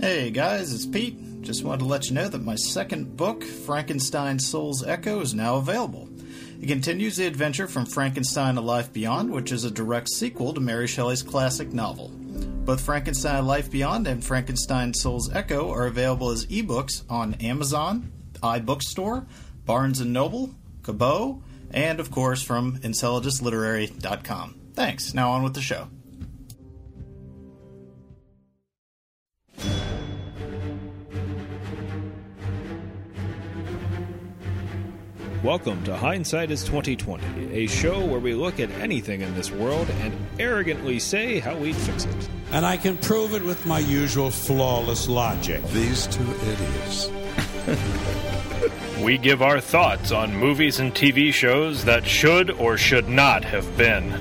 Hey 0.00 0.30
guys, 0.30 0.72
it's 0.72 0.86
Pete. 0.86 1.42
Just 1.42 1.62
wanted 1.62 1.80
to 1.80 1.84
let 1.84 2.08
you 2.08 2.14
know 2.14 2.26
that 2.26 2.42
my 2.42 2.54
second 2.54 3.18
book, 3.18 3.44
Frankenstein 3.44 4.38
Soul's 4.38 4.82
Echo, 4.82 5.20
is 5.20 5.34
now 5.34 5.56
available. 5.56 6.08
It 6.58 6.68
continues 6.68 7.16
the 7.16 7.26
adventure 7.26 7.66
from 7.66 7.84
Frankenstein 7.84 8.56
A 8.56 8.62
Life 8.62 8.94
Beyond, 8.94 9.30
which 9.30 9.52
is 9.52 9.64
a 9.64 9.70
direct 9.70 10.08
sequel 10.08 10.54
to 10.54 10.60
Mary 10.60 10.86
Shelley's 10.86 11.22
classic 11.22 11.74
novel. 11.74 12.08
Both 12.64 12.80
Frankenstein 12.80 13.40
A 13.40 13.42
Life 13.42 13.70
Beyond 13.70 14.06
and 14.06 14.24
Frankenstein 14.24 14.94
Soul's 14.94 15.30
Echo 15.34 15.70
are 15.70 15.86
available 15.86 16.30
as 16.30 16.46
ebooks 16.46 17.02
on 17.10 17.34
Amazon, 17.34 18.10
iBookstore, 18.42 19.26
Barnes 19.66 20.00
& 20.00 20.02
Noble, 20.06 20.54
Kobo, 20.82 21.42
and 21.72 22.00
of 22.00 22.10
course 22.10 22.40
from 22.42 22.78
EnceladusLiterary.com. 22.78 24.60
Thanks. 24.72 25.12
Now 25.12 25.32
on 25.32 25.42
with 25.42 25.52
the 25.52 25.60
show. 25.60 25.88
Welcome 35.42 35.82
to 35.84 35.96
Hindsight 35.96 36.50
is 36.50 36.64
2020, 36.64 37.54
a 37.54 37.66
show 37.66 38.04
where 38.04 38.20
we 38.20 38.34
look 38.34 38.60
at 38.60 38.70
anything 38.72 39.22
in 39.22 39.34
this 39.34 39.50
world 39.50 39.88
and 39.88 40.14
arrogantly 40.38 40.98
say 40.98 41.38
how 41.38 41.56
we'd 41.56 41.76
fix 41.76 42.04
it. 42.04 42.28
And 42.52 42.66
I 42.66 42.76
can 42.76 42.98
prove 42.98 43.32
it 43.32 43.42
with 43.42 43.64
my 43.64 43.78
usual 43.78 44.30
flawless 44.30 45.08
logic. 45.08 45.64
These 45.68 46.08
two 46.08 46.30
idiots. 46.42 47.10
We 49.02 49.16
give 49.16 49.40
our 49.40 49.62
thoughts 49.62 50.12
on 50.12 50.36
movies 50.36 50.78
and 50.78 50.94
TV 50.94 51.32
shows 51.32 51.86
that 51.86 52.06
should 52.06 52.50
or 52.50 52.76
should 52.76 53.08
not 53.08 53.42
have 53.42 53.78
been. 53.78 54.12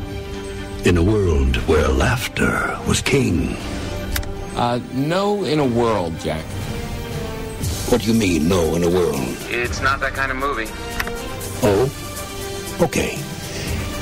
In 0.85 0.95
a 0.95 1.03
world 1.03 1.57
where 1.67 1.89
laughter 1.89 2.79
was 2.88 3.01
king. 3.01 3.57
Uh, 4.55 4.79
no 4.94 5.44
in 5.44 5.59
a 5.59 5.67
world, 5.67 6.17
Jack. 6.22 6.45
What 7.89 8.03
do 8.03 8.07
you 8.07 8.17
mean, 8.17 8.47
no 8.47 8.75
in 8.75 8.85
a 8.85 8.89
world? 8.89 9.19
It's 9.49 9.81
not 9.81 9.99
that 9.99 10.13
kind 10.13 10.31
of 10.31 10.38
movie. 10.38 10.67
Oh? 11.61 12.77
Okay. 12.81 13.17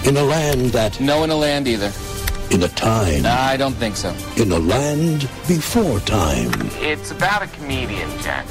In 0.07 0.17
a 0.17 0.23
land 0.23 0.71
that. 0.71 0.99
No 0.99 1.23
in 1.23 1.31
a 1.31 1.35
land 1.35 1.67
either. 1.67 1.91
In 2.51 2.63
a 2.63 2.67
time. 2.69 3.25
I 3.25 3.57
don't 3.57 3.73
think 3.73 3.95
so. 3.95 4.15
In 4.37 4.51
a 4.51 4.59
land 4.59 5.21
before 5.47 5.99
time. 6.01 6.51
It's 6.81 7.11
about 7.11 7.43
a 7.43 7.47
comedian, 7.47 8.09
Jack. 8.19 8.45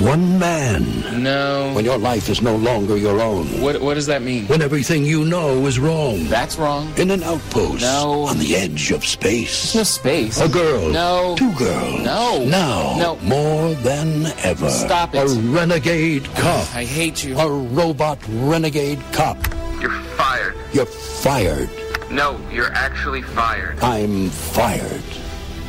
One 0.00 0.38
man. 0.38 1.22
No. 1.22 1.72
When 1.74 1.86
your 1.86 1.96
life 1.96 2.28
is 2.28 2.42
no 2.42 2.54
longer 2.56 2.98
your 2.98 3.18
own. 3.18 3.46
What 3.62 3.80
What 3.80 3.94
does 3.94 4.06
that 4.06 4.20
mean? 4.20 4.46
When 4.46 4.60
everything 4.60 5.04
you 5.06 5.24
know 5.24 5.66
is 5.66 5.78
wrong. 5.78 6.24
That's 6.24 6.58
wrong. 6.58 6.92
In 6.98 7.10
an 7.10 7.22
outpost. 7.22 7.80
No. 7.80 8.24
On 8.28 8.38
the 8.38 8.56
edge 8.56 8.90
of 8.90 9.06
space. 9.06 9.74
No 9.74 9.84
space. 9.84 10.38
A 10.40 10.48
girl. 10.48 10.90
No. 10.90 11.34
Two 11.38 11.50
girls. 11.54 12.02
No. 12.02 12.44
Now. 12.44 12.96
No. 12.98 13.16
More 13.22 13.72
than 13.76 14.26
ever. 14.44 14.68
Stop 14.68 15.14
it. 15.14 15.18
A 15.18 15.28
renegade 15.50 16.24
cop. 16.34 16.74
I 16.74 16.84
hate 16.84 17.24
you. 17.24 17.38
A 17.38 17.48
robot 17.48 18.18
renegade 18.28 19.00
cop. 19.12 19.38
You're 19.80 19.98
fired. 20.18 20.54
You're 20.74 20.86
fired. 20.86 21.70
No, 22.10 22.38
you're 22.52 22.72
actually 22.72 23.22
fired. 23.22 23.80
I'm 23.80 24.28
fired. 24.28 25.02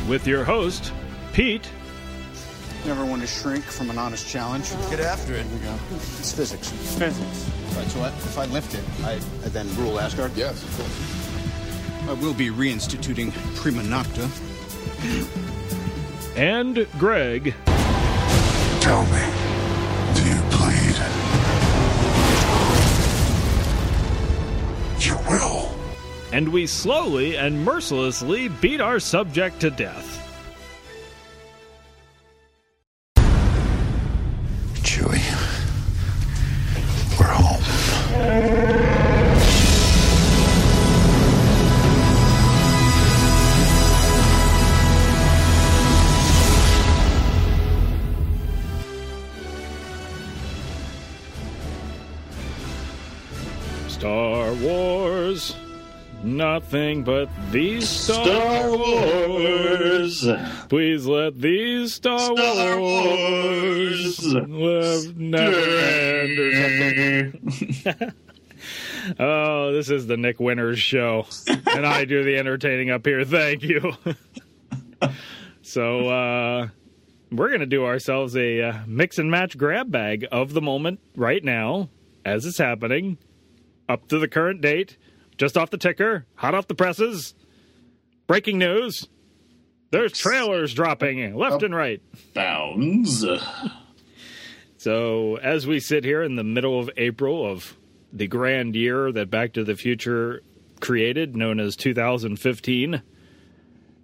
With 0.06 0.26
your 0.26 0.44
host, 0.44 0.92
Pete. 1.32 1.68
Never 2.88 3.04
want 3.04 3.20
to 3.20 3.28
shrink 3.28 3.64
from 3.64 3.90
an 3.90 3.98
honest 3.98 4.26
challenge. 4.26 4.70
Get 4.88 5.00
after 5.00 5.34
it. 5.34 5.44
Here 5.44 5.58
we 5.58 5.66
go. 5.66 5.74
It's 5.96 6.32
physics. 6.32 6.70
Physics. 6.96 7.50
Right, 7.76 7.86
so 7.86 8.00
I, 8.00 8.08
if 8.08 8.38
I 8.38 8.46
lift 8.46 8.74
it, 8.74 8.82
I, 9.04 9.12
I 9.44 9.48
then 9.50 9.68
rule 9.76 10.00
Asgard. 10.00 10.34
Yes, 10.34 10.62
of 10.64 10.74
course. 10.78 12.08
I 12.08 12.14
will 12.14 12.32
be 12.32 12.48
reinstituting 12.48 13.30
Prima 13.56 13.82
Nocta. 13.82 14.26
And 16.34 16.88
Greg. 16.98 17.54
Tell 18.80 19.04
me, 19.04 19.22
do 20.14 20.24
you 20.24 20.40
bleed? 20.56 20.96
You 25.04 25.18
will. 25.28 25.74
And 26.32 26.48
we 26.48 26.66
slowly 26.66 27.36
and 27.36 27.62
mercilessly 27.62 28.48
beat 28.48 28.80
our 28.80 28.98
subject 28.98 29.60
to 29.60 29.68
death. 29.68 30.17
Nothing 56.70 57.02
but 57.02 57.30
these 57.50 57.88
Star, 57.88 58.68
Wars. 58.76 60.28
Please 60.68 61.06
let 61.06 61.40
these 61.40 61.94
Star, 61.94 62.18
Star 62.18 62.78
Wars, 62.78 64.22
live 64.22 65.16
never 65.16 65.56
end 65.56 66.38
or 66.38 66.52
something. 67.94 68.14
oh, 69.18 69.72
this 69.72 69.88
is 69.88 70.08
the 70.08 70.18
Nick 70.18 70.40
Winters 70.40 70.78
show, 70.78 71.24
and 71.46 71.86
I 71.86 72.04
do 72.04 72.22
the 72.22 72.36
entertaining 72.36 72.90
up 72.90 73.06
here. 73.06 73.24
Thank 73.24 73.62
you. 73.62 73.94
so, 75.62 76.08
uh, 76.10 76.68
we're 77.32 77.48
going 77.48 77.60
to 77.60 77.66
do 77.66 77.86
ourselves 77.86 78.36
a 78.36 78.60
uh, 78.60 78.78
mix 78.86 79.16
and 79.16 79.30
match 79.30 79.56
grab 79.56 79.90
bag 79.90 80.26
of 80.30 80.52
the 80.52 80.60
moment 80.60 81.00
right 81.16 81.42
now 81.42 81.88
as 82.26 82.44
it's 82.44 82.58
happening 82.58 83.16
up 83.88 84.06
to 84.08 84.18
the 84.18 84.28
current 84.28 84.60
date, 84.60 84.98
just 85.38 85.56
off 85.56 85.70
the 85.70 85.78
ticker, 85.78 86.26
hot 86.34 86.54
off 86.54 86.68
the 86.68 86.74
presses. 86.74 87.34
Breaking 88.26 88.58
news. 88.58 89.08
There's 89.90 90.12
trailers 90.12 90.74
dropping 90.74 91.34
left 91.34 91.62
and 91.62 91.74
right. 91.74 92.02
Bounds. 92.34 93.24
So, 94.76 95.36
as 95.36 95.66
we 95.66 95.80
sit 95.80 96.04
here 96.04 96.22
in 96.22 96.36
the 96.36 96.44
middle 96.44 96.78
of 96.78 96.90
April 96.96 97.50
of 97.50 97.76
the 98.12 98.26
grand 98.26 98.76
year 98.76 99.10
that 99.10 99.30
Back 99.30 99.54
to 99.54 99.64
the 99.64 99.74
Future 99.74 100.42
created, 100.80 101.34
known 101.34 101.58
as 101.58 101.74
2015, 101.74 103.02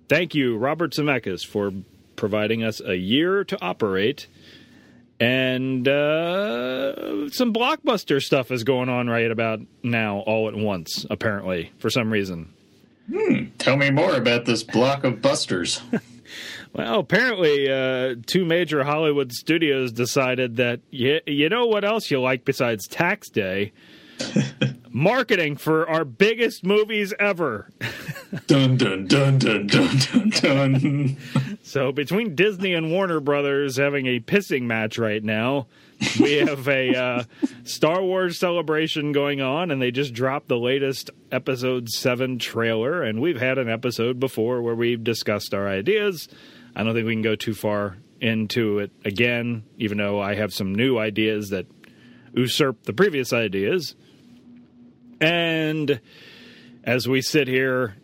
thank 0.08 0.34
you, 0.34 0.56
Robert 0.56 0.92
Zemeckis, 0.92 1.46
for 1.46 1.70
providing 2.16 2.64
us 2.64 2.80
a 2.80 2.96
year 2.96 3.44
to 3.44 3.60
operate. 3.62 4.26
And 5.24 5.88
uh, 5.88 7.30
some 7.30 7.54
blockbuster 7.54 8.20
stuff 8.20 8.50
is 8.50 8.62
going 8.62 8.90
on 8.90 9.08
right 9.08 9.30
about 9.30 9.60
now, 9.82 10.18
all 10.18 10.48
at 10.48 10.54
once, 10.54 11.06
apparently, 11.08 11.72
for 11.78 11.88
some 11.88 12.12
reason. 12.12 12.52
Tell 13.58 13.76
me 13.76 13.90
more 13.90 14.16
about 14.16 14.44
this 14.44 14.62
block 14.62 15.04
of 15.04 15.22
busters. 15.22 15.80
Well, 16.72 16.98
apparently, 16.98 17.70
uh, 17.70 18.16
two 18.26 18.44
major 18.44 18.82
Hollywood 18.82 19.30
studios 19.30 19.92
decided 19.92 20.56
that 20.56 20.80
you, 20.90 21.20
you 21.24 21.48
know 21.48 21.66
what 21.66 21.84
else 21.84 22.10
you 22.10 22.20
like 22.20 22.44
besides 22.44 22.88
Tax 22.88 23.30
Day? 23.30 23.72
Marketing 24.90 25.56
for 25.56 25.88
our 25.88 26.04
biggest 26.04 26.64
movies 26.64 27.12
ever. 27.18 27.68
dun 28.46 28.76
dun 28.76 29.06
dun 29.06 29.38
dun 29.38 29.66
dun 29.66 29.98
dun 29.98 30.30
dun. 30.30 31.16
So, 31.62 31.90
between 31.90 32.36
Disney 32.36 32.74
and 32.74 32.92
Warner 32.92 33.18
Brothers 33.18 33.76
having 33.76 34.06
a 34.06 34.20
pissing 34.20 34.62
match 34.62 34.96
right 34.96 35.22
now, 35.22 35.66
we 36.20 36.34
have 36.34 36.68
a 36.68 36.94
uh, 36.96 37.24
Star 37.64 38.02
Wars 38.02 38.38
celebration 38.38 39.12
going 39.12 39.40
on, 39.40 39.70
and 39.70 39.80
they 39.82 39.90
just 39.90 40.14
dropped 40.14 40.48
the 40.48 40.58
latest 40.58 41.10
episode 41.32 41.88
7 41.88 42.38
trailer. 42.38 43.02
And 43.02 43.20
we've 43.20 43.40
had 43.40 43.58
an 43.58 43.68
episode 43.68 44.20
before 44.20 44.62
where 44.62 44.74
we've 44.74 45.02
discussed 45.02 45.54
our 45.54 45.68
ideas. 45.68 46.28
I 46.76 46.82
don't 46.84 46.94
think 46.94 47.06
we 47.06 47.14
can 47.14 47.22
go 47.22 47.36
too 47.36 47.54
far 47.54 47.96
into 48.20 48.78
it 48.78 48.90
again, 49.04 49.64
even 49.78 49.98
though 49.98 50.20
I 50.20 50.34
have 50.34 50.52
some 50.52 50.74
new 50.74 50.98
ideas 50.98 51.48
that 51.48 51.66
usurp 52.34 52.82
the 52.84 52.92
previous 52.92 53.32
ideas. 53.32 53.94
And 55.20 56.00
as 56.84 57.08
we 57.08 57.22
sit 57.22 57.48
here, 57.48 57.96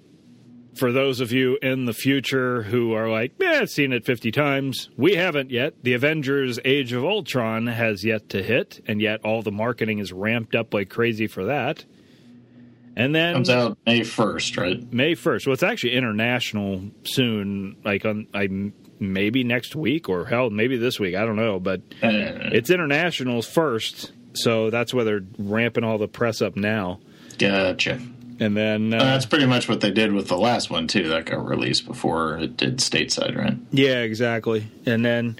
for 0.76 0.92
those 0.92 1.20
of 1.20 1.32
you 1.32 1.58
in 1.60 1.84
the 1.84 1.92
future 1.92 2.62
who 2.62 2.92
are 2.94 3.08
like, 3.10 3.32
yeah, 3.38 3.58
I've 3.60 3.70
seen 3.70 3.92
it 3.92 4.06
50 4.06 4.30
times, 4.30 4.88
we 4.96 5.16
haven't 5.16 5.50
yet. 5.50 5.74
The 5.82 5.94
Avengers 5.94 6.58
Age 6.64 6.92
of 6.92 7.04
Ultron 7.04 7.66
has 7.66 8.04
yet 8.04 8.28
to 8.30 8.42
hit, 8.42 8.82
and 8.86 9.00
yet 9.02 9.20
all 9.24 9.42
the 9.42 9.52
marketing 9.52 9.98
is 9.98 10.12
ramped 10.12 10.54
up 10.54 10.72
like 10.72 10.88
crazy 10.88 11.26
for 11.26 11.46
that. 11.46 11.84
And 12.96 13.14
then 13.14 13.34
Comes 13.34 13.50
out 13.50 13.78
May 13.86 14.00
1st, 14.00 14.56
right? 14.58 14.92
May 14.92 15.14
1st. 15.14 15.46
Well, 15.46 15.54
it's 15.54 15.62
actually 15.62 15.94
international 15.94 16.82
soon, 17.04 17.76
like 17.84 18.04
on 18.04 18.26
I 18.34 18.48
maybe 18.98 19.44
next 19.44 19.74
week 19.76 20.08
or 20.08 20.26
hell, 20.26 20.50
maybe 20.50 20.76
this 20.76 20.98
week. 21.00 21.14
I 21.14 21.24
don't 21.24 21.36
know, 21.36 21.60
but 21.60 21.80
Uh, 22.02 22.50
it's 22.52 22.68
internationals 22.70 23.46
first. 23.46 24.12
So 24.34 24.70
that's 24.70 24.94
why 24.94 25.04
they're 25.04 25.22
ramping 25.38 25.84
all 25.84 25.98
the 25.98 26.08
press 26.08 26.40
up 26.42 26.56
now. 26.56 27.00
gotcha. 27.38 28.00
And 28.38 28.56
then, 28.56 28.94
uh, 28.94 28.96
Uh, 28.98 29.04
that's 29.04 29.26
pretty 29.26 29.44
much 29.46 29.68
what 29.68 29.80
they 29.82 29.90
did 29.90 30.12
with 30.12 30.28
the 30.28 30.38
last 30.38 30.70
one 30.70 30.86
too. 30.86 31.08
That 31.08 31.26
got 31.26 31.46
released 31.46 31.86
before 31.86 32.38
it 32.38 32.56
did 32.56 32.78
stateside, 32.78 33.36
right? 33.36 33.56
yeah, 33.70 34.00
exactly. 34.00 34.66
And 34.86 35.04
then, 35.04 35.36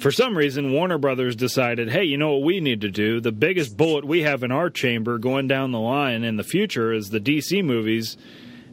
for 0.00 0.10
some 0.10 0.36
reason, 0.36 0.72
Warner 0.72 0.98
Brothers 0.98 1.36
decided, 1.36 1.90
hey, 1.90 2.02
you 2.02 2.16
know 2.16 2.32
what 2.34 2.42
we 2.44 2.58
need 2.58 2.80
to 2.80 2.90
do? 2.90 3.20
The 3.20 3.30
biggest 3.30 3.76
bullet 3.76 4.04
we 4.04 4.22
have 4.22 4.42
in 4.42 4.50
our 4.50 4.70
chamber 4.70 5.18
going 5.18 5.46
down 5.46 5.70
the 5.70 5.78
line 5.78 6.24
in 6.24 6.36
the 6.36 6.42
future 6.42 6.92
is 6.92 7.10
the 7.10 7.20
DC 7.20 7.62
movies. 7.64 8.16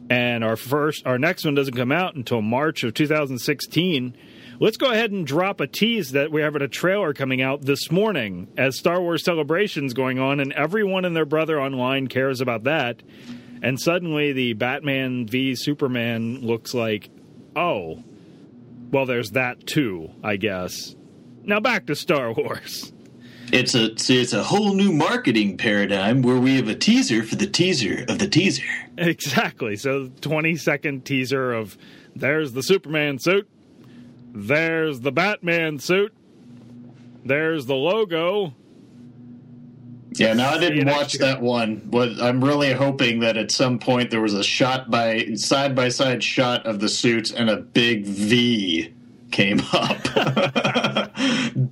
And 0.08 0.42
our 0.42 0.56
first, 0.56 1.06
our 1.06 1.18
next 1.18 1.44
one 1.44 1.54
doesn't 1.54 1.76
come 1.76 1.92
out 1.92 2.16
until 2.16 2.42
March 2.42 2.82
of 2.82 2.94
2016. 2.94 4.14
Let's 4.62 4.76
go 4.76 4.90
ahead 4.90 5.10
and 5.10 5.26
drop 5.26 5.62
a 5.62 5.66
tease 5.66 6.12
that 6.12 6.30
we're 6.30 6.44
having 6.44 6.60
a 6.60 6.68
trailer 6.68 7.14
coming 7.14 7.40
out 7.40 7.62
this 7.62 7.90
morning 7.90 8.46
as 8.58 8.76
Star 8.76 9.00
Wars 9.00 9.24
Celebration's 9.24 9.94
going 9.94 10.18
on, 10.18 10.38
and 10.38 10.52
everyone 10.52 11.06
and 11.06 11.16
their 11.16 11.24
brother 11.24 11.58
online 11.58 12.08
cares 12.08 12.42
about 12.42 12.64
that. 12.64 13.02
And 13.62 13.80
suddenly, 13.80 14.34
the 14.34 14.52
Batman 14.52 15.26
v 15.26 15.54
Superman 15.54 16.42
looks 16.42 16.74
like, 16.74 17.08
oh, 17.56 18.04
well, 18.90 19.06
there's 19.06 19.30
that 19.30 19.66
too, 19.66 20.10
I 20.22 20.36
guess. 20.36 20.94
Now 21.42 21.60
back 21.60 21.86
to 21.86 21.94
Star 21.94 22.30
Wars. 22.34 22.92
It's 23.54 23.74
a 23.74 23.96
see, 23.96 24.20
it's 24.20 24.34
a 24.34 24.42
whole 24.42 24.74
new 24.74 24.92
marketing 24.92 25.56
paradigm 25.56 26.20
where 26.20 26.36
we 26.36 26.56
have 26.56 26.68
a 26.68 26.74
teaser 26.74 27.22
for 27.22 27.36
the 27.36 27.46
teaser 27.46 28.04
of 28.08 28.18
the 28.18 28.28
teaser. 28.28 28.62
Exactly. 28.98 29.76
So, 29.76 30.10
20 30.20 30.56
second 30.56 31.06
teaser 31.06 31.50
of 31.50 31.78
there's 32.14 32.52
the 32.52 32.62
Superman 32.62 33.18
suit, 33.18 33.48
there's 34.32 35.00
the 35.00 35.12
Batman 35.12 35.78
suit, 35.78 36.14
there's 37.24 37.66
the 37.66 37.74
logo. 37.74 38.54
Yeah, 40.12 40.32
now 40.32 40.50
I 40.50 40.58
didn't 40.58 40.88
watch 40.88 41.14
that 41.14 41.40
one, 41.40 41.82
but 41.84 42.20
I'm 42.20 42.42
really 42.42 42.72
hoping 42.72 43.20
that 43.20 43.36
at 43.36 43.52
some 43.52 43.78
point 43.78 44.10
there 44.10 44.20
was 44.20 44.34
a 44.34 44.42
shot 44.42 44.90
by 44.90 45.34
side 45.34 45.76
by 45.76 45.88
side 45.88 46.22
shot 46.22 46.66
of 46.66 46.80
the 46.80 46.88
suits 46.88 47.30
and 47.30 47.48
a 47.48 47.58
big 47.58 48.04
V 48.04 48.92
came 49.30 49.60
up. 49.72 49.96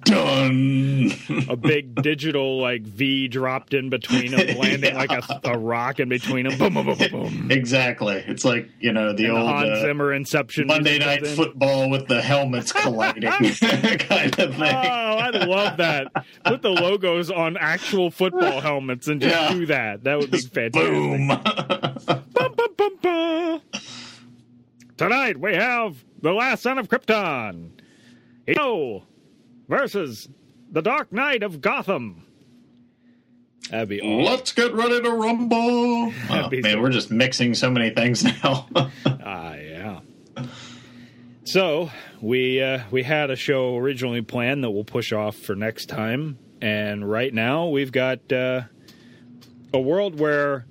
Done. 0.05 1.11
A 1.49 1.57
big 1.57 1.95
digital 2.03 2.61
like 2.61 2.83
V 2.83 3.29
dropped 3.29 3.75
in 3.75 3.89
between 3.91 4.33
them, 4.33 4.57
landing 4.59 4.95
like 4.95 5.11
a, 5.11 5.41
a 5.45 5.59
rock 5.59 6.01
in 6.01 6.09
between 6.09 6.47
them. 6.49 6.59
Boom, 6.59 6.75
boom, 6.75 6.87
boom, 6.87 6.99
boom, 6.99 7.11
boom. 7.11 7.51
exactly. 7.51 8.23
It's 8.27 8.45
like 8.45 8.69
you 8.81 8.93
know 8.93 9.13
the 9.13 9.25
And 9.27 9.37
the 9.37 9.39
old 9.41 9.49
Hans 9.49 9.69
uh, 9.79 9.81
Zimmer 9.83 10.13
Inception. 10.13 10.67
Monday 10.67 10.99
Night 10.99 11.23
in. 11.25 11.35
Football 11.37 11.91
with 11.91 12.07
the 12.09 12.21
helmets 12.21 12.73
colliding 12.73 13.23
kind 13.99 14.39
of 14.39 14.55
thing. 14.55 14.63
Oh. 14.63 15.19
I 15.19 15.31
love 15.31 15.77
that. 15.79 16.13
Put 16.45 16.63
the 16.63 16.71
logos 16.71 17.31
on 17.31 17.57
actual 17.57 18.11
football 18.11 18.61
helmets 18.61 19.09
and 19.09 19.21
just 19.21 19.35
Yeah. 19.35 19.53
do 19.53 19.67
that. 19.67 20.05
That 20.05 20.19
would 20.19 20.31
be 20.31 20.39
fantastic. 20.39 20.73
Boom. 20.91 21.29
Bum, 21.29 22.25
bum, 22.55 22.75
bum, 22.77 22.97
bum. 23.03 23.61
Tonight 24.97 25.39
we 25.39 25.55
have 25.55 26.05
the 26.21 26.33
last 26.33 26.63
son 26.63 26.79
of 26.79 26.89
Krypton. 26.89 27.71
Hero 28.47 29.05
versus 29.69 30.29
the 30.71 30.83
Dark 30.83 31.13
Knight 31.13 31.43
of 31.43 31.61
Gotham. 31.61 32.25
That'd 33.71 33.89
be 33.89 34.01
awesome. 34.01 34.25
Let's 34.25 34.53
get 34.53 34.73
ready 34.73 35.01
to 35.03 35.11
rumble. 35.11 36.13
Oh, 36.31 36.49
man, 36.51 36.63
so- 36.63 36.81
we're 36.81 36.91
just 36.91 37.11
mixing 37.11 37.55
so 37.55 37.71
many 37.71 37.91
things 37.91 38.25
now. 38.25 38.67
Ah, 39.07 39.55
yeah. 39.57 40.01
So 41.45 41.91
we 42.21 42.63
uh, 42.63 42.81
we 42.91 43.03
had 43.03 43.31
a 43.31 43.37
show 43.37 43.77
originally 43.77 44.23
planned 44.23 44.65
that 44.65 44.71
we'll 44.71 44.85
push 44.85 45.13
off 45.13 45.37
for 45.37 45.55
next 45.55 45.87
time, 45.87 46.39
and 46.63 47.09
right 47.09 47.33
now 47.33 47.69
we've 47.69 47.93
got 47.93 48.33
uh, 48.33 48.63
a 49.73 49.81
world 49.81 50.19
where. 50.19 50.67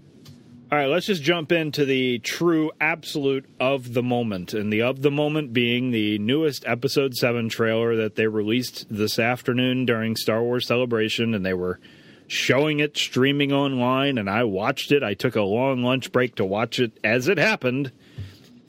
All 0.69 0.77
right, 0.77 0.87
let's 0.87 1.05
just 1.05 1.23
jump 1.23 1.51
into 1.51 1.85
the 1.85 2.19
true 2.19 2.71
absolute 2.81 3.45
of 3.59 3.93
the 3.93 4.03
moment, 4.03 4.53
and 4.53 4.71
the 4.71 4.81
of 4.81 5.01
the 5.01 5.11
moment 5.11 5.53
being 5.53 5.91
the 5.91 6.19
newest 6.19 6.65
episode 6.67 7.15
seven 7.15 7.47
trailer 7.47 7.95
that 7.95 8.15
they 8.15 8.27
released 8.27 8.85
this 8.89 9.17
afternoon 9.17 9.85
during 9.85 10.15
Star 10.15 10.43
Wars 10.43 10.67
Celebration, 10.67 11.33
and 11.33 11.45
they 11.45 11.53
were 11.53 11.79
showing 12.27 12.79
it 12.79 12.97
streaming 12.97 13.53
online, 13.53 14.17
and 14.17 14.29
I 14.29 14.43
watched 14.43 14.91
it. 14.91 15.03
I 15.03 15.13
took 15.13 15.37
a 15.37 15.41
long 15.41 15.83
lunch 15.83 16.11
break 16.11 16.35
to 16.35 16.45
watch 16.45 16.79
it 16.79 16.99
as 17.01 17.29
it 17.29 17.37
happened 17.37 17.93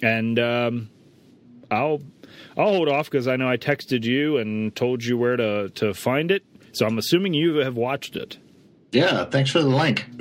and 0.02 0.38
um, 0.38 0.90
I'll 1.70 2.00
I'll 2.56 2.72
hold 2.72 2.88
off 2.88 3.10
because 3.10 3.28
I 3.28 3.36
know 3.36 3.48
I 3.48 3.56
texted 3.56 4.04
you 4.04 4.38
and 4.38 4.74
told 4.74 5.04
you 5.04 5.16
where 5.16 5.36
to 5.36 5.70
to 5.70 5.94
find 5.94 6.30
it. 6.30 6.44
So 6.72 6.86
I'm 6.86 6.98
assuming 6.98 7.34
you 7.34 7.56
have 7.56 7.76
watched 7.76 8.16
it. 8.16 8.38
yeah, 8.92 9.24
thanks 9.24 9.50
for 9.50 9.60
the 9.60 9.68
link. 9.68 10.06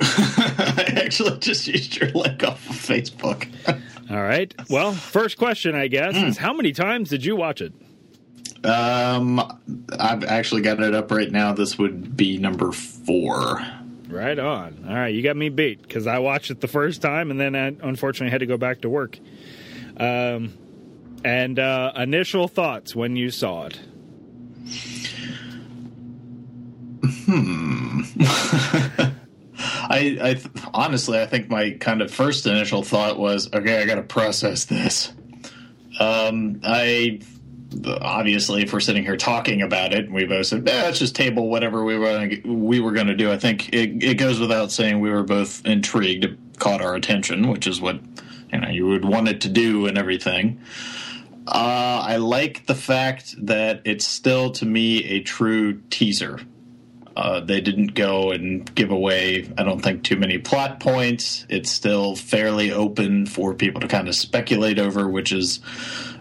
I 0.78 1.02
actually 1.04 1.38
just 1.38 1.66
used 1.66 1.96
your 1.96 2.10
link 2.10 2.42
off 2.44 2.68
of 2.70 2.76
Facebook. 2.76 3.48
All 4.10 4.22
right. 4.22 4.54
Well, 4.70 4.92
first 4.92 5.36
question 5.36 5.74
I 5.74 5.88
guess 5.88 6.16
is 6.16 6.38
how 6.38 6.52
many 6.52 6.72
times 6.72 7.10
did 7.10 7.24
you 7.24 7.36
watch 7.36 7.60
it? 7.60 7.74
Um, 8.64 9.40
I've 9.98 10.24
actually 10.24 10.62
got 10.62 10.80
it 10.80 10.94
up 10.94 11.10
right 11.10 11.30
now. 11.30 11.52
This 11.52 11.78
would 11.78 12.16
be 12.16 12.38
number 12.38 12.72
four. 12.72 13.60
Right 14.08 14.38
on. 14.38 14.84
All 14.88 14.94
right, 14.94 15.14
you 15.14 15.22
got 15.22 15.36
me 15.36 15.50
beat 15.50 15.82
because 15.82 16.06
I 16.06 16.18
watched 16.18 16.50
it 16.50 16.60
the 16.60 16.68
first 16.68 17.02
time 17.02 17.30
and 17.30 17.38
then 17.38 17.54
I 17.54 17.66
unfortunately 17.86 18.30
had 18.30 18.40
to 18.40 18.46
go 18.46 18.56
back 18.56 18.80
to 18.80 18.88
work. 18.88 19.18
Um, 19.98 20.54
and 21.24 21.58
uh, 21.58 21.92
initial 21.96 22.48
thoughts 22.48 22.96
when 22.96 23.16
you 23.16 23.30
saw 23.30 23.66
it. 23.66 23.78
I, 29.88 30.18
I 30.20 30.42
honestly, 30.74 31.18
I 31.18 31.26
think 31.26 31.48
my 31.48 31.70
kind 31.72 32.02
of 32.02 32.12
first 32.12 32.46
initial 32.46 32.82
thought 32.82 33.18
was, 33.18 33.52
okay, 33.52 33.82
I 33.82 33.86
got 33.86 33.94
to 33.94 34.02
process 34.02 34.66
this. 34.66 35.12
Um, 35.98 36.60
I 36.62 37.20
obviously, 38.02 38.62
if 38.62 38.72
we're 38.72 38.80
sitting 38.80 39.02
here 39.02 39.16
talking 39.16 39.62
about 39.62 39.92
it, 39.92 40.10
we 40.10 40.24
both 40.24 40.46
said, 40.46 40.68
eh, 40.68 40.82
let's 40.84 40.98
just 40.98 41.14
table 41.14 41.48
whatever 41.48 41.84
we 41.84 41.98
were 41.98 42.30
we 42.44 42.80
were 42.80 42.92
going 42.92 43.06
to 43.06 43.16
do. 43.16 43.32
I 43.32 43.38
think 43.38 43.72
it, 43.72 44.02
it 44.02 44.14
goes 44.14 44.38
without 44.38 44.70
saying 44.70 45.00
we 45.00 45.10
were 45.10 45.24
both 45.24 45.64
intrigued. 45.66 46.24
It 46.24 46.38
caught 46.58 46.82
our 46.82 46.94
attention, 46.94 47.48
which 47.48 47.66
is 47.66 47.80
what 47.80 48.00
you 48.52 48.60
know 48.60 48.68
you 48.68 48.86
would 48.86 49.04
want 49.04 49.28
it 49.28 49.40
to 49.42 49.48
do 49.48 49.86
and 49.86 49.98
everything. 49.98 50.60
Uh, 51.46 52.04
I 52.06 52.16
like 52.16 52.66
the 52.66 52.74
fact 52.74 53.34
that 53.46 53.80
it's 53.84 54.06
still 54.06 54.50
to 54.52 54.66
me 54.66 55.04
a 55.04 55.22
true 55.22 55.80
teaser. 55.90 56.40
Uh, 57.18 57.40
they 57.40 57.60
didn't 57.60 57.94
go 57.94 58.30
and 58.30 58.72
give 58.76 58.92
away, 58.92 59.52
I 59.58 59.64
don't 59.64 59.80
think, 59.80 60.04
too 60.04 60.14
many 60.14 60.38
plot 60.38 60.78
points. 60.78 61.44
It's 61.48 61.68
still 61.68 62.14
fairly 62.14 62.70
open 62.70 63.26
for 63.26 63.54
people 63.54 63.80
to 63.80 63.88
kind 63.88 64.06
of 64.06 64.14
speculate 64.14 64.78
over, 64.78 65.08
which 65.08 65.32
is, 65.32 65.58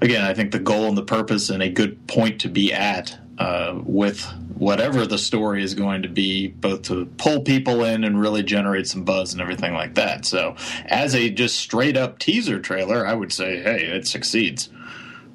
again, 0.01 0.23
I 0.23 0.33
think 0.33 0.51
the 0.51 0.59
goal 0.59 0.87
and 0.87 0.97
the 0.97 1.03
purpose 1.03 1.51
and 1.51 1.61
a 1.61 1.69
good 1.69 2.07
point 2.07 2.41
to 2.41 2.49
be 2.49 2.73
at 2.73 3.15
uh, 3.37 3.79
with 3.83 4.23
whatever 4.55 5.05
the 5.05 5.19
story 5.19 5.61
is 5.61 5.75
going 5.75 6.01
to 6.01 6.09
be, 6.09 6.47
both 6.47 6.81
to 6.83 7.05
pull 7.05 7.41
people 7.41 7.83
in 7.83 8.03
and 8.03 8.19
really 8.19 8.41
generate 8.41 8.87
some 8.87 9.03
buzz 9.03 9.33
and 9.33 9.39
everything 9.39 9.75
like 9.75 9.93
that. 9.93 10.25
So, 10.25 10.55
as 10.87 11.13
a 11.13 11.29
just 11.29 11.57
straight 11.57 11.95
up 11.95 12.17
teaser 12.17 12.59
trailer, 12.59 13.05
I 13.05 13.13
would 13.13 13.31
say, 13.31 13.61
hey, 13.61 13.85
it 13.85 14.07
succeeds. 14.07 14.69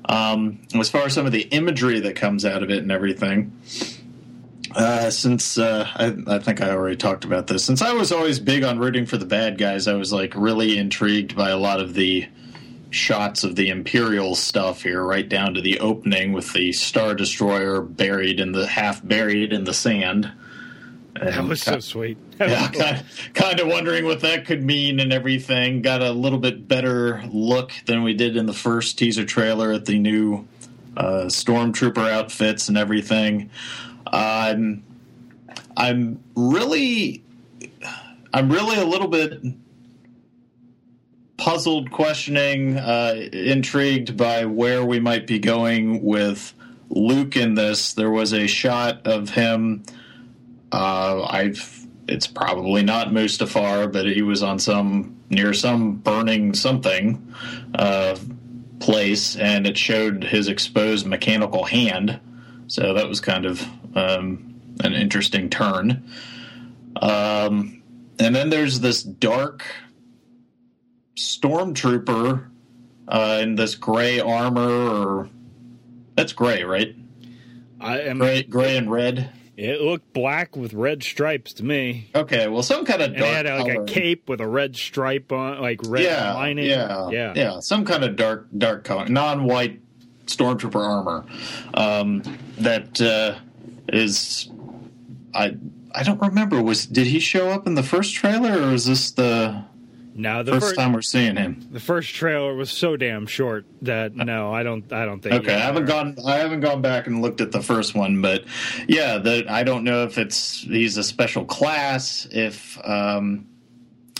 Um, 0.07 0.63
as 0.75 0.91
far 0.91 1.03
as 1.03 1.13
some 1.13 1.25
of 1.25 1.31
the 1.31 1.43
imagery 1.43 2.01
that 2.01 2.17
comes 2.17 2.45
out 2.45 2.65
of 2.65 2.71
it 2.71 2.79
and 2.79 2.91
everything, 2.91 3.53
uh, 4.75 5.11
since 5.11 5.59
uh, 5.59 5.89
I, 5.95 6.35
I 6.35 6.39
think 6.39 6.61
I 6.61 6.71
already 6.71 6.97
talked 6.97 7.25
about 7.25 7.47
this, 7.47 7.65
since 7.65 7.83
I 7.83 7.93
was 7.93 8.13
always 8.13 8.39
big 8.39 8.65
on 8.65 8.79
rooting 8.79 9.07
for 9.07 9.17
the 9.17 9.27
bad 9.27 9.59
guys, 9.59 9.89
I 9.89 9.95
was 9.95 10.13
like 10.13 10.35
really 10.35 10.79
intrigued 10.79 11.37
by 11.37 11.51
a 11.51 11.57
lot 11.57 11.81
of 11.81 11.95
the 11.95 12.29
shots 12.91 13.43
of 13.43 13.57
the 13.57 13.71
Imperial 13.71 14.35
stuff 14.35 14.83
here, 14.83 15.03
right 15.03 15.29
down 15.29 15.55
to 15.55 15.61
the 15.61 15.81
opening 15.81 16.33
with 16.33 16.53
the 16.53 16.73
Star 16.73 17.15
Destroyer 17.15 17.81
buried 17.81 18.39
in 18.39 18.53
the 18.53 18.67
half 18.67 19.07
buried 19.07 19.53
in 19.53 19.65
the 19.65 19.75
sand. 19.75 20.31
That 21.15 21.45
was 21.45 21.63
so 21.63 21.79
sweet. 21.79 22.19
That 22.39 22.49
Yeah, 22.51 22.69
cool. 22.69 22.81
kind, 22.83 23.05
kind 23.35 23.61
of 23.61 23.69
wondering 23.69 24.05
what 24.05 24.21
that 24.21 24.47
could 24.47 24.63
mean 24.63 24.99
and 24.99 25.13
everything. 25.13 25.83
Got 25.83 26.03
a 26.03 26.11
little 26.13 26.39
bit 26.39 26.67
better 26.67 27.23
look 27.31 27.73
than 27.87 28.03
we 28.03 28.15
did 28.15 28.37
in 28.37 28.47
the 28.47 28.53
first 28.53 28.99
teaser 28.99 29.25
trailer 29.25 29.73
at 29.73 29.85
the 29.85 29.99
new 29.99 30.47
uh, 30.97 31.27
stormtrooper 31.27 32.11
outfits 32.11 32.69
and 32.69 32.77
everything. 32.77 33.51
I'm 34.13 34.85
I'm 35.77 36.23
really 36.37 37.25
I'm 38.33 38.51
really 38.51 38.77
a 38.77 38.85
little 38.85 39.09
bit 39.09 39.43
puzzled, 41.37 41.91
questioning, 41.91 42.79
uh, 42.79 43.15
intrigued 43.33 44.17
by 44.17 44.45
where 44.45 44.85
we 44.85 45.01
might 45.01 45.27
be 45.27 45.39
going 45.39 46.03
with 46.03 46.55
Luke 46.89 47.37
in 47.37 47.55
this. 47.55 47.95
There 47.95 48.11
was 48.11 48.33
a 48.33 48.47
shot 48.47 49.07
of 49.07 49.31
him. 49.31 49.83
Uh, 50.71 51.25
I've 51.25 51.87
it's 52.09 52.27
probably 52.27 52.83
not 52.83 53.09
Mustafar, 53.09 53.91
but 53.93 54.07
he 54.07 54.23
was 54.23 54.43
on 54.43 54.59
some 54.59 55.17
near 55.31 55.53
some 55.53 55.97
burning 55.97 56.55
something 56.55 57.35
uh, 57.75 58.17
place, 58.81 59.37
and 59.37 59.67
it 59.67 59.79
showed 59.79 60.25
his 60.25 60.49
exposed 60.49 61.07
mechanical 61.07 61.65
hand. 61.65 62.21
So 62.67 62.95
that 62.95 63.09
was 63.09 63.21
kind 63.21 63.47
of 63.47 63.67
um, 63.95 64.61
an 64.83 64.95
interesting 64.95 65.51
turn. 65.51 66.11
Um, 66.97 67.83
and 68.19 68.35
then 68.35 68.51
there's 68.51 68.81
this 68.81 69.03
dark 69.03 69.65
stormtrooper 71.17 72.49
uh, 73.09 73.39
in 73.43 73.57
this 73.57 73.75
gray 73.75 74.21
armor, 74.21 74.69
or 74.69 75.29
that's 76.15 76.33
gray, 76.33 76.65
right? 76.65 76.95
I 77.81 78.01
am. 78.01 78.19
Gray, 78.19 78.43
gray 78.45 78.77
and 78.77 78.91
red. 78.91 79.31
It 79.57 79.81
looked 79.83 80.13
black 80.15 80.57
with 80.57 80.73
red 80.73 81.03
stripes 81.03 81.53
to 81.55 81.65
me. 81.65 82.09
Okay, 82.15 82.49
well, 82.49 82.63
some 82.63 82.85
kind 82.87 83.03
of 83.03 83.09
And 83.13 83.19
it 83.19 83.25
had 83.25 83.47
like 83.47 83.73
color. 83.73 83.83
a 83.83 83.87
cape 83.87 84.29
with 84.29 84.41
a 84.41 84.47
red 84.47 84.77
stripe 84.77 85.31
on, 85.31 85.61
like 85.61 85.81
red 85.87 86.05
yeah, 86.05 86.33
lining. 86.33 86.67
yeah, 86.67 87.11
yeah, 87.11 87.33
yeah, 87.37 87.61
some 87.61 87.85
kind 87.85 88.03
of 88.03 88.17
dark, 88.17 88.49
dark 88.57 88.85
color, 88.85 89.09
non-white 89.09 89.81
stormtrooper 90.27 90.81
armor. 90.81 91.27
Um, 91.75 92.23
that 92.59 93.01
uh, 93.01 93.39
is, 93.89 94.51
I, 95.35 95.57
I 95.95 96.03
don't 96.03 96.21
remember. 96.21 96.63
Was 96.63 96.87
did 96.87 97.07
he 97.07 97.21
show 97.21 97.51
up 97.51 97.67
in 97.67 97.75
the 97.75 97.83
first 97.83 98.15
trailer, 98.15 98.53
or 98.63 98.73
is 98.73 98.87
this 98.87 99.11
the 99.11 99.65
Now 100.15 100.43
the 100.43 100.53
first 100.53 100.67
first, 100.67 100.77
time 100.79 100.93
we're 100.93 101.03
seeing 101.03 101.37
him? 101.37 101.69
the 101.71 101.81
first 101.81 102.15
trailer 102.15 102.55
was 102.55 102.71
so 102.71 102.97
damn 102.97 103.27
short 103.27 103.67
that 103.83 104.15
no, 104.15 104.53
I 104.53 104.63
don't, 104.63 104.91
I 104.93 105.05
don't 105.05 105.21
think. 105.21 105.35
Okay, 105.35 105.55
I 105.55 105.59
haven't 105.59 105.87
gone. 105.87 106.17
I 106.27 106.37
haven't 106.37 106.61
gone 106.61 106.81
back 106.83 107.07
and 107.07 107.21
looked 107.21 107.41
at 107.41 107.53
the 107.53 107.61
first 107.63 107.95
one, 107.95 108.23
but 108.23 108.45
yeah, 108.89 109.19
the, 109.19 109.45
I 109.49 109.65
don't 109.65 109.85
know 109.85 110.05
if 110.05 110.19
it's 110.19 110.63
he's 110.63 110.97
a 110.97 111.05
special 111.05 111.45
class. 111.45 112.27
If 112.31 112.79
um, 112.87 113.47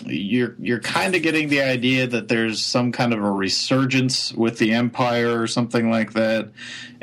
you're 0.05 0.57
you're 0.59 0.81
kind 0.81 1.15
of 1.15 1.23
getting 1.23 1.49
the 1.49 1.63
idea 1.63 2.07
that 2.07 2.29
there's 2.29 2.61
some 2.61 2.93
kind 2.93 3.13
of 3.15 3.23
a 3.23 3.31
resurgence 3.31 4.33
with 4.33 4.59
the 4.59 4.73
Empire 4.73 5.41
or 5.41 5.47
something 5.47 5.91
like 5.91 6.13
that, 6.15 6.51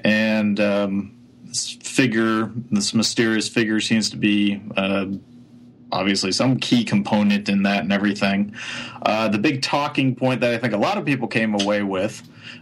and 0.03 0.59
um, 0.59 1.15
this 1.49 1.71
figure, 1.83 2.51
this 2.71 2.93
mysterious 2.93 3.49
figure, 3.49 3.79
seems 3.79 4.09
to 4.11 4.17
be. 4.17 4.61
Uh, 4.75 5.07
obviously 5.91 6.31
some 6.31 6.57
key 6.59 6.83
component 6.83 7.49
in 7.49 7.63
that 7.63 7.81
and 7.81 7.91
everything. 7.91 8.53
Uh, 9.03 9.27
the 9.27 9.39
big 9.39 9.61
talking 9.61 10.15
point 10.15 10.41
that 10.41 10.53
I 10.53 10.57
think 10.57 10.73
a 10.73 10.77
lot 10.77 10.97
of 10.97 11.05
people 11.05 11.27
came 11.27 11.59
away 11.59 11.83
with 11.83 12.21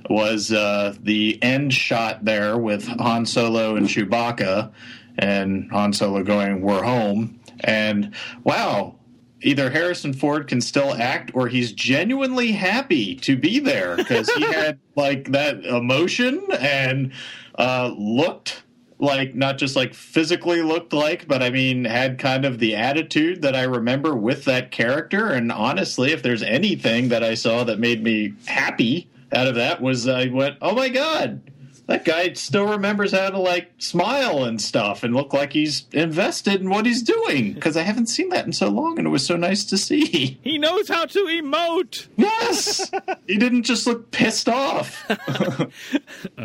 was 0.09 0.51
uh, 0.51 0.95
the 1.01 1.41
end 1.41 1.73
shot 1.73 2.23
there 2.23 2.57
with 2.57 2.87
Han 2.87 3.25
Solo 3.25 3.75
and 3.75 3.87
Chewbacca, 3.87 4.71
and 5.17 5.69
Han 5.71 5.93
Solo 5.93 6.23
going, 6.23 6.61
"We're 6.61 6.83
home," 6.83 7.39
and 7.61 8.13
wow. 8.43 8.95
Either 9.43 9.69
Harrison 9.69 10.13
Ford 10.13 10.47
can 10.47 10.59
still 10.61 10.95
act, 10.95 11.29
or 11.35 11.47
he's 11.47 11.71
genuinely 11.71 12.51
happy 12.53 13.13
to 13.17 13.37
be 13.37 13.59
there 13.59 13.95
because 13.95 14.27
he 14.31 14.41
had 14.51 14.79
like 14.95 15.31
that 15.31 15.63
emotion 15.63 16.41
and 16.59 17.11
uh, 17.59 17.93
looked 17.95 18.63
like 18.99 19.35
not 19.35 19.57
just 19.57 19.75
like 19.75 19.93
physically 19.93 20.61
looked 20.61 20.93
like, 20.93 21.27
but 21.27 21.43
I 21.43 21.49
mean 21.49 21.85
had 21.85 22.17
kind 22.19 22.45
of 22.45 22.59
the 22.59 22.75
attitude 22.75 23.41
that 23.43 23.55
I 23.55 23.63
remember 23.63 24.15
with 24.15 24.45
that 24.45 24.71
character. 24.71 25.27
And 25.27 25.51
honestly, 25.51 26.11
if 26.11 26.23
there's 26.23 26.43
anything 26.43 27.09
that 27.09 27.23
I 27.23 27.35
saw 27.35 27.63
that 27.65 27.79
made 27.79 28.03
me 28.03 28.33
happy 28.45 29.09
out 29.31 29.47
of 29.47 29.55
that 29.55 29.81
was 29.81 30.07
I 30.07 30.27
went, 30.27 30.57
oh 30.61 30.73
my 30.73 30.89
god, 30.89 31.41
that 31.87 32.03
guy 32.03 32.33
still 32.33 32.67
remembers 32.67 33.13
how 33.13 33.29
to 33.29 33.39
like 33.39 33.71
smile 33.77 34.43
and 34.43 34.61
stuff 34.61 35.03
and 35.03 35.15
look 35.15 35.33
like 35.33 35.53
he's 35.53 35.85
invested 35.93 36.59
in 36.61 36.69
what 36.69 36.85
he's 36.85 37.01
doing 37.01 37.53
because 37.53 37.77
I 37.77 37.81
haven't 37.83 38.07
seen 38.07 38.29
that 38.29 38.45
in 38.45 38.51
so 38.51 38.67
long, 38.67 38.97
and 38.97 39.07
it 39.07 39.09
was 39.09 39.25
so 39.25 39.37
nice 39.37 39.63
to 39.65 39.77
see. 39.77 40.37
He 40.43 40.57
knows 40.57 40.89
how 40.89 41.05
to 41.05 41.19
emote. 41.19 42.07
Yes, 42.17 42.91
he 43.27 43.37
didn't 43.37 43.63
just 43.63 43.87
look 43.87 44.11
pissed 44.11 44.49
off. 44.49 45.09
Oh, 46.37 46.43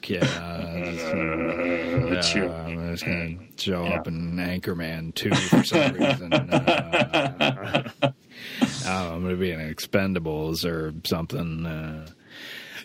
Don't. 0.00 0.22
Uh, 0.22 2.22
Sure. 2.22 2.48
uh, 2.48 2.64
I'm 2.64 2.92
just 2.92 3.04
gonna 3.04 3.36
show 3.56 3.84
up 3.86 4.06
in 4.06 4.36
Anchorman 4.36 5.14
two 5.14 5.34
for 5.34 5.64
some 5.64 5.92
reason. 5.94 6.32
Uh, 6.32 7.90
oh, 8.02 8.12
I'm 9.14 9.22
gonna 9.22 9.36
be 9.36 9.50
in 9.50 9.60
Expendables 9.60 10.64
or 10.64 10.94
something. 11.04 11.66
Uh, 11.66 12.06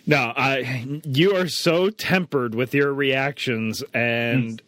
no, 0.06 0.32
I. 0.36 1.00
You 1.04 1.36
are 1.36 1.48
so 1.48 1.90
tempered 1.90 2.54
with 2.54 2.74
your 2.74 2.92
reactions, 2.92 3.82
and 3.94 4.60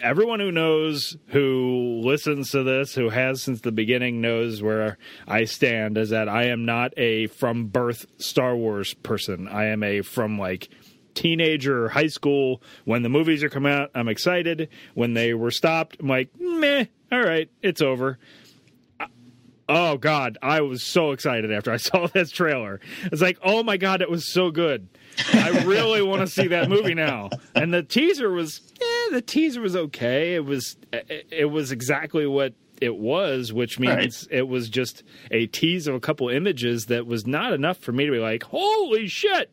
everyone 0.00 0.40
who 0.40 0.50
knows, 0.50 1.16
who 1.28 2.00
listens 2.04 2.50
to 2.50 2.62
this, 2.64 2.94
who 2.94 3.10
has 3.10 3.42
since 3.42 3.60
the 3.60 3.72
beginning, 3.72 4.20
knows 4.20 4.62
where 4.62 4.98
I 5.26 5.44
stand. 5.44 5.96
Is 5.96 6.10
that 6.10 6.28
I 6.28 6.44
am 6.46 6.64
not 6.64 6.92
a 6.98 7.28
from 7.28 7.66
birth 7.66 8.06
Star 8.18 8.56
Wars 8.56 8.94
person. 8.94 9.48
I 9.48 9.66
am 9.66 9.82
a 9.82 10.02
from 10.02 10.38
like 10.38 10.68
teenager 11.18 11.84
or 11.84 11.88
high 11.88 12.06
school 12.06 12.62
when 12.84 13.02
the 13.02 13.08
movies 13.08 13.42
are 13.42 13.48
coming 13.50 13.72
out. 13.72 13.90
I'm 13.92 14.08
excited. 14.08 14.68
When 14.94 15.14
they 15.14 15.34
were 15.34 15.50
stopped, 15.50 15.96
I'm 15.98 16.08
like, 16.08 16.30
meh. 16.38 16.84
All 17.10 17.20
right, 17.20 17.50
it's 17.60 17.82
over. 17.82 18.18
Oh 19.68 19.98
God, 19.98 20.38
I 20.40 20.60
was 20.60 20.82
so 20.82 21.10
excited 21.10 21.52
after 21.52 21.72
I 21.72 21.76
saw 21.78 22.06
this 22.06 22.30
trailer. 22.30 22.80
It's 23.02 23.20
like, 23.20 23.38
oh 23.42 23.62
my 23.64 23.76
God, 23.76 24.00
it 24.00 24.10
was 24.10 24.32
so 24.32 24.50
good. 24.50 24.88
I 25.32 25.64
really 25.64 26.00
want 26.02 26.20
to 26.20 26.28
see 26.28 26.46
that 26.48 26.68
movie 26.68 26.94
now. 26.94 27.30
And 27.54 27.74
the 27.74 27.82
teaser 27.82 28.30
was, 28.30 28.60
eh, 28.80 29.10
the 29.10 29.20
teaser 29.20 29.60
was 29.60 29.74
okay. 29.74 30.36
It 30.36 30.44
was, 30.44 30.76
it, 30.92 31.26
it 31.30 31.44
was 31.46 31.72
exactly 31.72 32.26
what 32.26 32.54
it 32.80 32.96
was, 32.96 33.52
which 33.52 33.80
means 33.80 34.28
it 34.30 34.46
was 34.46 34.68
just 34.68 35.02
a 35.32 35.46
tease 35.46 35.88
of 35.88 35.96
a 35.96 36.00
couple 36.00 36.28
images 36.28 36.86
that 36.86 37.06
was 37.06 37.26
not 37.26 37.52
enough 37.52 37.78
for 37.78 37.90
me 37.90 38.06
to 38.06 38.12
be 38.12 38.18
like, 38.18 38.44
holy 38.44 39.08
shit. 39.08 39.50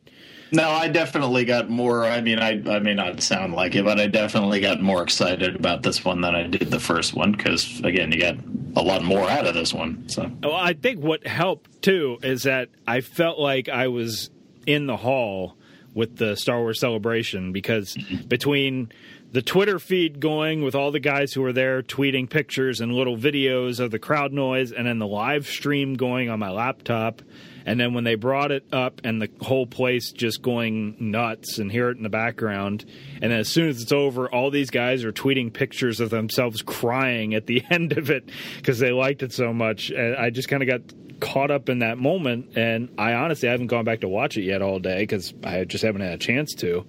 No, 0.55 0.69
I 0.69 0.87
definitely 0.87 1.45
got 1.45 1.69
more. 1.69 2.05
I 2.05 2.21
mean, 2.21 2.39
I 2.39 2.61
I 2.67 2.79
may 2.79 2.93
not 2.93 3.21
sound 3.21 3.53
like 3.53 3.75
it, 3.75 3.83
but 3.83 3.99
I 3.99 4.07
definitely 4.07 4.61
got 4.61 4.81
more 4.81 5.03
excited 5.03 5.55
about 5.55 5.83
this 5.83 6.03
one 6.05 6.21
than 6.21 6.33
I 6.35 6.43
did 6.47 6.71
the 6.71 6.79
first 6.79 7.13
one 7.13 7.33
because 7.33 7.81
again, 7.81 8.11
you 8.11 8.19
got 8.19 8.37
a 8.75 8.81
lot 8.81 9.03
more 9.03 9.29
out 9.29 9.45
of 9.45 9.53
this 9.53 9.73
one. 9.73 10.07
So 10.07 10.31
Well, 10.41 10.53
I 10.53 10.73
think 10.73 11.01
what 11.01 11.27
helped 11.27 11.81
too 11.81 12.19
is 12.23 12.43
that 12.43 12.69
I 12.87 13.01
felt 13.01 13.39
like 13.39 13.69
I 13.69 13.87
was 13.87 14.29
in 14.65 14.87
the 14.87 14.97
hall 14.97 15.57
with 15.93 16.17
the 16.17 16.35
Star 16.35 16.59
Wars 16.59 16.79
celebration 16.79 17.51
because 17.51 17.95
mm-hmm. 17.95 18.27
between 18.27 18.91
the 19.31 19.41
Twitter 19.41 19.79
feed 19.79 20.19
going 20.19 20.61
with 20.61 20.75
all 20.75 20.91
the 20.91 20.99
guys 20.99 21.33
who 21.33 21.41
were 21.41 21.53
there 21.53 21.81
tweeting 21.81 22.29
pictures 22.29 22.79
and 22.79 22.93
little 22.93 23.17
videos 23.17 23.79
of 23.79 23.91
the 23.91 23.99
crowd 23.99 24.31
noise, 24.31 24.71
and 24.71 24.87
then 24.87 24.99
the 24.99 25.07
live 25.07 25.47
stream 25.47 25.95
going 25.95 26.29
on 26.29 26.39
my 26.39 26.51
laptop. 26.51 27.21
And 27.65 27.79
then 27.79 27.93
when 27.93 28.03
they 28.03 28.15
brought 28.15 28.51
it 28.51 28.65
up 28.71 29.01
and 29.03 29.21
the 29.21 29.29
whole 29.41 29.65
place 29.65 30.11
just 30.11 30.41
going 30.41 30.95
nuts 30.99 31.57
and 31.57 31.71
hear 31.71 31.89
it 31.89 31.97
in 31.97 32.03
the 32.03 32.09
background. 32.09 32.85
And 33.21 33.31
then 33.31 33.39
as 33.39 33.49
soon 33.49 33.69
as 33.69 33.81
it's 33.81 33.91
over, 33.91 34.29
all 34.29 34.51
these 34.51 34.69
guys 34.69 35.03
are 35.03 35.11
tweeting 35.11 35.51
pictures 35.51 35.99
of 35.99 36.09
themselves 36.09 36.61
crying 36.61 37.33
at 37.33 37.47
the 37.47 37.63
end 37.69 37.97
of 37.97 38.09
it 38.09 38.29
because 38.57 38.79
they 38.79 38.91
liked 38.91 39.23
it 39.23 39.33
so 39.33 39.53
much. 39.53 39.89
And 39.89 40.15
I 40.15 40.29
just 40.29 40.47
kind 40.47 40.61
of 40.61 40.69
got 40.69 40.81
caught 41.19 41.51
up 41.51 41.69
in 41.69 41.79
that 41.79 41.97
moment. 41.97 42.57
And 42.57 42.89
I 42.97 43.13
honestly 43.13 43.49
haven't 43.49 43.67
gone 43.67 43.85
back 43.85 44.01
to 44.01 44.07
watch 44.07 44.37
it 44.37 44.43
yet 44.43 44.61
all 44.61 44.79
day 44.79 44.99
because 44.99 45.33
I 45.43 45.63
just 45.63 45.83
haven't 45.83 46.01
had 46.01 46.13
a 46.13 46.17
chance 46.17 46.53
to. 46.55 46.85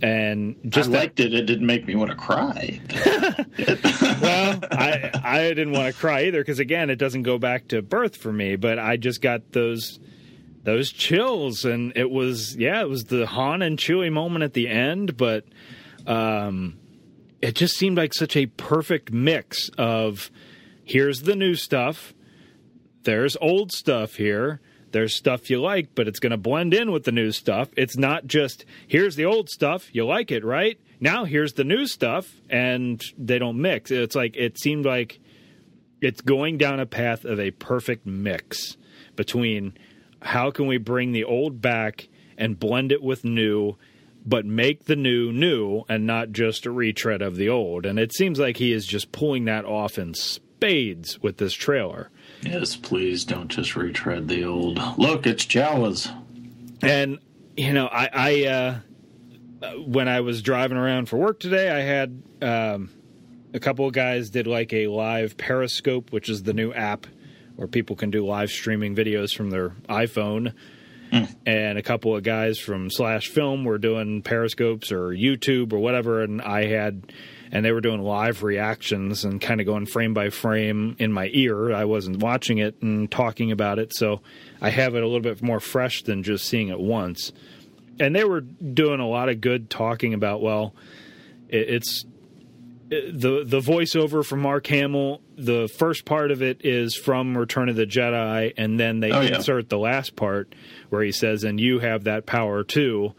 And 0.00 0.56
just 0.68 0.88
I 0.88 0.92
that- 0.92 0.98
liked 0.98 1.20
it. 1.20 1.34
It 1.34 1.46
didn't 1.46 1.66
make 1.66 1.86
me 1.86 1.94
want 1.96 2.10
to 2.10 2.16
cry. 2.16 2.80
well, 4.22 4.60
I 4.70 5.10
I 5.24 5.48
didn't 5.48 5.72
want 5.72 5.92
to 5.92 5.98
cry 6.00 6.24
either 6.26 6.40
because 6.40 6.58
again, 6.60 6.90
it 6.90 6.96
doesn't 6.96 7.22
go 7.24 7.38
back 7.38 7.68
to 7.68 7.82
birth 7.82 8.16
for 8.16 8.32
me. 8.32 8.56
But 8.56 8.78
I 8.78 8.96
just 8.96 9.20
got 9.20 9.52
those 9.52 9.98
those 10.62 10.92
chills, 10.92 11.64
and 11.64 11.92
it 11.96 12.10
was 12.10 12.56
yeah, 12.56 12.80
it 12.80 12.88
was 12.88 13.04
the 13.04 13.26
Han 13.26 13.62
and 13.62 13.78
Chewie 13.78 14.12
moment 14.12 14.44
at 14.44 14.52
the 14.52 14.68
end, 14.68 15.16
but 15.16 15.44
um, 16.06 16.78
it 17.42 17.54
just 17.54 17.76
seemed 17.76 17.96
like 17.96 18.14
such 18.14 18.36
a 18.36 18.46
perfect 18.46 19.12
mix 19.12 19.68
of 19.78 20.30
here's 20.84 21.22
the 21.22 21.34
new 21.36 21.54
stuff, 21.54 22.14
there's 23.02 23.36
old 23.40 23.72
stuff 23.72 24.14
here. 24.14 24.60
There's 24.98 25.14
stuff 25.14 25.48
you 25.48 25.60
like, 25.60 25.94
but 25.94 26.08
it's 26.08 26.18
going 26.18 26.32
to 26.32 26.36
blend 26.36 26.74
in 26.74 26.90
with 26.90 27.04
the 27.04 27.12
new 27.12 27.30
stuff. 27.30 27.68
It's 27.76 27.96
not 27.96 28.26
just 28.26 28.64
here's 28.88 29.14
the 29.14 29.26
old 29.26 29.48
stuff, 29.48 29.94
you 29.94 30.04
like 30.04 30.32
it, 30.32 30.44
right? 30.44 30.76
Now 30.98 31.24
here's 31.24 31.52
the 31.52 31.62
new 31.62 31.86
stuff, 31.86 32.28
and 32.50 33.00
they 33.16 33.38
don't 33.38 33.62
mix. 33.62 33.92
It's 33.92 34.16
like 34.16 34.36
it 34.36 34.58
seemed 34.58 34.84
like 34.84 35.20
it's 36.00 36.20
going 36.20 36.58
down 36.58 36.80
a 36.80 36.84
path 36.84 37.24
of 37.24 37.38
a 37.38 37.52
perfect 37.52 38.06
mix 38.06 38.76
between 39.14 39.78
how 40.20 40.50
can 40.50 40.66
we 40.66 40.78
bring 40.78 41.12
the 41.12 41.22
old 41.22 41.62
back 41.62 42.08
and 42.36 42.58
blend 42.58 42.90
it 42.90 43.00
with 43.00 43.22
new, 43.22 43.76
but 44.26 44.46
make 44.46 44.86
the 44.86 44.96
new 44.96 45.30
new 45.30 45.84
and 45.88 46.08
not 46.08 46.32
just 46.32 46.66
a 46.66 46.72
retread 46.72 47.22
of 47.22 47.36
the 47.36 47.48
old. 47.48 47.86
And 47.86 48.00
it 48.00 48.12
seems 48.12 48.40
like 48.40 48.56
he 48.56 48.72
is 48.72 48.84
just 48.84 49.12
pulling 49.12 49.44
that 49.44 49.64
off 49.64 49.96
in 49.96 50.14
spades 50.14 51.22
with 51.22 51.36
this 51.36 51.54
trailer. 51.54 52.10
Yes, 52.42 52.76
please 52.76 53.24
don't 53.24 53.48
just 53.48 53.76
retread 53.76 54.28
the 54.28 54.44
old. 54.44 54.80
Look, 54.98 55.26
it's 55.26 55.44
Jawas. 55.44 56.12
And 56.82 57.18
you 57.56 57.72
know, 57.72 57.86
I, 57.86 58.08
I 58.12 58.44
uh, 58.46 58.78
when 59.84 60.08
I 60.08 60.20
was 60.20 60.42
driving 60.42 60.78
around 60.78 61.08
for 61.08 61.16
work 61.16 61.40
today, 61.40 61.70
I 61.70 61.80
had 61.80 62.22
um, 62.42 62.90
a 63.52 63.60
couple 63.60 63.86
of 63.86 63.92
guys 63.92 64.30
did 64.30 64.46
like 64.46 64.72
a 64.72 64.86
live 64.86 65.36
Periscope, 65.36 66.12
which 66.12 66.28
is 66.28 66.42
the 66.42 66.52
new 66.54 66.72
app 66.72 67.06
where 67.56 67.66
people 67.66 67.96
can 67.96 68.10
do 68.10 68.24
live 68.24 68.50
streaming 68.50 68.94
videos 68.94 69.34
from 69.34 69.50
their 69.50 69.70
iPhone. 69.88 70.54
And 71.46 71.78
a 71.78 71.82
couple 71.82 72.14
of 72.14 72.22
guys 72.22 72.58
from 72.58 72.90
Slash 72.90 73.28
Film 73.28 73.64
were 73.64 73.78
doing 73.78 74.22
Periscopes 74.22 74.92
or 74.92 75.08
YouTube 75.08 75.72
or 75.72 75.78
whatever, 75.78 76.22
and 76.22 76.42
I 76.42 76.66
had 76.66 77.12
and 77.52 77.64
they 77.64 77.72
were 77.72 77.80
doing 77.80 78.00
live 78.02 78.42
reactions 78.42 79.24
and 79.24 79.40
kind 79.40 79.60
of 79.60 79.66
going 79.66 79.86
frame 79.86 80.14
by 80.14 80.30
frame 80.30 80.96
in 80.98 81.12
my 81.12 81.30
ear. 81.32 81.72
I 81.72 81.84
wasn't 81.84 82.22
watching 82.22 82.58
it 82.58 82.80
and 82.82 83.10
talking 83.10 83.52
about 83.52 83.78
it, 83.78 83.94
so 83.94 84.20
I 84.60 84.70
have 84.70 84.94
it 84.94 85.02
a 85.02 85.06
little 85.06 85.20
bit 85.20 85.42
more 85.42 85.60
fresh 85.60 86.02
than 86.02 86.22
just 86.22 86.46
seeing 86.46 86.68
it 86.68 86.80
once. 86.80 87.32
And 88.00 88.14
they 88.14 88.24
were 88.24 88.40
doing 88.42 89.00
a 89.00 89.08
lot 89.08 89.28
of 89.28 89.40
good 89.40 89.70
talking 89.70 90.14
about 90.14 90.40
well, 90.42 90.74
it, 91.48 91.68
it's 91.70 92.04
the 92.90 93.42
the 93.44 93.60
voiceover 93.60 94.24
from 94.24 94.40
Mark 94.40 94.66
Hamill. 94.68 95.20
The 95.36 95.68
first 95.78 96.04
part 96.04 96.30
of 96.30 96.40
it 96.42 96.64
is 96.64 96.94
from 96.96 97.36
Return 97.36 97.68
of 97.68 97.76
the 97.76 97.84
Jedi, 97.86 98.54
and 98.56 98.80
then 98.80 99.00
they 99.00 99.10
Oh, 99.10 99.20
yeah. 99.20 99.36
insert 99.36 99.68
the 99.68 99.78
last 99.78 100.16
part 100.16 100.54
where 100.88 101.02
he 101.02 101.12
says, 101.12 101.44
"And 101.44 101.60
you 101.60 101.80
have 101.80 102.04
that 102.04 102.24
power 102.24 102.64
too." 102.64 103.14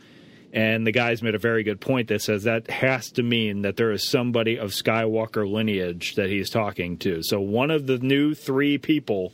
And 0.51 0.86
the 0.88 0.91
guys 0.91 1.22
made 1.22 1.36
a 1.36 1.39
very 1.39 1.63
good 1.63 1.79
point 1.79 2.08
that 2.08 2.24
says 2.24 2.44
that 2.44 2.70
has 2.72 3.12
to 3.12 3.24
mean 3.24 3.62
that 3.62 3.77
there 3.77 3.91
is 3.91 4.10
somebody 4.10 4.58
of 4.58 4.72
Skywalker 4.72 5.50
lineage 5.50 6.15
that 6.15 6.29
he's 6.29 6.50
talking 6.50 6.98
to. 7.00 7.22
So 7.22 7.39
one 7.39 7.70
of 7.70 7.86
the 7.86 8.00
new 8.00 8.34
three 8.34 8.79
people 8.79 9.32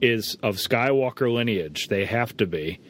is 0.00 0.36
of 0.42 0.56
Skywalker 0.56 1.32
lineage. 1.32 1.88
They 1.88 2.06
have 2.06 2.34
to 2.38 2.46
be. 2.46 2.80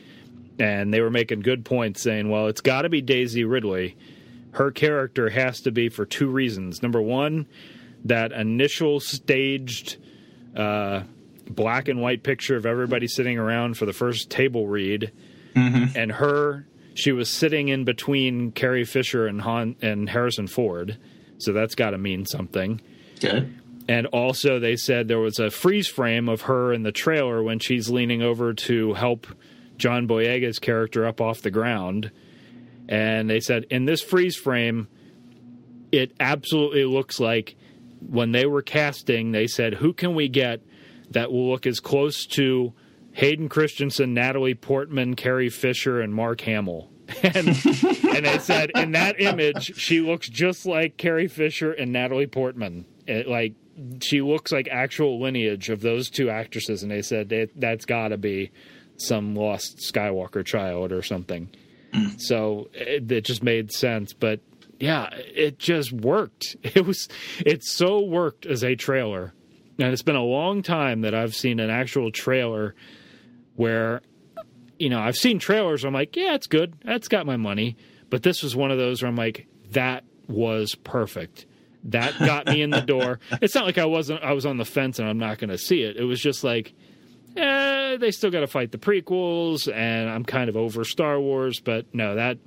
And 0.58 0.94
they 0.94 1.00
were 1.00 1.10
making 1.10 1.40
good 1.40 1.64
points 1.64 2.00
saying, 2.00 2.28
well, 2.28 2.46
it's 2.46 2.60
got 2.60 2.82
to 2.82 2.88
be 2.88 3.02
Daisy 3.02 3.42
Ridley. 3.42 3.96
Her 4.52 4.70
character 4.70 5.30
has 5.30 5.60
to 5.62 5.72
be 5.72 5.88
for 5.88 6.06
two 6.06 6.28
reasons. 6.28 6.80
Number 6.80 7.02
one, 7.02 7.46
that 8.04 8.30
initial 8.30 9.00
staged 9.00 9.96
uh, 10.54 11.02
black 11.50 11.88
and 11.88 12.00
white 12.00 12.22
picture 12.22 12.54
of 12.54 12.66
everybody 12.66 13.08
sitting 13.08 13.36
around 13.36 13.76
for 13.76 13.86
the 13.86 13.92
first 13.92 14.30
table 14.30 14.68
read, 14.68 15.10
and 15.96 16.12
her 16.12 16.66
she 16.94 17.12
was 17.12 17.28
sitting 17.28 17.68
in 17.68 17.84
between 17.84 18.52
Carrie 18.52 18.84
Fisher 18.84 19.26
and 19.26 19.40
Han 19.42 19.76
and 19.82 20.08
Harrison 20.08 20.46
Ford, 20.46 20.96
so 21.38 21.52
that's 21.52 21.74
got 21.74 21.90
to 21.90 21.98
mean 21.98 22.24
something. 22.24 22.80
Good. 23.20 23.52
And 23.86 24.06
also, 24.06 24.58
they 24.58 24.76
said 24.76 25.08
there 25.08 25.18
was 25.18 25.38
a 25.38 25.50
freeze 25.50 25.88
frame 25.88 26.28
of 26.28 26.42
her 26.42 26.72
in 26.72 26.84
the 26.84 26.92
trailer 26.92 27.42
when 27.42 27.58
she's 27.58 27.90
leaning 27.90 28.22
over 28.22 28.54
to 28.54 28.94
help 28.94 29.26
John 29.76 30.08
Boyega's 30.08 30.58
character 30.58 31.04
up 31.04 31.20
off 31.20 31.42
the 31.42 31.50
ground. 31.50 32.10
And 32.88 33.28
they 33.28 33.40
said 33.40 33.64
in 33.70 33.84
this 33.84 34.00
freeze 34.00 34.36
frame, 34.36 34.88
it 35.92 36.12
absolutely 36.18 36.84
looks 36.84 37.20
like 37.20 37.56
when 38.00 38.32
they 38.32 38.46
were 38.46 38.62
casting, 38.62 39.32
they 39.32 39.46
said, 39.46 39.74
Who 39.74 39.92
can 39.92 40.14
we 40.14 40.28
get 40.28 40.62
that 41.10 41.30
will 41.30 41.50
look 41.50 41.66
as 41.66 41.80
close 41.80 42.26
to 42.26 42.72
Hayden 43.14 43.48
Christensen, 43.48 44.12
Natalie 44.12 44.54
Portman, 44.54 45.14
Carrie 45.14 45.48
Fisher, 45.48 46.00
and 46.00 46.14
Mark 46.14 46.40
Hamill? 46.42 46.90
and, 47.22 47.48
and 47.48 48.26
they 48.26 48.38
said 48.38 48.70
in 48.74 48.92
that 48.92 49.20
image, 49.20 49.76
she 49.76 50.00
looks 50.00 50.28
just 50.28 50.66
like 50.66 50.96
Carrie 50.96 51.28
Fisher 51.28 51.72
and 51.72 51.92
Natalie 51.92 52.26
Portman. 52.26 52.86
It, 53.06 53.28
like 53.28 53.54
she 54.00 54.20
looks 54.20 54.50
like 54.50 54.68
actual 54.68 55.20
lineage 55.20 55.68
of 55.68 55.80
those 55.80 56.10
two 56.10 56.28
actresses, 56.30 56.82
and 56.82 56.90
they 56.90 57.02
said 57.02 57.28
that, 57.28 57.50
that's 57.54 57.84
got 57.84 58.08
to 58.08 58.16
be 58.18 58.50
some 58.96 59.36
lost 59.36 59.78
Skywalker 59.78 60.44
child 60.44 60.92
or 60.92 61.02
something. 61.02 61.50
Mm. 61.92 62.20
So 62.20 62.68
it, 62.72 63.10
it 63.10 63.24
just 63.24 63.42
made 63.42 63.70
sense, 63.70 64.12
but 64.12 64.40
yeah, 64.80 65.08
it 65.12 65.58
just 65.58 65.92
worked. 65.92 66.56
It 66.62 66.84
was 66.84 67.08
it 67.38 67.62
so 67.62 68.00
worked 68.00 68.44
as 68.44 68.64
a 68.64 68.74
trailer, 68.74 69.34
and 69.78 69.92
it's 69.92 70.02
been 70.02 70.16
a 70.16 70.24
long 70.24 70.62
time 70.62 71.02
that 71.02 71.14
I've 71.14 71.34
seen 71.34 71.60
an 71.60 71.70
actual 71.70 72.10
trailer 72.10 72.74
where 73.56 74.02
you 74.78 74.88
know 74.88 75.00
I've 75.00 75.16
seen 75.16 75.38
trailers. 75.38 75.84
I'm 75.84 75.94
like, 75.94 76.16
yeah, 76.16 76.34
it's 76.34 76.46
good. 76.46 76.74
That's 76.84 77.08
got 77.08 77.26
my 77.26 77.36
money. 77.36 77.76
But 78.10 78.22
this 78.22 78.42
was 78.42 78.54
one 78.54 78.70
of 78.70 78.78
those 78.78 79.02
where 79.02 79.08
I'm 79.08 79.16
like, 79.16 79.46
that 79.70 80.04
was 80.28 80.74
perfect. 80.74 81.46
That 81.84 82.18
got 82.18 82.46
me 82.46 82.62
in 82.62 82.70
the 82.70 82.80
door. 82.80 83.20
It's 83.42 83.54
not 83.54 83.64
like 83.64 83.78
I 83.78 83.86
wasn't. 83.86 84.22
I 84.22 84.32
was 84.32 84.46
on 84.46 84.56
the 84.56 84.64
fence 84.64 84.98
and 84.98 85.08
I'm 85.08 85.18
not 85.18 85.38
going 85.38 85.50
to 85.50 85.58
see 85.58 85.82
it. 85.82 85.96
It 85.96 86.04
was 86.04 86.20
just 86.20 86.44
like, 86.44 86.74
eh, 87.36 87.96
they 87.96 88.10
still 88.10 88.30
got 88.30 88.40
to 88.40 88.46
fight 88.46 88.72
the 88.72 88.78
prequels, 88.78 89.72
and 89.72 90.08
I'm 90.08 90.24
kind 90.24 90.48
of 90.48 90.56
over 90.56 90.84
Star 90.84 91.20
Wars. 91.20 91.60
But 91.60 91.94
no, 91.94 92.14
that 92.14 92.38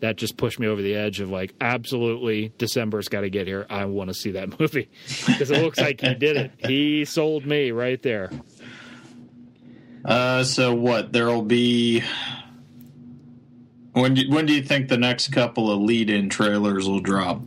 that 0.00 0.16
just 0.16 0.36
pushed 0.36 0.58
me 0.58 0.66
over 0.66 0.82
the 0.82 0.94
edge 0.94 1.20
of 1.20 1.30
like, 1.30 1.54
absolutely, 1.60 2.52
December's 2.58 3.08
got 3.08 3.20
to 3.20 3.30
get 3.30 3.46
here. 3.46 3.66
I 3.68 3.84
want 3.84 4.08
to 4.08 4.14
see 4.14 4.32
that 4.32 4.58
movie 4.60 4.88
because 5.26 5.50
it 5.50 5.62
looks 5.62 5.78
like 5.78 6.00
he 6.00 6.14
did 6.14 6.36
it. 6.36 6.52
He 6.58 7.04
sold 7.04 7.46
me 7.46 7.70
right 7.70 8.02
there. 8.02 8.30
Uh, 10.04 10.44
so 10.44 10.74
what? 10.74 11.12
There'll 11.12 11.42
be. 11.42 12.02
When 13.92 14.14
do, 14.14 14.22
when 14.30 14.46
do 14.46 14.54
you 14.54 14.62
think 14.62 14.88
the 14.88 14.96
next 14.96 15.28
couple 15.32 15.70
of 15.70 15.80
lead-in 15.80 16.28
trailers 16.28 16.88
will 16.88 17.00
drop? 17.00 17.42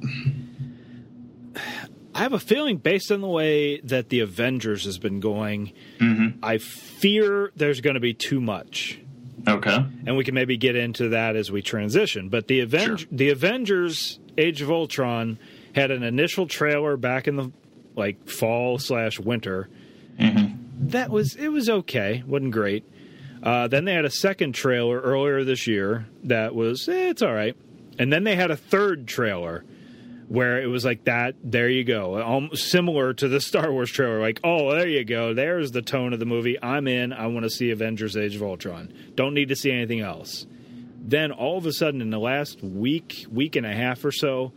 I 2.16 2.20
have 2.20 2.34
a 2.34 2.40
feeling, 2.40 2.78
based 2.78 3.12
on 3.12 3.22
the 3.22 3.28
way 3.28 3.80
that 3.82 4.10
the 4.10 4.20
Avengers 4.20 4.86
has 4.86 5.00
been 5.00 5.20
going, 5.20 5.72
I 6.44 6.58
fear 6.60 7.52
there's 7.56 7.82
going 7.82 7.96
to 7.96 8.00
be 8.00 8.14
too 8.14 8.40
much. 8.42 9.00
Okay. 9.48 9.76
and 10.06 10.16
we 10.16 10.24
can 10.24 10.36
maybe 10.36 10.56
get 10.56 10.76
into 10.78 11.10
that 11.10 11.36
as 11.36 11.52
we 11.52 11.62
transition. 11.62 12.30
But 12.30 12.48
the 12.48 12.62
Aven- 12.62 12.98
Sure. 12.98 13.08
the 13.12 13.30
Avengers: 13.30 14.20
Age 14.38 14.62
of 14.62 14.72
Ultron 14.72 15.38
had 15.76 15.92
an 15.92 16.04
initial 16.04 16.46
trailer 16.48 16.96
back 16.98 17.28
in 17.28 17.36
the 17.36 17.52
like 17.96 18.28
fall 18.30 18.78
slash 18.80 19.20
winter. 19.20 19.68
That 20.90 21.10
was 21.10 21.36
it 21.36 21.48
was 21.48 21.70
okay, 21.70 22.24
wasn't 22.28 22.52
great. 22.52 22.86
Uh, 23.42 23.68
then 23.68 23.86
they 23.86 23.94
had 23.94 24.06
a 24.06 24.10
second 24.10 24.54
trailer 24.54 25.00
earlier 25.00 25.44
this 25.44 25.66
year 25.68 26.08
that 26.24 26.54
was 26.54 26.88
eh, 26.90 27.10
it's 27.10 27.22
all 27.22 27.34
right, 27.34 27.56
and 27.98 28.12
then 28.12 28.24
they 28.24 28.36
had 28.36 28.52
a 28.52 28.58
third 28.58 29.08
trailer 29.08 29.64
where 30.28 30.62
it 30.62 30.68
was 30.68 30.84
like 30.84 31.06
that. 31.06 31.36
There 31.44 31.70
you 31.70 31.84
go, 31.84 32.22
almost 32.22 32.70
similar 32.70 33.14
to 33.14 33.28
the 33.28 33.40
Star 33.42 33.72
Wars 33.72 33.92
trailer. 33.92 34.20
Like, 34.20 34.42
oh, 34.44 34.72
there 34.74 34.88
you 34.88 35.06
go. 35.06 35.34
There's 35.34 35.72
the 35.72 35.82
tone 35.82 36.12
of 36.12 36.20
the 36.20 36.26
movie. 36.26 36.58
I'm 36.62 36.88
in. 36.88 37.14
I 37.14 37.28
want 37.28 37.44
to 37.44 37.50
see 37.50 37.72
Avengers: 37.72 38.18
Age 38.18 38.36
of 38.36 38.44
Ultron. 38.44 38.94
Don't 39.16 39.34
need 39.34 39.50
to 39.50 39.56
see 39.56 39.72
anything 39.72 40.02
else. 40.02 40.46
Then 41.00 41.32
all 41.32 41.58
of 41.58 41.66
a 41.66 41.74
sudden, 41.74 42.02
in 42.02 42.10
the 42.10 42.20
last 42.20 42.62
week, 42.62 43.26
week 43.32 43.56
and 43.56 43.66
a 43.66 43.74
half 43.74 44.04
or 44.04 44.12
so, 44.12 44.54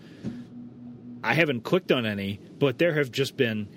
I 1.23 1.35
haven't 1.35 1.63
clicked 1.63 1.91
on 1.93 2.05
any, 2.05 2.41
but 2.59 2.79
there 2.79 2.95
have 2.95 3.13
just 3.13 3.37
been. 3.37 3.69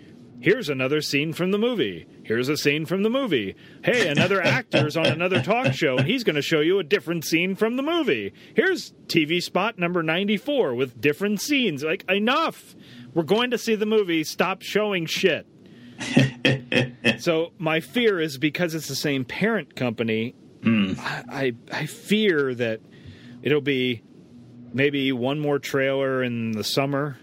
Here's 0.41 0.69
another 0.69 1.02
scene 1.02 1.34
from 1.34 1.52
the 1.52 1.58
movie. 1.58 2.08
Here's 2.23 2.47
a 2.47 2.56
scene 2.56 2.86
from 2.86 3.04
the 3.04 3.10
movie. 3.10 3.56
Hey, 3.84 4.08
another 4.08 4.41
actor's 4.41 4.95
on 4.95 5.06
another 5.06 5.41
talk 5.41 5.73
show, 5.73 5.97
and 5.97 6.08
he's 6.08 6.23
going 6.23 6.38
to 6.38 6.41
show 6.41 6.62
you 6.62 6.80
a 6.80 6.84
different 6.84 7.25
scene 7.25 7.56
from 7.56 7.75
the 7.75 7.84
movie. 7.84 8.34
Here's 8.56 8.93
TV 9.08 9.43
spot 9.43 9.78
number 9.78 10.02
94 10.02 10.75
with 10.75 11.02
different 11.02 11.41
scenes. 11.41 11.84
Like, 11.84 12.10
enough. 12.10 12.75
We're 13.13 13.23
going 13.23 13.52
to 13.52 13.58
see 13.58 13.75
the 13.75 13.86
movie. 13.86 14.23
Stop 14.23 14.62
showing 14.62 15.08
shit. 15.08 15.45
so, 17.19 17.52
my 17.58 17.82
fear 17.82 18.21
is 18.21 18.38
because 18.38 18.73
it's 18.73 18.88
the 18.88 18.95
same 18.95 19.25
parent 19.25 19.75
company, 19.75 20.36
hmm. 20.63 20.93
I, 20.99 21.23
I, 21.30 21.54
I 21.82 21.86
fear 21.86 22.56
that 22.56 22.80
it'll 23.41 23.60
be 23.60 24.04
maybe 24.73 25.12
one 25.12 25.39
more 25.39 25.60
trailer 25.60 26.23
in 26.23 26.52
the 26.52 26.63
summer, 26.63 27.17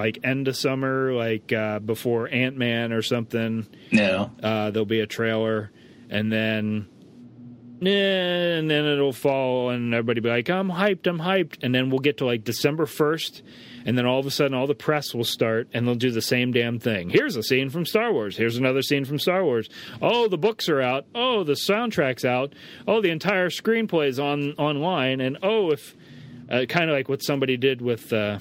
like 0.00 0.18
end 0.24 0.48
of 0.48 0.56
summer, 0.56 1.12
like 1.12 1.52
uh, 1.52 1.78
before 1.78 2.28
Ant 2.28 2.56
Man 2.56 2.92
or 2.92 3.02
something. 3.02 3.66
No. 3.92 4.30
Uh, 4.42 4.70
there'll 4.70 4.86
be 4.86 5.00
a 5.00 5.06
trailer, 5.06 5.70
and 6.08 6.32
then, 6.32 6.88
and 7.80 8.70
then 8.70 8.84
it'll 8.86 9.12
fall, 9.12 9.70
and 9.70 9.94
everybody 9.94 10.20
be 10.20 10.28
like, 10.28 10.48
"I'm 10.48 10.70
hyped, 10.70 11.06
I'm 11.06 11.18
hyped," 11.18 11.58
and 11.62 11.74
then 11.74 11.90
we'll 11.90 12.00
get 12.00 12.18
to 12.18 12.26
like 12.26 12.44
December 12.44 12.86
first, 12.86 13.42
and 13.84 13.96
then 13.96 14.06
all 14.06 14.18
of 14.18 14.26
a 14.26 14.30
sudden, 14.30 14.54
all 14.54 14.66
the 14.66 14.74
press 14.74 15.14
will 15.14 15.24
start, 15.24 15.68
and 15.74 15.86
they'll 15.86 15.94
do 15.94 16.10
the 16.10 16.22
same 16.22 16.52
damn 16.52 16.78
thing. 16.78 17.10
Here's 17.10 17.36
a 17.36 17.42
scene 17.42 17.68
from 17.68 17.84
Star 17.84 18.12
Wars. 18.12 18.36
Here's 18.36 18.56
another 18.56 18.82
scene 18.82 19.04
from 19.04 19.18
Star 19.18 19.44
Wars. 19.44 19.68
Oh, 20.00 20.28
the 20.28 20.38
books 20.38 20.68
are 20.68 20.80
out. 20.80 21.06
Oh, 21.14 21.44
the 21.44 21.52
soundtrack's 21.52 22.24
out. 22.24 22.54
Oh, 22.88 23.00
the 23.00 23.10
entire 23.10 23.50
screenplay's 23.50 24.18
on 24.18 24.52
online, 24.52 25.20
and 25.20 25.38
oh, 25.42 25.70
if 25.70 25.94
uh, 26.50 26.64
kind 26.68 26.90
of 26.90 26.96
like 26.96 27.08
what 27.08 27.22
somebody 27.22 27.56
did 27.56 27.82
with. 27.82 28.12
Uh, 28.12 28.38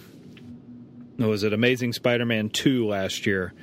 was 1.27 1.43
it 1.43 1.53
Amazing 1.53 1.93
Spider-Man 1.93 2.49
2 2.49 2.87
last 2.87 3.25
year 3.25 3.53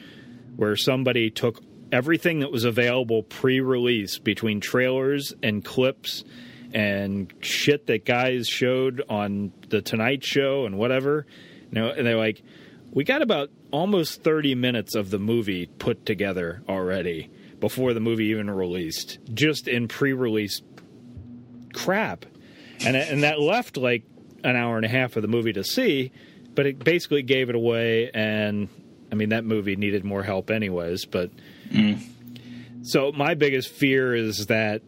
where 0.57 0.77
somebody 0.77 1.31
took 1.31 1.63
everything 1.93 2.41
that 2.41 2.51
was 2.51 2.65
available 2.65 3.23
pre-release 3.23 4.19
between 4.19 4.61
trailers 4.61 5.33
and 5.43 5.65
clips 5.65 6.25
and 6.73 7.33
shit 7.41 7.87
that 7.87 8.05
guys 8.05 8.49
showed 8.49 9.03
on 9.09 9.53
the 9.69 9.81
Tonight 9.81 10.25
Show 10.25 10.67
and 10.67 10.77
whatever. 10.79 11.27
You 11.71 11.81
know, 11.81 11.91
and 11.91 12.07
they're 12.07 12.17
like, 12.17 12.43
we 12.93 13.05
got 13.05 13.23
about 13.23 13.51
almost 13.71 14.23
30 14.23 14.55
minutes 14.55 14.95
of 14.95 15.11
the 15.11 15.19
movie 15.19 15.67
put 15.67 16.07
together 16.07 16.63
already 16.69 17.31
before 17.61 17.95
the 17.95 18.01
movie 18.01 18.27
even 18.27 18.51
released, 18.51 19.19
just 19.33 19.69
in 19.69 19.89
pre-release 19.89 20.63
crap. 21.73 22.27
And 22.85 22.97
and 22.97 23.23
that 23.23 23.41
left 23.41 23.77
like 23.77 24.05
an 24.45 24.57
hour 24.57 24.77
and 24.77 24.85
a 24.85 24.89
half 24.89 25.17
of 25.17 25.23
the 25.23 25.29
movie 25.29 25.53
to 25.55 25.65
see, 25.65 26.13
but 26.57 26.67
it 26.67 26.79
basically 26.81 27.23
gave 27.23 27.49
it 27.49 27.55
away 27.55 28.11
and 28.13 28.69
I 29.13 29.15
mean 29.15 29.29
that 29.29 29.45
movie 29.45 29.77
needed 29.77 30.05
more 30.05 30.25
help 30.25 30.51
anyways, 30.51 31.05
but 31.05 31.31
mm. 31.71 32.03
so 32.83 33.13
my 33.13 33.35
biggest 33.35 33.69
fear 33.69 34.15
is 34.15 34.47
that 34.47 34.83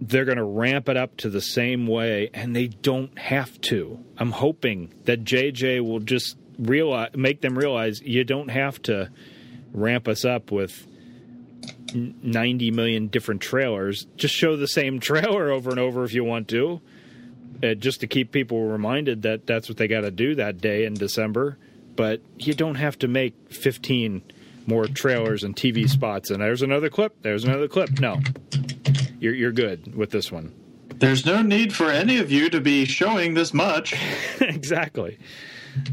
they're 0.00 0.26
going 0.26 0.38
to 0.38 0.44
ramp 0.44 0.88
it 0.88 0.96
up 0.96 1.16
to 1.18 1.30
the 1.30 1.40
same 1.40 1.86
way 1.86 2.30
and 2.34 2.54
they 2.54 2.68
don't 2.68 3.18
have 3.18 3.60
to. 3.62 4.04
I'm 4.16 4.30
hoping 4.30 4.92
that 5.04 5.24
JJ 5.24 5.80
will 5.80 6.00
just 6.00 6.36
realize 6.58 7.10
make 7.14 7.40
them 7.40 7.56
realize 7.56 8.00
you 8.02 8.24
don't 8.24 8.48
have 8.48 8.82
to 8.82 9.10
ramp 9.72 10.08
us 10.08 10.24
up 10.24 10.50
with 10.50 10.86
90 11.94 12.70
million 12.70 13.08
different 13.08 13.40
trailers. 13.40 14.06
Just 14.16 14.34
show 14.34 14.56
the 14.56 14.68
same 14.68 15.00
trailer 15.00 15.50
over 15.50 15.70
and 15.70 15.78
over 15.78 16.04
if 16.04 16.12
you 16.12 16.24
want 16.24 16.48
to, 16.48 16.80
uh, 17.62 17.74
just 17.74 18.00
to 18.00 18.06
keep 18.06 18.32
people 18.32 18.64
reminded 18.64 19.22
that 19.22 19.46
that's 19.46 19.68
what 19.68 19.78
they 19.78 19.88
got 19.88 20.02
to 20.02 20.10
do 20.10 20.34
that 20.36 20.60
day 20.60 20.84
in 20.84 20.94
December. 20.94 21.58
But 21.96 22.20
you 22.38 22.54
don't 22.54 22.76
have 22.76 22.98
to 23.00 23.08
make 23.08 23.34
15 23.52 24.22
more 24.66 24.86
trailers 24.86 25.42
and 25.44 25.56
TV 25.56 25.88
spots. 25.88 26.30
And 26.30 26.40
there's 26.40 26.62
another 26.62 26.88
clip. 26.90 27.22
There's 27.22 27.44
another 27.44 27.66
clip. 27.68 27.98
No, 28.00 28.20
you're 29.18 29.34
you're 29.34 29.52
good 29.52 29.94
with 29.96 30.10
this 30.10 30.30
one. 30.30 30.54
There's 30.94 31.24
no 31.24 31.42
need 31.42 31.72
for 31.72 31.90
any 31.90 32.18
of 32.18 32.30
you 32.32 32.50
to 32.50 32.60
be 32.60 32.84
showing 32.84 33.34
this 33.34 33.54
much. 33.54 33.94
exactly. 34.40 35.18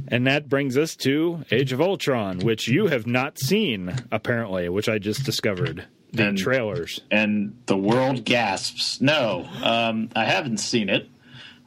And 0.07 0.25
that 0.25 0.49
brings 0.49 0.77
us 0.77 0.95
to 0.97 1.45
Age 1.51 1.71
of 1.73 1.79
Ultron, 1.81 2.39
which 2.39 2.67
you 2.67 2.87
have 2.87 3.05
not 3.05 3.37
seen, 3.37 3.93
apparently, 4.11 4.67
which 4.69 4.89
I 4.89 4.97
just 4.97 5.23
discovered. 5.23 5.85
The 6.11 6.29
And- 6.29 6.37
trailers. 6.37 7.01
and 7.11 7.55
the 7.65 7.77
world 7.77 8.23
gasps. 8.25 8.99
No, 9.01 9.47
um, 9.61 10.09
I 10.15 10.25
haven't 10.25 10.57
seen 10.59 10.89
it. 10.89 11.07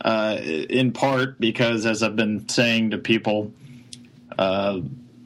Uh, 0.00 0.38
in 0.40 0.92
part 0.92 1.40
because, 1.40 1.84
as 1.86 2.02
I've 2.02 2.16
been 2.16 2.48
saying 2.48 2.90
to 2.90 2.98
people, 2.98 3.52
uh, 4.38 4.80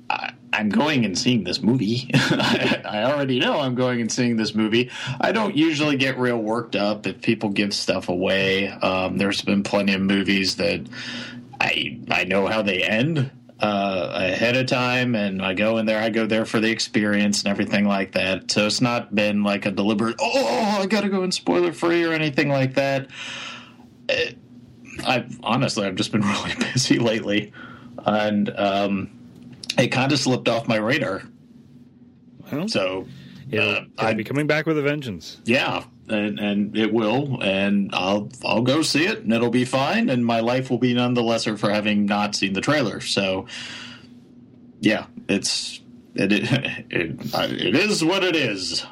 I, 0.09 0.33
I'm 0.53 0.69
going 0.69 1.05
and 1.05 1.19
seeing 1.19 1.45
this 1.45 1.63
movie. 1.63 2.11
I, 2.15 2.83
I 2.85 3.05
already 3.05 3.39
know 3.39 3.59
I'm 3.61 3.75
going 3.75 4.01
and 4.01 4.13
seeing 4.13 4.37
this 4.37 4.55
movie. 4.55 4.91
I 5.21 5.33
don't 5.33 5.57
usually 5.57 5.97
get 5.97 6.19
real 6.19 6.39
worked 6.39 6.77
up 6.77 7.07
if 7.07 7.23
people 7.23 7.49
give 7.51 7.73
stuff 7.73 8.09
away. 8.09 8.69
Um, 8.69 9.17
there's 9.19 9.43
been 9.43 9.63
plenty 9.63 9.95
of 9.95 10.03
movies 10.03 10.57
that 10.57 10.87
I 11.61 12.01
I 12.11 12.25
know 12.25 12.47
how 12.47 12.63
they 12.63 12.83
end 12.83 13.31
uh, 13.61 14.11
ahead 14.13 14.57
of 14.57 14.67
time, 14.67 15.15
and 15.15 15.41
I 15.41 15.55
go 15.55 15.79
in 15.79 15.87
there. 15.87 16.03
I 16.03 16.11
go 16.11 16.27
there 16.27 16.45
for 16.45 16.61
the 16.61 16.71
experience 16.71 17.43
and 17.43 17.51
everything 17.51 17.87
like 17.87 18.13
that. 18.13 18.51
So 18.51 18.67
it's 18.67 18.81
not 18.81 19.15
been 19.15 19.45
like 19.45 19.65
a 19.67 19.71
deliberate. 19.71 20.17
Oh, 20.21 20.79
I 20.81 20.87
got 20.87 21.03
to 21.03 21.09
go 21.09 21.23
in 21.23 21.33
spoiler 21.33 21.73
free 21.73 22.05
or 22.05 22.13
anything 22.13 22.49
like 22.49 22.75
that. 22.75 23.09
It, 24.09 24.37
I've 25.07 25.39
honestly, 25.43 25.87
I've 25.87 25.95
just 25.97 26.13
been 26.13 26.21
really 26.27 26.55
busy 26.73 26.99
lately, 26.99 27.53
and 28.05 28.51
um, 28.59 29.11
it 29.79 29.89
kind 29.89 30.13
of 30.13 30.19
slipped 30.19 30.49
off 30.49 30.69
my 30.69 30.77
radar. 30.77 31.23
Well, 32.53 32.69
So 32.69 33.07
it'll, 33.51 33.71
uh, 33.71 33.85
it'll 34.01 34.15
be 34.15 34.25
coming 34.25 34.47
back 34.47 34.67
with 34.67 34.77
a 34.79 34.83
vengeance. 34.83 35.41
yeah, 35.45 35.85
and 36.09 36.39
and 36.39 36.77
it 36.77 36.93
will, 36.93 37.43
and 37.43 37.91
I'll 37.95 38.29
I'll 38.45 38.63
go 38.63 38.83
see 38.83 39.07
it, 39.07 39.21
and 39.21 39.33
it'll 39.33 39.51
be 39.51 39.65
fine, 39.65 40.11
and 40.11 40.25
my 40.27 40.41
life 40.41 40.69
will 40.71 40.79
be 40.79 40.93
none 40.95 41.15
the 41.15 41.23
lesser 41.23 41.57
for 41.57 41.71
having 41.71 42.05
not 42.07 42.35
seen 42.35 42.53
the 42.53 42.61
trailer. 42.61 43.01
So, 43.01 43.47
yeah, 44.81 45.07
it's 45.29 45.81
it 46.15 46.33
it 46.33 46.45
it, 46.91 47.21
it 47.35 47.75
is 47.77 48.05
what 48.05 48.23
it 48.25 48.37
is. 48.37 48.85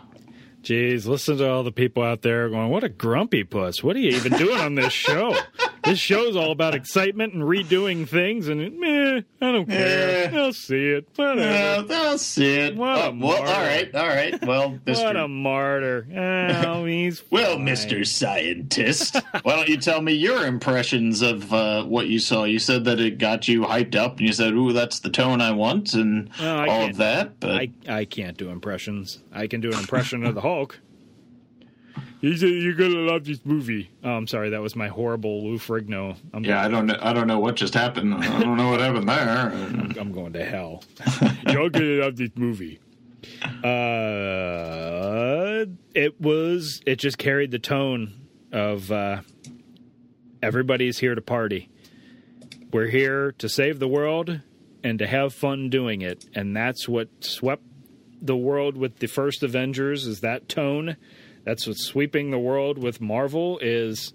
Jeez, 0.62 1.06
listen 1.06 1.38
to 1.38 1.50
all 1.50 1.62
the 1.62 1.72
people 1.72 2.02
out 2.02 2.22
there 2.22 2.48
going, 2.48 2.70
"What 2.70 2.84
a 2.84 2.88
grumpy 2.88 3.44
puss! 3.44 3.82
What 3.82 3.96
are 3.96 3.98
you 3.98 4.10
even 4.16 4.32
doing 4.32 4.58
on 4.60 4.74
this 4.74 4.92
show? 4.92 5.36
this 5.84 5.98
show's 5.98 6.36
all 6.36 6.50
about 6.52 6.74
excitement 6.74 7.34
and 7.34 7.42
redoing 7.42 8.08
things, 8.08 8.48
and 8.48 8.60
meh, 8.78 9.22
I 9.40 9.52
don't 9.52 9.66
care. 9.66 10.30
I'll 10.34 10.52
see 10.52 10.88
it. 10.90 11.08
Whatever. 11.16 11.92
I'll 11.94 12.18
see 12.18 12.54
it. 12.56 12.76
What 12.76 12.98
a 12.98 13.02
Oh, 13.08 13.16
well, 13.18 13.36
all 13.38 13.42
martyr. 13.44 13.52
right, 13.66 13.94
all 13.94 14.06
right. 14.08 14.44
Well, 14.46 14.78
Mister. 14.86 15.04
What 15.06 15.16
a 15.16 15.28
martyr! 15.28 16.06
Oh, 16.66 16.84
he's 16.86 17.22
Well. 17.30 17.56
Mr. 17.56 18.06
Scientist, 18.06 19.16
why 19.42 19.56
don't 19.56 19.68
you 19.68 19.76
tell 19.76 20.00
me 20.00 20.12
your 20.12 20.46
impressions 20.46 21.22
of 21.22 21.52
uh, 21.52 21.84
what 21.84 22.06
you 22.08 22.18
saw? 22.18 22.44
You 22.44 22.58
said 22.58 22.84
that 22.84 23.00
it 23.00 23.18
got 23.18 23.48
you 23.48 23.62
hyped 23.62 23.94
up, 23.96 24.18
and 24.18 24.26
you 24.26 24.32
said, 24.32 24.52
"Ooh, 24.54 24.72
that's 24.72 25.00
the 25.00 25.10
tone 25.10 25.40
I 25.40 25.52
want," 25.52 25.94
and 25.94 26.30
Well, 26.40 26.58
I 26.60 26.68
all 26.68 26.86
of 26.86 26.96
that. 26.98 27.38
But 27.40 27.50
I 27.52 27.70
I 27.88 28.04
can't 28.04 28.36
do 28.36 28.50
impressions. 28.50 29.18
I 29.32 29.46
can 29.46 29.60
do 29.60 29.70
an 29.70 29.78
impression 29.78 30.24
of 30.24 30.34
the 30.34 30.40
Hulk. 30.42 30.78
You 32.20 32.36
said 32.36 32.50
you're 32.50 32.74
gonna 32.74 33.00
love 33.00 33.24
this 33.24 33.44
movie. 33.46 33.90
Oh, 34.04 34.10
I'm 34.10 34.26
sorry, 34.26 34.50
that 34.50 34.60
was 34.60 34.76
my 34.76 34.88
horrible 34.88 35.42
Lou 35.42 35.58
Ferrigno. 35.58 36.16
I'm 36.34 36.44
yeah, 36.44 36.62
I 36.62 36.68
don't 36.68 36.86
know. 36.86 36.98
I 37.00 37.14
don't 37.14 37.26
know 37.26 37.38
what 37.38 37.56
just 37.56 37.72
happened. 37.72 38.14
I 38.14 38.40
don't 38.40 38.58
know 38.58 38.70
what 38.70 38.80
happened 38.80 39.08
there. 39.08 39.50
I'm 39.98 40.12
going 40.12 40.34
to 40.34 40.44
hell. 40.44 40.84
You're 41.48 41.70
gonna 41.70 42.02
love 42.02 42.16
this 42.16 42.30
movie. 42.34 42.78
Uh, 43.64 45.64
it 45.94 46.20
was. 46.20 46.82
It 46.84 46.96
just 46.96 47.16
carried 47.16 47.52
the 47.52 47.58
tone 47.58 48.12
of 48.52 48.92
uh, 48.92 49.22
everybody's 50.42 50.98
here 50.98 51.14
to 51.14 51.22
party. 51.22 51.70
We're 52.72 52.88
here 52.88 53.32
to 53.38 53.48
save 53.48 53.78
the 53.78 53.88
world 53.88 54.40
and 54.84 54.98
to 54.98 55.06
have 55.06 55.32
fun 55.32 55.70
doing 55.70 56.02
it, 56.02 56.26
and 56.34 56.54
that's 56.54 56.86
what 56.86 57.08
swept 57.20 57.62
the 58.20 58.36
world 58.36 58.76
with 58.76 58.98
the 58.98 59.06
first 59.06 59.42
Avengers. 59.42 60.06
Is 60.06 60.20
that 60.20 60.48
tone? 60.48 60.96
That's 61.50 61.66
what's 61.66 61.84
sweeping 61.84 62.30
the 62.30 62.38
world 62.38 62.78
with 62.78 63.00
Marvel. 63.00 63.58
Is 63.60 64.14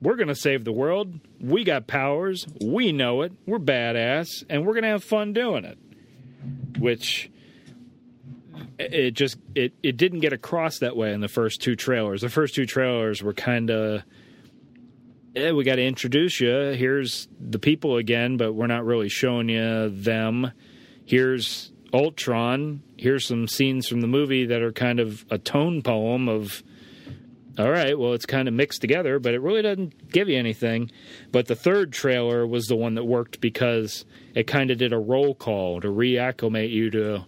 we're 0.00 0.14
going 0.14 0.28
to 0.28 0.36
save 0.36 0.64
the 0.64 0.70
world. 0.70 1.18
We 1.40 1.64
got 1.64 1.88
powers. 1.88 2.46
We 2.64 2.92
know 2.92 3.22
it. 3.22 3.32
We're 3.46 3.58
badass, 3.58 4.44
and 4.48 4.64
we're 4.64 4.74
going 4.74 4.84
to 4.84 4.90
have 4.90 5.02
fun 5.02 5.32
doing 5.32 5.64
it. 5.64 5.76
Which 6.78 7.32
it 8.78 9.10
just 9.10 9.38
it 9.56 9.72
it 9.82 9.96
didn't 9.96 10.20
get 10.20 10.32
across 10.32 10.78
that 10.78 10.96
way 10.96 11.12
in 11.12 11.20
the 11.20 11.26
first 11.26 11.60
two 11.60 11.74
trailers. 11.74 12.20
The 12.20 12.28
first 12.28 12.54
two 12.54 12.64
trailers 12.64 13.20
were 13.20 13.34
kind 13.34 13.68
of 13.68 14.04
yeah, 15.34 15.50
we 15.50 15.64
got 15.64 15.76
to 15.76 15.84
introduce 15.84 16.38
you. 16.38 16.54
Here's 16.54 17.26
the 17.40 17.58
people 17.58 17.96
again, 17.96 18.36
but 18.36 18.52
we're 18.52 18.68
not 18.68 18.84
really 18.84 19.08
showing 19.08 19.48
you 19.48 19.88
them. 19.88 20.52
Here's 21.06 21.72
Ultron. 21.94 22.82
Here's 22.98 23.26
some 23.26 23.48
scenes 23.48 23.86
from 23.86 24.00
the 24.00 24.06
movie 24.06 24.46
that 24.46 24.60
are 24.60 24.72
kind 24.72 25.00
of 25.00 25.24
a 25.30 25.38
tone 25.38 25.80
poem 25.80 26.28
of 26.28 26.62
all 27.56 27.70
right, 27.70 27.96
well, 27.96 28.14
it's 28.14 28.26
kind 28.26 28.48
of 28.48 28.54
mixed 28.54 28.80
together, 28.80 29.20
but 29.20 29.32
it 29.32 29.40
really 29.40 29.62
doesn't 29.62 30.10
give 30.10 30.28
you 30.28 30.36
anything. 30.36 30.90
But 31.30 31.46
the 31.46 31.54
third 31.54 31.92
trailer 31.92 32.44
was 32.44 32.66
the 32.66 32.74
one 32.74 32.96
that 32.96 33.04
worked 33.04 33.40
because 33.40 34.04
it 34.34 34.48
kind 34.48 34.72
of 34.72 34.78
did 34.78 34.92
a 34.92 34.98
roll 34.98 35.36
call 35.36 35.80
to 35.80 35.86
reacclimate 35.86 36.70
you 36.70 36.90
to 36.90 37.24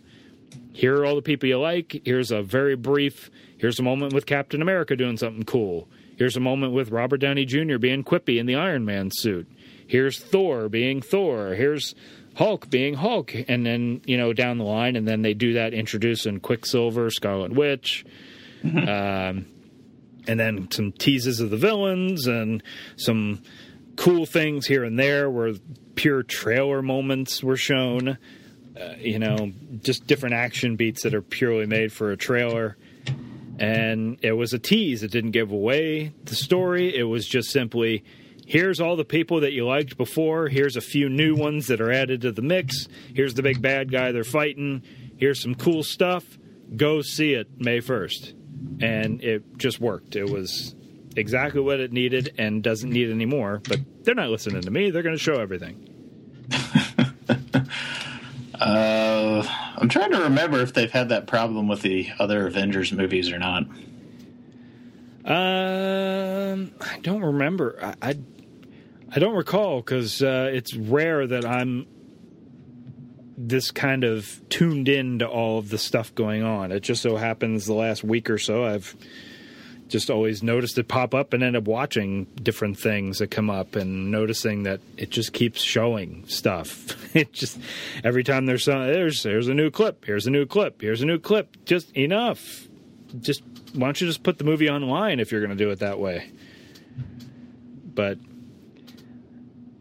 here 0.72 0.96
are 0.96 1.06
all 1.06 1.14
the 1.14 1.22
people 1.22 1.48
you 1.48 1.58
like. 1.58 2.02
Here's 2.04 2.30
a 2.30 2.42
very 2.42 2.76
brief, 2.76 3.30
here's 3.56 3.78
a 3.78 3.82
moment 3.82 4.12
with 4.12 4.26
Captain 4.26 4.60
America 4.60 4.96
doing 4.96 5.16
something 5.16 5.44
cool. 5.44 5.88
Here's 6.16 6.36
a 6.36 6.40
moment 6.40 6.72
with 6.72 6.90
Robert 6.90 7.18
Downey 7.18 7.44
Jr. 7.44 7.78
being 7.78 8.04
quippy 8.04 8.38
in 8.38 8.46
the 8.46 8.56
Iron 8.56 8.84
Man 8.84 9.10
suit. 9.12 9.48
Here's 9.86 10.18
Thor 10.18 10.68
being 10.68 11.00
Thor. 11.00 11.54
Here's 11.54 11.94
Hulk 12.36 12.68
being 12.68 12.94
Hulk. 12.94 13.34
And 13.48 13.64
then, 13.64 14.02
you 14.04 14.16
know, 14.16 14.32
down 14.32 14.58
the 14.58 14.64
line, 14.64 14.94
and 14.94 15.08
then 15.08 15.22
they 15.22 15.34
do 15.34 15.54
that 15.54 15.72
introducing 15.74 16.38
Quicksilver, 16.38 17.10
Scarlet 17.10 17.52
Witch. 17.52 18.04
um, 18.64 19.46
and 20.28 20.40
then 20.40 20.70
some 20.70 20.92
teases 20.92 21.40
of 21.40 21.50
the 21.50 21.56
villains 21.56 22.26
and 22.26 22.62
some 22.96 23.42
cool 23.96 24.26
things 24.26 24.66
here 24.66 24.84
and 24.84 24.98
there 24.98 25.30
where 25.30 25.54
pure 25.94 26.22
trailer 26.22 26.82
moments 26.82 27.42
were 27.42 27.56
shown. 27.56 28.18
Uh, 28.78 28.94
you 28.98 29.18
know, 29.18 29.52
just 29.82 30.06
different 30.06 30.34
action 30.34 30.76
beats 30.76 31.04
that 31.04 31.14
are 31.14 31.22
purely 31.22 31.64
made 31.64 31.90
for 31.90 32.10
a 32.10 32.16
trailer. 32.16 32.76
And 33.58 34.18
it 34.20 34.32
was 34.32 34.52
a 34.52 34.58
tease. 34.58 35.02
It 35.02 35.10
didn't 35.10 35.30
give 35.30 35.50
away 35.50 36.12
the 36.24 36.34
story. 36.34 36.94
It 36.94 37.04
was 37.04 37.26
just 37.26 37.50
simply 37.50 38.04
here's 38.46 38.80
all 38.80 38.96
the 38.96 39.04
people 39.04 39.40
that 39.40 39.52
you 39.52 39.66
liked 39.66 39.98
before. 39.98 40.48
Here's 40.48 40.76
a 40.76 40.80
few 40.80 41.08
new 41.08 41.34
ones 41.34 41.66
that 41.66 41.80
are 41.80 41.92
added 41.92 42.22
to 42.22 42.32
the 42.32 42.42
mix. 42.42 42.88
Here's 43.14 43.34
the 43.34 43.42
big 43.42 43.60
bad 43.60 43.92
guy 43.92 44.12
they're 44.12 44.24
fighting. 44.24 44.82
Here's 45.18 45.42
some 45.42 45.54
cool 45.54 45.82
stuff. 45.82 46.24
Go 46.74 47.02
see 47.02 47.34
it 47.34 47.60
May 47.60 47.80
1st. 47.80 48.32
And 48.82 49.22
it 49.22 49.58
just 49.58 49.80
worked. 49.80 50.16
It 50.16 50.30
was 50.30 50.74
exactly 51.16 51.60
what 51.60 51.80
it 51.80 51.92
needed 51.92 52.34
and 52.38 52.62
doesn't 52.62 52.90
need 52.90 53.10
any 53.10 53.26
more. 53.26 53.60
But 53.68 53.80
they're 54.04 54.14
not 54.14 54.30
listening 54.30 54.62
to 54.62 54.70
me. 54.70 54.90
They're 54.90 55.02
going 55.02 55.16
to 55.16 55.22
show 55.22 55.40
everything. 55.40 55.92
Uh, 58.58 59.46
I'm 59.76 59.88
trying 59.88 60.12
to 60.12 60.22
remember 60.22 60.60
if 60.60 60.72
they've 60.72 60.90
had 60.90 61.10
that 61.10 61.26
problem 61.26 61.68
with 61.68 61.82
the 61.82 62.08
other 62.18 62.46
Avengers 62.46 62.90
movies 62.90 63.30
or 63.30 63.38
not. 63.38 63.64
Um, 65.26 66.72
I 66.80 66.98
don't 67.02 67.22
remember. 67.22 67.78
I 67.82 67.94
I, 68.10 68.18
I 69.16 69.18
don't 69.18 69.34
recall 69.34 69.78
because 69.78 70.22
uh, 70.22 70.50
it's 70.52 70.74
rare 70.74 71.26
that 71.26 71.46
I'm 71.46 71.86
this 73.38 73.70
kind 73.70 74.04
of 74.04 74.42
tuned 74.50 74.90
in 74.90 75.20
to 75.20 75.26
all 75.26 75.58
of 75.58 75.70
the 75.70 75.78
stuff 75.78 76.14
going 76.14 76.42
on. 76.42 76.70
It 76.70 76.80
just 76.80 77.00
so 77.00 77.16
happens 77.16 77.64
the 77.64 77.72
last 77.72 78.04
week 78.04 78.28
or 78.28 78.36
so 78.36 78.66
I've 78.66 78.94
just 79.88 80.10
always 80.10 80.42
noticed 80.42 80.76
it 80.76 80.86
pop 80.86 81.14
up 81.14 81.32
and 81.32 81.42
end 81.42 81.56
up 81.56 81.64
watching 81.64 82.24
different 82.42 82.78
things 82.78 83.18
that 83.20 83.30
come 83.30 83.48
up 83.48 83.74
and 83.74 84.10
noticing 84.10 84.64
that 84.64 84.80
it 84.98 85.08
just 85.08 85.32
keeps 85.32 85.62
showing 85.62 86.26
stuff. 86.28 86.94
It 87.16 87.32
just 87.32 87.58
every 88.04 88.22
time 88.22 88.44
there's 88.44 88.64
some 88.64 88.86
there's 88.86 89.22
there's 89.22 89.48
a 89.48 89.54
new 89.54 89.70
clip, 89.70 90.04
here's 90.04 90.26
a 90.26 90.30
new 90.30 90.44
clip, 90.44 90.82
here's 90.82 91.00
a 91.00 91.06
new 91.06 91.18
clip. 91.18 91.64
Just 91.64 91.96
enough. 91.96 92.68
Just 93.18 93.42
why 93.72 93.86
don't 93.86 93.98
you 93.98 94.06
just 94.06 94.22
put 94.22 94.36
the 94.36 94.44
movie 94.44 94.68
online 94.68 95.18
if 95.18 95.32
you're 95.32 95.40
going 95.40 95.56
to 95.56 95.64
do 95.64 95.70
it 95.70 95.78
that 95.78 95.98
way? 95.98 96.30
But 97.94 98.18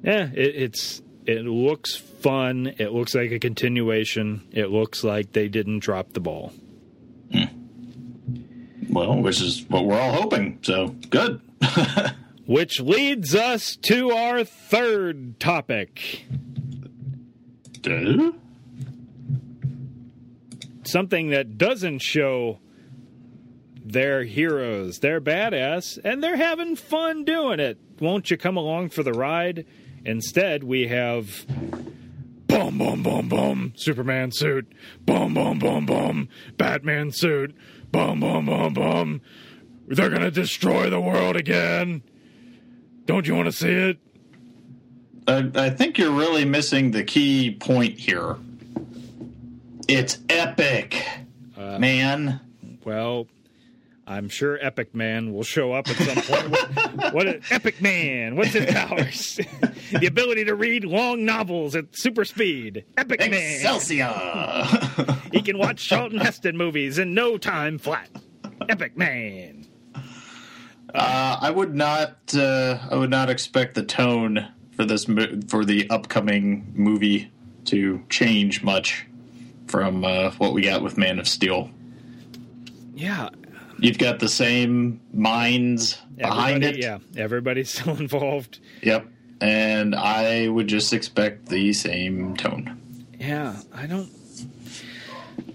yeah, 0.06 0.30
it, 0.34 0.56
it's 0.56 1.02
It 1.26 1.44
looks 1.46 1.96
fun. 1.96 2.74
It 2.78 2.94
looks 2.94 3.16
like 3.16 3.32
a 3.32 3.40
continuation. 3.40 4.48
It 4.52 4.68
looks 4.68 5.04
like 5.04 5.32
they 5.34 5.48
didn't 5.48 5.80
drop 5.80 6.14
the 6.14 6.20
ball. 6.20 6.54
Hmm. 7.32 7.46
Well, 8.90 9.22
which 9.22 9.42
is 9.42 9.66
what 9.68 9.86
we're 9.86 10.00
all 10.00 10.14
hoping. 10.14 10.60
So 10.62 10.90
good. 11.10 11.42
Which 12.46 12.80
leads 12.80 13.34
us 13.34 13.76
to 13.88 14.12
our 14.12 14.44
third 14.44 15.40
topic. 15.40 16.26
Duh? 17.82 18.34
Something 20.84 21.32
that 21.32 21.58
doesn't 21.58 22.00
show 22.00 22.60
their 23.84 24.24
heroes. 24.24 25.00
They're 25.00 25.22
badass 25.22 25.98
and 26.04 26.24
they're 26.24 26.38
having 26.38 26.76
fun 26.76 27.24
doing 27.24 27.60
it. 27.60 27.80
Won't 28.00 28.30
you 28.30 28.38
come 28.38 28.58
along 28.58 28.90
for 28.90 29.02
the 29.02 29.14
ride? 29.14 29.66
Instead, 30.06 30.64
we 30.64 30.88
have 30.88 31.46
boom, 32.48 32.78
boom, 32.78 33.02
boom, 33.02 33.28
boom, 33.28 33.74
Superman 33.76 34.32
suit, 34.32 34.72
boom, 35.06 35.34
boom, 35.34 35.58
boom, 35.58 35.86
boom, 35.86 36.30
Batman 36.58 37.12
suit, 37.12 37.56
boom, 37.92 38.20
boom, 38.20 38.46
boom, 38.46 38.74
boom. 38.74 39.22
They're 39.88 40.10
gonna 40.10 40.32
destroy 40.32 40.90
the 40.90 41.02
world 41.02 41.36
again. 41.36 42.04
Don't 43.06 43.28
you 43.28 43.36
want 43.36 43.48
to 43.48 43.52
see 43.52 43.72
it? 43.72 43.98
I, 45.28 45.50
I 45.56 45.70
think 45.72 45.98
you're 45.98 46.12
really 46.12 46.46
missing 46.46 46.92
the 46.92 47.04
key 47.04 47.56
point 47.60 48.00
here. 48.00 48.36
It's 49.88 50.20
epic, 50.30 51.04
uh, 51.58 51.80
man. 51.80 52.42
Well, 52.84 53.28
I'm 54.08 54.30
sure 54.30 54.60
Epic 54.62 54.94
Man 54.94 55.34
will 55.34 55.44
show 55.44 55.74
up 55.74 55.88
at 55.90 55.96
some 55.96 56.24
point. 56.24 56.96
what, 56.96 57.14
what 57.14 57.28
is 57.28 57.44
Epic 57.52 57.82
Man? 57.82 58.36
What's 58.36 58.54
his 58.54 58.72
powers? 58.72 59.40
the 59.92 60.06
ability 60.06 60.46
to 60.46 60.56
read 60.56 60.86
long 60.86 61.26
novels 61.26 61.76
at 61.76 61.86
super 61.98 62.24
speed. 62.24 62.86
Epic 62.98 63.20
Man. 63.20 63.34
Excelsior! 63.34 64.14
He 65.32 65.42
can 65.42 65.58
watch 65.58 65.84
Charlton 65.88 66.20
Heston 66.20 66.56
movies 66.56 67.00
in 67.00 67.14
no 67.14 67.38
time 67.38 67.80
flat. 67.80 68.10
Epic 68.70 68.96
Man. 68.96 69.66
Uh, 70.94 71.38
I 71.42 71.50
would 71.50 71.76
not. 71.76 72.18
Uh, 72.34 72.78
I 72.90 72.96
would 72.96 73.10
not 73.10 73.30
expect 73.30 73.74
the 73.76 73.84
tone 73.84 74.48
for 74.76 74.86
this 74.86 75.08
mo- 75.08 75.40
for 75.48 75.66
the 75.66 75.90
upcoming 75.90 76.72
movie 76.76 77.32
to 77.66 78.04
change 78.10 78.64
much 78.64 79.06
from 79.68 80.06
uh, 80.06 80.32
what 80.38 80.54
we 80.54 80.62
got 80.62 80.84
with 80.84 80.98
Man 80.98 81.20
of 81.20 81.28
Steel. 81.28 81.70
Yeah. 82.94 83.30
You've 83.86 83.98
got 84.00 84.20
the 84.20 84.30
same 84.30 85.00
minds 85.14 85.98
behind 86.18 86.64
everybody- 86.64 86.80
it. 86.80 86.84
Yeah. 86.84 87.22
Everybody's 87.22 87.70
still 87.80 87.96
involved. 87.98 88.60
Yep. 88.82 89.08
And 89.42 89.94
I 89.96 90.48
would 90.48 90.68
just 90.68 90.92
expect 90.94 91.48
the 91.48 91.72
same 91.74 92.36
tone. 92.36 92.82
Yeah. 93.20 93.56
I 93.74 93.86
don't. 93.86 94.10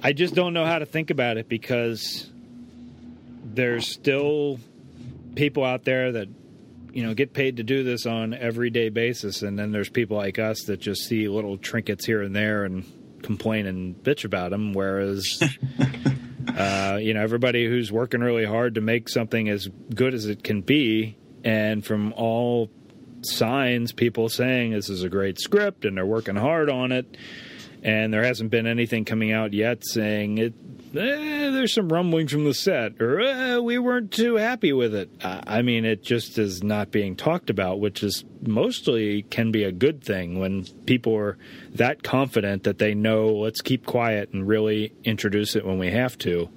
I 0.03 0.13
just 0.13 0.35
don't 0.35 0.55
know 0.55 0.65
how 0.65 0.79
to 0.79 0.87
think 0.87 1.11
about 1.11 1.39
it 1.39 1.49
because 1.49 2.31
there's 3.45 3.89
still 3.89 4.61
people 5.35 5.65
out 5.65 5.85
there 5.85 6.13
that 6.13 6.29
you 6.93 7.03
know 7.03 7.15
get 7.15 7.33
paid 7.33 7.57
to 7.57 7.63
do 7.63 7.83
this 7.83 8.07
on 8.07 8.33
everyday 8.35 8.89
basis 8.91 9.43
and 9.43 9.59
then 9.59 9.73
there's 9.73 9.89
people 9.89 10.17
like 10.17 10.39
us 10.39 10.63
that 10.65 10.81
just 10.81 11.03
see 11.03 11.29
little 11.29 11.57
trinkets 11.59 12.05
here 12.07 12.23
and 12.23 12.35
there 12.35 12.65
and 12.65 12.85
complain 13.23 13.67
and 13.67 13.95
bitch 14.03 14.25
about 14.25 14.51
them 14.51 14.73
whereas 14.73 15.43
uh, 16.49 16.99
you 17.01 17.15
know 17.15 17.23
everybody 17.23 17.67
who's 17.67 17.91
working 17.91 18.21
really 18.21 18.45
hard 18.45 18.75
to 18.75 18.81
make 18.81 19.09
something 19.09 19.49
as 19.49 19.69
good 19.95 20.15
as 20.15 20.27
it 20.27 20.43
can 20.43 20.61
be 20.61 21.17
and 21.45 21.85
from 21.85 22.13
all 22.15 22.71
signs 23.23 23.93
people 23.93 24.29
saying 24.29 24.73
this 24.73 24.89
is 24.89 25.03
a 25.03 25.09
great 25.09 25.39
script 25.39 25.85
and 25.85 25.97
they're 25.97 26.07
working 26.07 26.37
hard 26.37 26.71
on 26.71 26.93
it 26.93 27.17
and 27.83 28.13
there 28.13 28.25
hasn't 28.25 28.51
been 28.51 28.67
anything 28.67 29.05
coming 29.05 29.33
out 29.33 29.53
yet 29.53 29.83
saying 29.85 30.39
it. 30.39 30.55
Eh, 30.93 31.51
there's 31.51 31.73
some 31.73 31.89
rumblings 31.93 32.33
from 32.33 32.45
the 32.45 32.53
set, 32.55 33.01
or 33.01 33.21
eh, 33.21 33.59
we 33.59 33.79
weren't 33.79 34.11
too 34.11 34.35
happy 34.37 34.73
with 34.73 34.93
it. 34.95 35.09
I 35.23 35.63
mean, 35.63 35.85
it 35.85 36.03
just 36.03 36.37
is 36.37 36.63
not 36.65 36.91
being 36.91 37.15
talked 37.15 37.49
about, 37.49 37.79
which 37.79 38.03
is 38.03 38.25
mostly 38.45 39.23
can 39.23 39.53
be 39.53 39.63
a 39.63 39.71
good 39.71 40.03
thing 40.03 40.41
when 40.41 40.65
people 40.87 41.15
are 41.17 41.39
that 41.75 42.03
confident 42.03 42.65
that 42.65 42.79
they 42.79 42.95
know. 42.95 43.29
Let's 43.35 43.61
keep 43.61 43.87
quiet 43.87 44.31
and 44.33 44.49
really 44.49 44.93
introduce 45.05 45.55
it 45.55 45.65
when 45.65 45.79
we 45.79 45.91
have 45.93 46.19
to. 46.19 46.49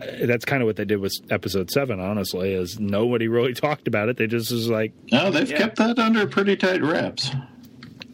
Uh, 0.00 0.26
That's 0.26 0.44
kind 0.44 0.62
of 0.62 0.66
what 0.66 0.76
they 0.76 0.84
did 0.84 0.98
with 1.00 1.14
episode 1.28 1.70
seven. 1.72 1.98
Honestly, 1.98 2.52
is 2.52 2.78
nobody 2.78 3.26
really 3.36 3.54
talked 3.54 3.88
about 3.88 4.08
it. 4.08 4.16
They 4.18 4.28
just 4.28 4.52
was 4.52 4.68
like, 4.68 4.92
No, 5.10 5.32
they've 5.32 5.50
Yeah. 5.50 5.58
kept 5.58 5.76
that 5.78 5.98
under 5.98 6.28
pretty 6.28 6.56
tight 6.56 6.82
wraps. 6.82 7.32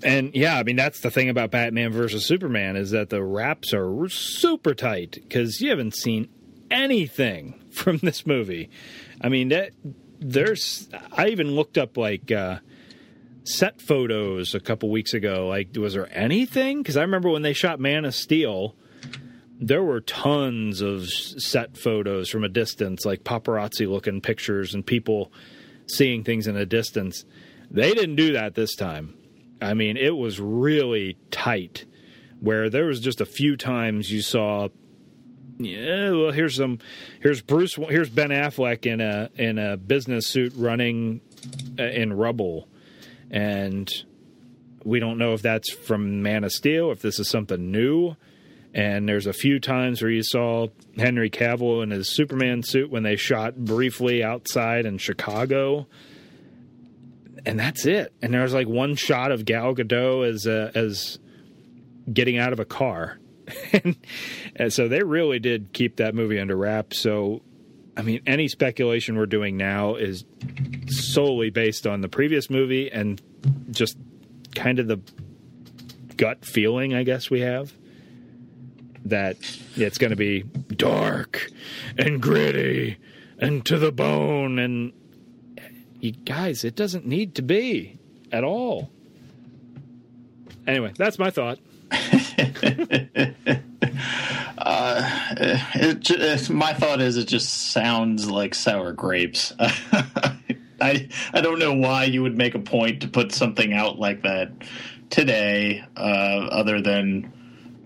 And 0.04 0.34
yeah, 0.34 0.56
I 0.56 0.62
mean 0.62 0.76
that's 0.76 1.00
the 1.00 1.10
thing 1.10 1.28
about 1.28 1.50
Batman 1.50 1.92
versus 1.92 2.26
Superman 2.26 2.76
is 2.76 2.90
that 2.90 3.10
the 3.10 3.22
wraps 3.22 3.72
are 3.72 4.08
super 4.08 4.74
tight 4.74 5.12
because 5.14 5.60
you 5.60 5.70
haven't 5.70 5.94
seen 5.94 6.28
anything 6.70 7.60
from 7.72 7.98
this 7.98 8.26
movie. 8.26 8.70
I 9.20 9.28
mean 9.28 9.48
that 9.48 9.72
there's 10.20 10.88
I 11.12 11.28
even 11.28 11.52
looked 11.52 11.78
up 11.78 11.96
like 11.96 12.30
uh, 12.30 12.58
set 13.44 13.80
photos 13.80 14.54
a 14.54 14.60
couple 14.60 14.90
weeks 14.90 15.14
ago. 15.14 15.48
Like, 15.48 15.76
was 15.76 15.94
there 15.94 16.08
anything? 16.16 16.82
Because 16.82 16.96
I 16.96 17.02
remember 17.02 17.30
when 17.30 17.42
they 17.42 17.52
shot 17.52 17.80
Man 17.80 18.04
of 18.04 18.14
Steel, 18.14 18.74
there 19.60 19.82
were 19.82 20.00
tons 20.00 20.80
of 20.80 21.08
set 21.08 21.76
photos 21.76 22.28
from 22.28 22.44
a 22.44 22.48
distance, 22.48 23.04
like 23.04 23.22
paparazzi 23.22 23.88
looking 23.88 24.20
pictures 24.20 24.74
and 24.74 24.84
people 24.84 25.32
seeing 25.86 26.24
things 26.24 26.46
in 26.46 26.56
a 26.56 26.66
distance. 26.66 27.24
They 27.70 27.92
didn't 27.92 28.16
do 28.16 28.32
that 28.32 28.54
this 28.54 28.74
time. 28.74 29.14
I 29.60 29.74
mean, 29.74 29.96
it 29.96 30.16
was 30.16 30.40
really 30.40 31.16
tight. 31.30 31.84
Where 32.40 32.68
there 32.68 32.86
was 32.86 33.00
just 33.00 33.20
a 33.20 33.26
few 33.26 33.56
times 33.56 34.10
you 34.10 34.20
saw, 34.20 34.68
yeah, 35.58 36.10
well, 36.10 36.30
here's 36.30 36.56
some, 36.56 36.78
here's 37.20 37.40
Bruce, 37.40 37.74
here's 37.74 38.10
Ben 38.10 38.30
Affleck 38.30 38.84
in 38.84 39.00
a 39.00 39.30
in 39.36 39.58
a 39.58 39.76
business 39.78 40.26
suit 40.26 40.52
running 40.56 41.22
uh, 41.78 41.84
in 41.84 42.12
rubble, 42.12 42.68
and 43.30 43.90
we 44.84 45.00
don't 45.00 45.16
know 45.16 45.32
if 45.32 45.40
that's 45.40 45.72
from 45.72 46.22
Man 46.22 46.44
of 46.44 46.52
Steel, 46.52 46.90
if 46.90 47.00
this 47.00 47.18
is 47.18 47.30
something 47.30 47.70
new. 47.70 48.16
And 48.74 49.08
there's 49.08 49.28
a 49.28 49.32
few 49.32 49.60
times 49.60 50.02
where 50.02 50.10
you 50.10 50.24
saw 50.24 50.66
Henry 50.98 51.30
Cavill 51.30 51.82
in 51.82 51.90
his 51.90 52.08
Superman 52.08 52.64
suit 52.64 52.90
when 52.90 53.04
they 53.04 53.14
shot 53.14 53.56
briefly 53.56 54.22
outside 54.22 54.84
in 54.84 54.98
Chicago 54.98 55.86
and 57.46 57.58
that's 57.58 57.86
it. 57.86 58.12
And 58.22 58.32
there's 58.32 58.54
like 58.54 58.68
one 58.68 58.96
shot 58.96 59.32
of 59.32 59.44
Gal 59.44 59.74
Gadot 59.74 60.28
as 60.28 60.46
uh, 60.46 60.70
as 60.74 61.18
getting 62.12 62.38
out 62.38 62.52
of 62.52 62.60
a 62.60 62.64
car, 62.64 63.18
and, 63.72 63.96
and 64.56 64.72
so 64.72 64.88
they 64.88 65.02
really 65.02 65.38
did 65.38 65.72
keep 65.72 65.96
that 65.96 66.14
movie 66.14 66.38
under 66.38 66.56
wraps. 66.56 66.98
So, 66.98 67.42
I 67.96 68.02
mean, 68.02 68.20
any 68.26 68.48
speculation 68.48 69.16
we're 69.16 69.26
doing 69.26 69.56
now 69.56 69.94
is 69.94 70.24
solely 70.86 71.50
based 71.50 71.86
on 71.86 72.00
the 72.00 72.08
previous 72.08 72.50
movie 72.50 72.90
and 72.90 73.20
just 73.70 73.96
kind 74.54 74.78
of 74.78 74.88
the 74.88 75.00
gut 76.16 76.44
feeling, 76.44 76.94
I 76.94 77.02
guess 77.02 77.30
we 77.30 77.40
have 77.40 77.72
that 79.06 79.36
it's 79.76 79.98
going 79.98 80.10
to 80.10 80.16
be 80.16 80.42
dark 80.42 81.50
and 81.98 82.22
gritty 82.22 82.96
and 83.38 83.64
to 83.66 83.78
the 83.78 83.92
bone 83.92 84.58
and 84.58 84.92
you 86.04 86.12
guys, 86.12 86.64
it 86.64 86.76
doesn't 86.76 87.06
need 87.06 87.34
to 87.36 87.42
be 87.42 87.98
at 88.30 88.44
all. 88.44 88.90
Anyway, 90.66 90.92
that's 90.96 91.18
my 91.18 91.30
thought. 91.30 91.58
It, 95.76 96.00
ju- 96.00 96.16
it, 96.18 96.50
my 96.50 96.72
thought 96.72 97.00
is, 97.00 97.16
it 97.16 97.26
just 97.28 97.72
sounds 97.72 98.30
like 98.30 98.54
sour 98.54 98.92
grapes. 98.92 99.52
I 100.80 101.08
I 101.32 101.40
don't 101.40 101.58
know 101.58 101.74
why 101.74 102.04
you 102.04 102.22
would 102.22 102.36
make 102.36 102.54
a 102.54 102.58
point 102.58 103.02
to 103.02 103.08
put 103.08 103.32
something 103.32 103.72
out 103.72 103.98
like 103.98 104.22
that 104.22 104.52
today, 105.10 105.84
uh, 105.96 106.00
other 106.50 106.80
than, 106.80 107.32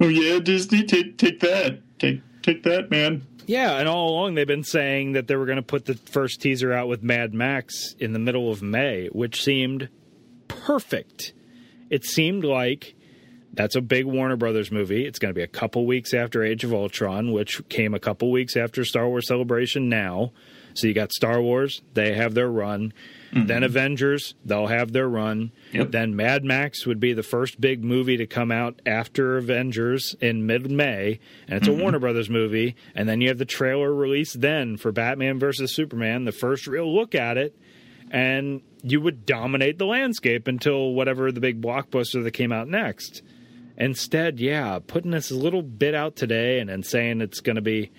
oh 0.01 0.09
yeah, 0.09 0.39
Disney, 0.39 0.85
take 0.85 1.19
take 1.19 1.41
that, 1.41 1.81
take 1.99 2.21
take 2.43 2.63
that, 2.65 2.91
man. 2.91 3.27
Yeah, 3.49 3.79
and 3.79 3.89
all 3.89 4.11
along 4.11 4.35
they've 4.35 4.47
been 4.47 4.63
saying 4.63 5.13
that 5.13 5.27
they 5.27 5.35
were 5.35 5.47
going 5.47 5.57
to 5.57 5.63
put 5.63 5.87
the 5.87 5.95
first 5.95 6.43
teaser 6.43 6.71
out 6.71 6.87
with 6.87 7.03
Mad 7.03 7.33
Max 7.33 7.95
in 7.99 8.13
the 8.13 8.19
middle 8.19 8.53
of 8.53 8.61
May, 8.61 9.07
which 9.07 9.43
seemed 9.43 9.89
perfect. 10.49 11.33
It 11.89 12.05
seemed 12.05 12.45
like 12.45 12.95
that's 13.55 13.75
a 13.75 13.81
big 13.81 14.05
Warner 14.05 14.37
Brothers 14.37 14.71
movie. 14.71 15.07
It's 15.07 15.19
going 15.19 15.31
to 15.31 15.35
be 15.35 15.43
a 15.43 15.47
couple 15.49 15.87
weeks 15.87 16.13
after 16.13 16.45
Age 16.45 16.63
of 16.63 16.75
Ultron, 16.75 17.33
which 17.33 17.67
came 17.71 17.95
a 17.95 17.99
couple 17.99 18.31
weeks 18.31 18.55
after 18.55 18.85
Star 18.85 19.09
Wars 19.09 19.27
Celebration 19.27 19.89
now. 19.89 20.33
So 20.79 20.87
you 20.87 20.95
got 20.95 21.13
Star 21.13 21.41
Wars, 21.43 21.83
they 21.95 22.15
have 22.15 22.35
their 22.35 22.51
run. 22.51 22.93
Then 23.33 23.63
Avengers, 23.63 24.35
they'll 24.45 24.69
have 24.69 24.93
their 24.93 25.09
run. 25.09 25.53
Yep. 25.73 25.91
Then 25.91 26.17
Mad 26.17 26.45
Max 26.45 26.87
would 26.87 26.99
be 26.99 27.13
the 27.13 27.23
first 27.23 27.61
big 27.61 27.85
movie 27.85 28.17
to 28.17 28.27
come 28.27 28.51
out 28.51 28.81
after 28.87 29.37
Avengers 29.37 30.17
in 30.21 30.47
mid 30.47 30.71
May, 30.71 31.21
and 31.47 31.59
it's 31.59 31.69
a 31.69 31.73
Warner 31.73 31.99
Brothers 31.99 32.31
movie. 32.31 32.75
And 32.95 33.09
then 33.09 33.21
you 33.21 33.29
have 33.29 33.39
the 33.39 33.45
trailer 33.45 33.93
released 33.93 34.41
then 34.41 34.77
for 34.77 34.93
Batman 34.93 35.39
versus 35.39 35.75
Superman, 35.75 36.25
the 36.25 36.33
first 36.33 36.67
real 36.67 36.93
look 36.93 37.15
at 37.15 37.37
it. 37.37 37.55
And 38.11 38.63
you 38.83 39.01
would 39.03 39.27
dominate 39.27 39.79
the 39.79 39.87
landscape 39.87 40.49
until 40.49 40.95
whatever 40.95 41.31
the 41.31 41.41
big 41.41 41.61
blockbuster 41.61 42.25
that 42.25 42.31
came 42.31 42.53
out 42.53 42.69
next. 42.69 43.23
Instead, 43.77 44.41
yeah, 44.41 44.79
putting 44.85 45.11
this 45.11 45.31
little 45.31 45.63
bit 45.63 45.95
out 45.95 46.17
today 46.17 46.59
and 46.59 46.71
then 46.71 46.83
saying 46.83 47.21
it's 47.21 47.41
going 47.41 47.57
to 47.57 47.63
be 47.63 47.91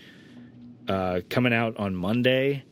uh, 0.88 1.22
coming 1.30 1.54
out 1.54 1.78
on 1.78 1.96
Monday 1.96 2.64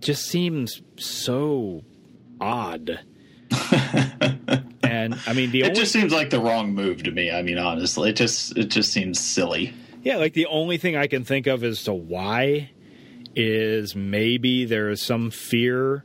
it 0.00 0.04
just 0.06 0.24
seems 0.26 0.80
so 0.96 1.84
odd. 2.40 3.00
and 4.82 5.18
I 5.26 5.32
mean, 5.34 5.50
the 5.50 5.60
It 5.60 5.64
only 5.64 5.74
just 5.74 5.92
seems 5.92 6.12
like 6.12 6.30
the 6.30 6.40
wrong 6.40 6.72
move 6.74 7.02
to 7.02 7.10
me. 7.10 7.30
I 7.30 7.42
mean, 7.42 7.58
honestly, 7.58 8.10
it 8.10 8.16
just 8.16 8.56
it 8.56 8.68
just 8.68 8.92
seems 8.92 9.20
silly. 9.20 9.74
Yeah, 10.02 10.16
like 10.16 10.32
the 10.32 10.46
only 10.46 10.78
thing 10.78 10.96
I 10.96 11.06
can 11.06 11.24
think 11.24 11.46
of 11.46 11.62
as 11.64 11.84
to 11.84 11.92
why 11.92 12.70
is 13.36 13.94
maybe 13.94 14.64
there 14.64 14.88
is 14.88 15.02
some 15.02 15.30
fear 15.30 16.04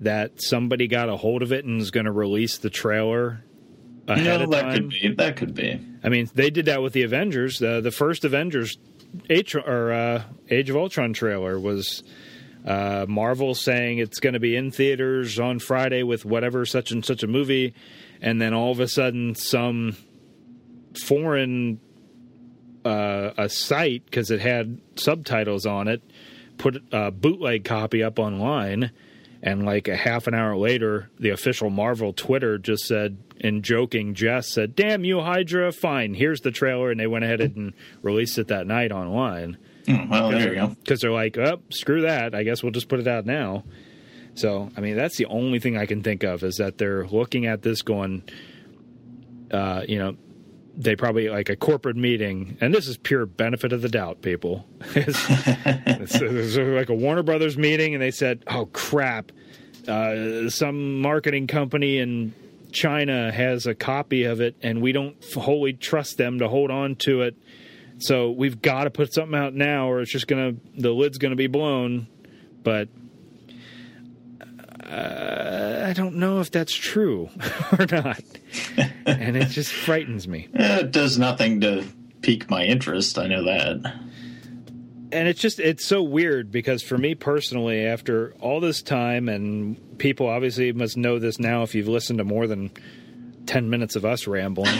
that 0.00 0.40
somebody 0.42 0.88
got 0.88 1.08
a 1.10 1.16
hold 1.16 1.42
of 1.42 1.52
it 1.52 1.64
and 1.66 1.80
is 1.80 1.90
going 1.90 2.06
to 2.06 2.12
release 2.12 2.56
the 2.58 2.70
trailer 2.70 3.44
ahead 4.08 4.24
No, 4.40 4.44
of 4.44 4.50
that 4.52 4.62
time. 4.62 4.72
could 4.74 4.88
be. 4.88 5.14
That 5.14 5.36
could 5.36 5.54
be. 5.54 5.78
I 6.02 6.08
mean, 6.08 6.30
they 6.34 6.48
did 6.48 6.64
that 6.66 6.82
with 6.82 6.94
the 6.94 7.02
Avengers. 7.02 7.58
The 7.58 7.80
the 7.82 7.90
first 7.90 8.24
Avengers 8.24 8.78
Age 9.28 9.54
or 9.54 9.92
uh, 9.92 10.22
Age 10.48 10.70
of 10.70 10.76
Ultron 10.76 11.12
trailer 11.12 11.58
was 11.60 12.02
uh, 12.64 13.06
Marvel 13.08 13.54
saying 13.54 13.98
it's 13.98 14.20
going 14.20 14.34
to 14.34 14.40
be 14.40 14.56
in 14.56 14.70
theaters 14.70 15.38
on 15.38 15.58
Friday 15.58 16.02
with 16.02 16.24
whatever 16.24 16.66
such 16.66 16.90
and 16.90 17.04
such 17.04 17.22
a 17.22 17.26
movie, 17.26 17.74
and 18.20 18.40
then 18.40 18.52
all 18.52 18.72
of 18.72 18.80
a 18.80 18.88
sudden 18.88 19.34
some 19.34 19.96
foreign 20.98 21.80
uh, 22.84 23.30
a 23.36 23.48
site 23.48 24.04
because 24.04 24.30
it 24.30 24.40
had 24.40 24.80
subtitles 24.96 25.66
on 25.66 25.88
it 25.88 26.02
put 26.58 26.82
a 26.92 27.10
bootleg 27.10 27.64
copy 27.64 28.02
up 28.02 28.18
online 28.18 28.90
and 29.42 29.64
like 29.64 29.88
a 29.88 29.96
half 29.96 30.26
an 30.26 30.34
hour 30.34 30.56
later 30.56 31.10
the 31.18 31.30
official 31.30 31.70
marvel 31.70 32.12
twitter 32.12 32.58
just 32.58 32.84
said 32.84 33.18
in 33.36 33.62
joking 33.62 34.14
jest 34.14 34.52
said 34.52 34.74
damn 34.74 35.04
you 35.04 35.20
hydra 35.20 35.72
fine 35.72 36.14
here's 36.14 36.40
the 36.40 36.50
trailer 36.50 36.90
and 36.90 36.98
they 36.98 37.06
went 37.06 37.24
ahead 37.24 37.40
and 37.40 37.72
released 38.02 38.38
it 38.38 38.48
that 38.48 38.66
night 38.66 38.92
online 38.92 39.56
Hmm, 39.86 40.08
well, 40.08 40.30
there 40.30 40.54
you 40.54 40.60
go. 40.60 40.68
because 40.68 41.00
they're 41.00 41.10
like 41.10 41.38
oh 41.38 41.60
screw 41.70 42.02
that 42.02 42.34
i 42.34 42.42
guess 42.42 42.62
we'll 42.62 42.72
just 42.72 42.88
put 42.88 43.00
it 43.00 43.08
out 43.08 43.24
now 43.24 43.64
so 44.34 44.70
i 44.76 44.80
mean 44.80 44.96
that's 44.96 45.16
the 45.16 45.26
only 45.26 45.58
thing 45.58 45.76
i 45.76 45.86
can 45.86 46.02
think 46.02 46.22
of 46.22 46.42
is 46.42 46.56
that 46.56 46.78
they're 46.78 47.06
looking 47.06 47.46
at 47.46 47.62
this 47.62 47.82
going 47.82 48.22
uh, 49.50 49.82
you 49.88 49.98
know 49.98 50.16
they 50.76 50.96
probably 50.96 51.28
like 51.28 51.48
a 51.48 51.56
corporate 51.56 51.96
meeting, 51.96 52.56
and 52.60 52.72
this 52.72 52.86
is 52.86 52.96
pure 52.96 53.26
benefit 53.26 53.72
of 53.72 53.82
the 53.82 53.88
doubt, 53.88 54.22
people. 54.22 54.64
it's, 54.94 55.26
it's, 55.28 56.14
it's 56.14 56.56
like 56.56 56.88
a 56.88 56.94
Warner 56.94 57.22
Brothers 57.22 57.58
meeting, 57.58 57.94
and 57.94 58.02
they 58.02 58.10
said, 58.10 58.44
"Oh 58.46 58.66
crap, 58.66 59.32
uh, 59.86 60.48
some 60.48 61.00
marketing 61.00 61.48
company 61.48 61.98
in 61.98 62.34
China 62.72 63.30
has 63.32 63.66
a 63.66 63.74
copy 63.74 64.24
of 64.24 64.40
it, 64.40 64.56
and 64.62 64.80
we 64.80 64.92
don't 64.92 65.16
wholly 65.34 65.72
trust 65.72 66.16
them 66.16 66.38
to 66.38 66.48
hold 66.48 66.70
on 66.70 66.96
to 66.96 67.22
it. 67.22 67.36
So 68.00 68.30
we've 68.30 68.60
got 68.60 68.84
to 68.84 68.90
put 68.90 69.12
something 69.12 69.38
out 69.38 69.54
now, 69.54 69.90
or 69.90 70.00
it's 70.00 70.10
just 70.10 70.26
gonna 70.26 70.54
the 70.76 70.90
lid's 70.90 71.18
gonna 71.18 71.36
be 71.36 71.46
blown." 71.46 72.06
But 72.62 72.88
uh, 74.84 75.84
I 75.86 75.92
don't 75.92 76.16
know 76.16 76.40
if 76.40 76.50
that's 76.50 76.74
true 76.74 77.28
or 77.78 77.86
not, 77.90 78.22
and 79.06 79.36
it 79.36 79.48
just 79.48 79.72
frightens 79.72 80.26
me. 80.26 80.48
It 80.52 80.90
does 80.90 81.18
nothing 81.18 81.60
to 81.60 81.84
pique 82.22 82.50
my 82.50 82.64
interest. 82.64 83.18
I 83.18 83.26
know 83.28 83.44
that. 83.44 83.94
and 85.12 85.28
it's 85.28 85.40
just 85.40 85.60
it's 85.60 85.84
so 85.84 86.02
weird 86.02 86.50
because 86.50 86.82
for 86.82 86.96
me 86.98 87.14
personally 87.14 87.84
after 87.86 88.32
all 88.40 88.60
this 88.60 88.82
time 88.82 89.28
and 89.28 89.98
people 89.98 90.26
obviously 90.26 90.72
must 90.72 90.96
know 90.96 91.18
this 91.18 91.38
now 91.38 91.62
if 91.62 91.74
you've 91.74 91.88
listened 91.88 92.18
to 92.18 92.24
more 92.24 92.46
than 92.46 92.70
10 93.46 93.70
minutes 93.70 93.96
of 93.96 94.04
us 94.04 94.26
rambling 94.26 94.72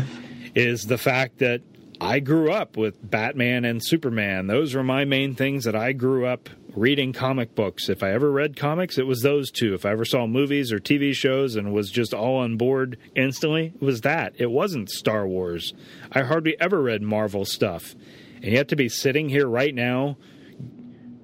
is 0.54 0.86
the 0.86 0.98
fact 0.98 1.38
that 1.38 1.62
I 2.02 2.18
grew 2.18 2.50
up 2.50 2.76
with 2.76 2.98
Batman 3.00 3.64
and 3.64 3.80
Superman. 3.80 4.48
Those 4.48 4.74
were 4.74 4.82
my 4.82 5.04
main 5.04 5.36
things 5.36 5.62
that 5.64 5.76
I 5.76 5.92
grew 5.92 6.26
up 6.26 6.48
reading 6.74 7.12
comic 7.12 7.54
books. 7.54 7.88
If 7.88 8.02
I 8.02 8.10
ever 8.10 8.28
read 8.28 8.56
comics, 8.56 8.98
it 8.98 9.06
was 9.06 9.20
those 9.20 9.52
two. 9.52 9.72
If 9.72 9.86
I 9.86 9.92
ever 9.92 10.04
saw 10.04 10.26
movies 10.26 10.72
or 10.72 10.80
TV 10.80 11.14
shows 11.14 11.54
and 11.54 11.72
was 11.72 11.92
just 11.92 12.12
all 12.12 12.38
on 12.38 12.56
board 12.56 12.98
instantly, 13.14 13.66
it 13.66 13.80
was 13.80 14.00
that. 14.00 14.34
It 14.36 14.50
wasn't 14.50 14.90
Star 14.90 15.28
Wars. 15.28 15.74
I 16.10 16.22
hardly 16.22 16.60
ever 16.60 16.82
read 16.82 17.02
Marvel 17.02 17.44
stuff. 17.44 17.94
And 18.42 18.52
yet 18.52 18.66
to 18.68 18.76
be 18.76 18.88
sitting 18.88 19.28
here 19.28 19.46
right 19.46 19.72
now, 19.72 20.16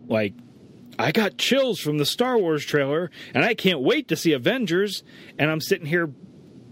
like, 0.07 0.35
I 0.97 1.11
got 1.11 1.39
chills 1.39 1.81
from 1.81 1.99
the 1.99 2.07
Star 2.07 2.39
Wars 2.39 2.65
trailer, 2.65 3.11
and 3.35 3.45
I 3.45 3.55
can't 3.55 3.81
wait 3.81 4.07
to 4.09 4.17
see 4.17 4.33
Avengers, 4.33 5.03
and 5.41 5.51
I'm 5.51 5.61
sitting 5.61 5.87
here 5.87 6.13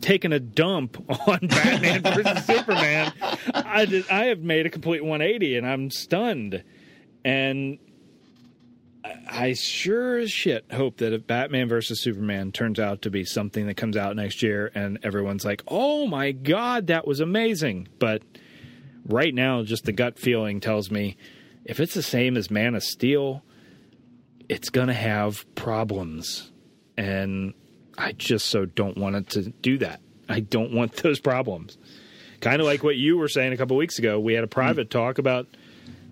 taking 0.00 0.32
a 0.32 0.40
dump 0.40 1.02
on 1.28 1.38
Batman 1.46 2.02
versus 2.02 2.44
Superman. 2.44 3.12
I, 3.54 3.84
did, 3.84 4.08
I 4.10 4.26
have 4.26 4.40
made 4.40 4.66
a 4.66 4.70
complete 4.70 5.02
180, 5.04 5.56
and 5.56 5.66
I'm 5.66 5.90
stunned. 5.90 6.62
And 7.24 7.78
I- 9.04 9.16
I 9.28 9.52
sure 9.54 10.18
as 10.18 10.30
shit 10.32 10.64
hope 10.72 10.98
that 10.98 11.12
if 11.12 11.26
Batman 11.26 11.68
versus 11.68 12.00
Superman 12.00 12.52
turns 12.52 12.78
out 12.80 13.02
to 13.02 13.10
be 13.10 13.24
something 13.24 13.66
that 13.66 13.76
comes 13.76 13.96
out 13.96 14.16
next 14.16 14.42
year, 14.42 14.70
and 14.74 14.98
everyone's 15.02 15.44
like, 15.44 15.62
"Oh 15.68 16.06
my 16.06 16.32
god, 16.32 16.88
that 16.88 17.06
was 17.06 17.20
amazing," 17.20 17.88
but 17.98 18.22
right 19.06 19.32
now, 19.34 19.62
just 19.62 19.84
the 19.84 19.92
gut 19.92 20.18
feeling 20.18 20.58
tells 20.60 20.90
me 20.90 21.16
if 21.64 21.78
it's 21.80 21.94
the 21.94 22.02
same 22.02 22.36
as 22.36 22.50
Man 22.50 22.74
of 22.74 22.82
Steel, 22.82 23.44
it's 24.48 24.70
going 24.70 24.88
to 24.88 24.94
have 24.94 25.44
problems. 25.54 26.50
And 26.96 27.54
I 27.98 28.12
just 28.12 28.46
so 28.46 28.64
don't 28.64 28.96
want 28.96 29.16
it 29.16 29.30
to 29.30 29.42
do 29.50 29.78
that. 29.78 30.00
I 30.28 30.40
don't 30.40 30.72
want 30.72 30.92
those 31.02 31.20
problems. 31.20 31.78
Kind 32.40 32.60
of 32.60 32.66
like 32.66 32.82
what 32.82 32.96
you 32.96 33.16
were 33.16 33.28
saying 33.28 33.52
a 33.52 33.56
couple 33.56 33.76
weeks 33.76 33.98
ago. 33.98 34.20
We 34.20 34.34
had 34.34 34.44
a 34.44 34.48
private 34.48 34.90
talk 34.90 35.18
about 35.18 35.46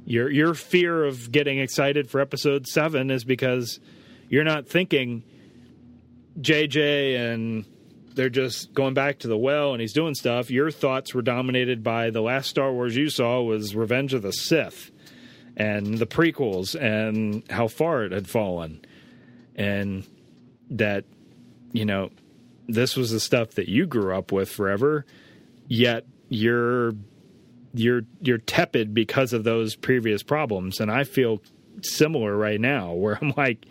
your 0.07 0.31
your 0.31 0.55
fear 0.55 1.05
of 1.05 1.33
getting 1.33 1.59
excited 1.59 2.11
for 2.11 2.21
episode 2.21 2.67
7 2.67 3.11
is 3.11 3.25
because 3.25 3.81
you're 4.29 4.45
not 4.45 4.69
thinking 4.69 5.23
JJ 6.41 7.17
and 7.17 7.65
they're 8.15 8.31
just 8.31 8.73
going 8.75 8.95
back 8.95 9.21
to 9.21 9.29
the 9.29 9.37
well 9.37 9.73
and 9.73 9.81
he's 9.81 9.93
doing 9.93 10.15
stuff. 10.15 10.51
Your 10.51 10.71
thoughts 10.71 11.15
were 11.15 11.23
dominated 11.23 11.83
by 11.83 12.11
the 12.11 12.21
last 12.21 12.49
Star 12.49 12.73
Wars 12.73 12.97
you 12.97 13.11
saw 13.11 13.43
was 13.43 13.75
Revenge 13.75 14.15
of 14.15 14.23
the 14.23 14.33
Sith 14.33 14.91
and 15.57 15.99
the 15.99 16.07
prequels 16.07 16.75
and 16.81 17.43
how 17.51 17.69
far 17.69 18.05
it 18.05 18.13
had 18.13 18.29
fallen. 18.29 18.85
And 19.57 20.07
that, 20.71 21.05
you 21.75 21.85
know, 21.85 22.11
this 22.67 22.97
was 22.97 23.11
the 23.11 23.21
stuff 23.21 23.51
that 23.51 23.69
you 23.69 23.87
grew 23.87 24.17
up 24.17 24.33
with 24.33 24.51
forever, 24.51 25.05
yet 25.69 26.07
you're 26.31 26.93
you're 27.75 28.03
you're 28.23 28.39
tepid 28.39 28.95
because 28.95 29.35
of 29.35 29.45
those 29.45 29.77
previous 29.77 30.23
problems. 30.23 30.81
And 30.81 30.91
I 30.91 31.05
feel 31.05 31.43
similar 31.83 32.35
right 32.35 32.61
now 32.61 32.93
where 32.95 33.19
I'm 33.21 33.35
like 33.37 33.67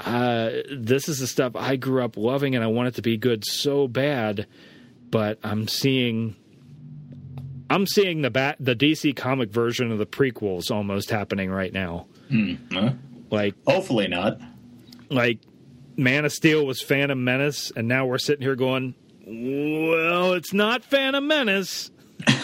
uh, 0.00 0.50
this 0.70 1.08
is 1.08 1.18
the 1.18 1.26
stuff 1.26 1.56
I 1.56 1.76
grew 1.76 2.04
up 2.04 2.16
loving, 2.16 2.54
and 2.54 2.62
I 2.62 2.66
want 2.68 2.88
it 2.88 2.94
to 2.96 3.02
be 3.02 3.16
good 3.16 3.44
so 3.44 3.88
bad. 3.88 4.46
But 5.10 5.38
I'm 5.42 5.68
seeing, 5.68 6.36
I'm 7.70 7.86
seeing 7.86 8.22
the 8.22 8.30
bat, 8.30 8.56
the 8.60 8.76
DC 8.76 9.16
comic 9.16 9.50
version 9.50 9.90
of 9.90 9.98
the 9.98 10.06
prequels 10.06 10.70
almost 10.70 11.10
happening 11.10 11.50
right 11.50 11.72
now. 11.72 12.06
Huh? 12.72 12.92
Like, 13.30 13.54
Hopefully 13.66 14.08
not. 14.08 14.40
like 15.08 15.38
Man 15.96 16.24
of 16.24 16.32
Steel 16.32 16.66
was 16.66 16.82
Phantom 16.82 17.22
Menace, 17.22 17.72
and 17.74 17.88
now 17.88 18.06
we're 18.06 18.18
sitting 18.18 18.42
here 18.42 18.56
going, 18.56 18.94
well, 19.26 20.34
it's 20.34 20.52
not 20.52 20.84
Phantom 20.84 21.26
Menace. 21.26 21.90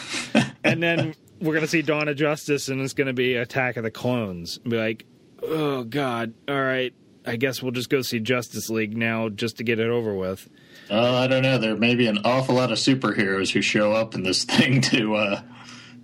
and 0.64 0.82
then 0.82 1.14
we're 1.40 1.54
gonna 1.54 1.66
see 1.66 1.82
Dawn 1.82 2.08
of 2.08 2.16
Justice, 2.16 2.68
and 2.68 2.80
it's 2.80 2.94
gonna 2.94 3.12
be 3.12 3.34
Attack 3.34 3.76
of 3.76 3.84
the 3.84 3.90
Clones. 3.90 4.58
Be 4.58 4.76
like, 4.76 5.04
oh 5.42 5.84
god, 5.84 6.34
all 6.48 6.62
right. 6.62 6.94
I 7.24 7.36
guess 7.36 7.62
we'll 7.62 7.72
just 7.72 7.88
go 7.88 8.02
see 8.02 8.18
Justice 8.18 8.68
League 8.68 8.96
now 8.96 9.28
just 9.28 9.58
to 9.58 9.64
get 9.64 9.78
it 9.78 9.88
over 9.88 10.12
with. 10.12 10.48
Uh, 10.90 11.18
I 11.18 11.28
don't 11.28 11.42
know. 11.42 11.58
There 11.58 11.76
may 11.76 11.94
be 11.94 12.08
an 12.08 12.18
awful 12.24 12.56
lot 12.56 12.72
of 12.72 12.78
superheroes 12.78 13.52
who 13.52 13.62
show 13.62 13.92
up 13.92 14.16
in 14.16 14.24
this 14.24 14.44
thing 14.44 14.80
to 14.82 15.14
uh, 15.14 15.42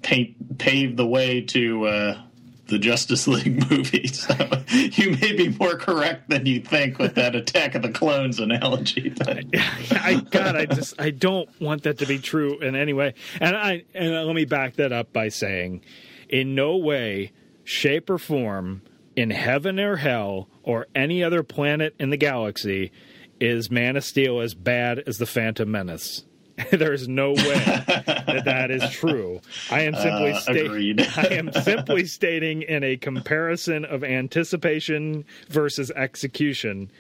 paint 0.03 0.59
pave 0.59 0.97
the 0.97 1.07
way 1.07 1.41
to 1.41 1.87
uh, 1.87 2.23
the 2.69 2.79
Justice 2.79 3.27
League 3.27 3.71
movie. 3.71 4.07
So 4.07 4.35
you 4.69 5.17
may 5.17 5.33
be 5.33 5.49
more 5.49 5.77
correct 5.77 6.31
than 6.31 6.47
you 6.47 6.61
think 6.61 6.99
with 6.99 7.15
that 7.17 7.35
Attack 7.35 7.75
of 7.75 7.83
the 7.83 7.91
Clones 7.91 8.39
analogy. 8.39 9.11
But 9.11 9.45
I 9.91 10.23
God, 10.31 10.57
I 10.57 10.67
just 10.67 11.01
I 11.01 11.11
don't 11.11 11.49
want 11.61 11.83
that 11.83 11.99
to 11.99 12.07
be 12.07 12.19
true 12.19 12.59
in 12.61 12.77
any 12.77 12.93
way. 12.93 13.15
And 13.41 13.57
I 13.57 13.85
and 13.95 14.15
let 14.15 14.35
me 14.35 14.45
back 14.45 14.77
that 14.77 14.93
up 14.93 15.13
by 15.13 15.29
saying, 15.29 15.83
in 16.29 16.55
no 16.55 16.77
way, 16.77 17.33
shape, 17.65 18.11
or 18.11 18.19
form, 18.19 18.83
in 19.17 19.31
heaven 19.31 19.81
or 19.81 19.97
hell 19.97 20.49
or 20.63 20.87
any 20.95 21.25
other 21.25 21.43
planet 21.43 21.95
in 21.99 22.11
the 22.11 22.17
galaxy, 22.17 22.93
is 23.41 23.71
Man 23.71 23.97
of 23.97 24.05
Steel 24.05 24.41
as 24.41 24.55
bad 24.55 24.99
as 25.07 25.19
the 25.19 25.27
Phantom 25.27 25.71
Menace. 25.71 26.25
there 26.71 26.93
is 26.93 27.09
no 27.09 27.33
way 27.33 27.45
that 27.45 28.43
that 28.45 28.71
is 28.71 28.89
true. 28.91 29.41
I 29.71 29.83
am 29.83 29.95
simply 29.95 30.33
Uh, 30.33 30.39
sta- 30.41 30.53
agreed. 30.67 31.01
I 31.17 31.27
am 31.35 31.53
simply 31.53 32.05
stating 32.07 32.63
in 32.63 32.83
a 32.85 32.97
comparison 32.97 33.85
of 33.85 34.03
anticipation 34.05 35.25
versus 35.49 35.91
execution. 35.93 36.91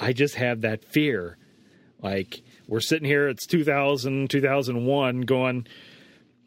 I 0.00 0.12
just 0.12 0.34
have 0.34 0.60
that 0.62 0.84
fear. 0.84 1.36
Like 2.02 2.42
we're 2.68 2.80
sitting 2.80 3.06
here, 3.08 3.28
it's 3.28 3.46
2000, 3.46 4.28
2001, 4.28 5.20
going, 5.22 5.66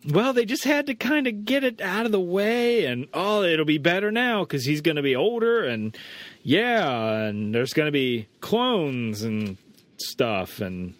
well, 0.09 0.31
they 0.33 0.45
just 0.45 0.63
had 0.63 0.85
to 0.87 0.95
kind 0.95 1.27
of 1.27 1.45
get 1.45 1.63
it 1.63 1.81
out 1.81 2.05
of 2.05 2.11
the 2.11 2.19
way, 2.21 2.85
and 2.85 3.07
oh, 3.13 3.43
it'll 3.43 3.65
be 3.65 3.77
better 3.77 4.11
now 4.11 4.43
because 4.43 4.63
he's 4.65 4.81
going 4.81 4.95
to 4.95 5.01
be 5.01 5.15
older, 5.15 5.63
and 5.65 5.97
yeah, 6.43 7.23
and 7.23 7.53
there's 7.53 7.73
going 7.73 7.87
to 7.87 7.91
be 7.91 8.27
clones 8.41 9.23
and 9.23 9.57
stuff, 9.97 10.61
and 10.61 10.93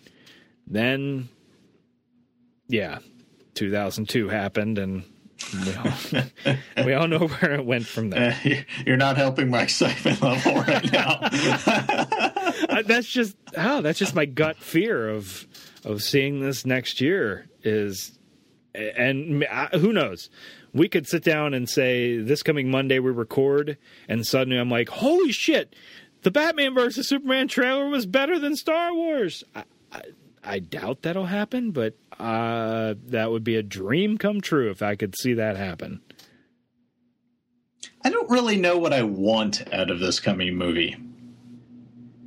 then 0.68 1.30
yeah, 2.70 3.00
2002 3.56 4.30
happened, 4.30 4.78
and 4.78 5.04
we 5.54 5.76
all, 5.76 6.56
we 6.86 6.94
all 6.94 7.08
know 7.08 7.28
where 7.28 7.56
it 7.56 7.66
went 7.66 7.86
from 7.86 8.12
there. 8.12 8.38
You're 8.86 8.98
not 8.98 9.18
helping 9.18 9.50
my 9.50 9.64
excitement 9.64 10.22
level 10.22 10.56
right 10.56 10.92
now. 10.92 11.30
Uh, 12.70 12.84
that's 12.84 13.08
just 13.08 13.36
oh, 13.58 13.82
that's 13.82 13.98
just 13.98 14.14
my 14.14 14.26
gut 14.26 14.58
fear 14.58 15.10
of 15.10 15.48
of 15.86 16.04
seeing 16.04 16.40
this 16.40 16.66
next 16.68 17.02
year 17.02 17.48
is, 17.64 18.20
and 18.76 19.44
uh, 19.50 19.70
who 19.80 19.92
knows. 19.92 20.30
We 20.72 20.88
could 20.88 21.08
sit 21.08 21.24
down 21.24 21.56
and 21.56 21.68
say 21.68 22.18
this 22.18 22.44
coming 22.44 22.70
Monday 22.70 23.00
we 23.00 23.12
record, 23.12 23.78
and 24.08 24.28
suddenly 24.28 24.60
I'm 24.60 24.70
like, 24.70 24.90
holy 24.90 25.32
shit, 25.32 25.74
the 26.22 26.32
Batman 26.32 26.76
versus 26.76 27.08
Superman 27.08 27.48
trailer 27.48 27.88
was 27.88 28.06
better 28.06 28.38
than 28.38 28.56
Star 28.56 28.94
Wars. 28.94 29.44
I, 29.56 29.64
I, 29.92 30.02
I 30.50 30.58
doubt 30.58 31.04
that'll 31.04 31.28
happen, 31.28 31.70
but 31.70 31.96
uh, 32.20 32.96
that 33.08 33.30
would 33.30 33.44
be 33.44 33.56
a 33.56 33.62
dream 33.62 34.18
come 34.18 34.42
true 34.42 34.72
if 34.72 34.82
I 34.82 34.96
could 34.96 35.16
see 35.16 35.34
that 35.36 35.58
happen. 35.58 36.02
I 38.04 38.10
don't 38.10 38.30
really 38.32 38.56
know 38.56 38.78
what 38.78 38.92
I 38.92 39.04
want 39.04 39.72
out 39.72 39.92
of 39.92 40.00
this 40.00 40.20
coming 40.20 40.56
movie. 40.56 40.98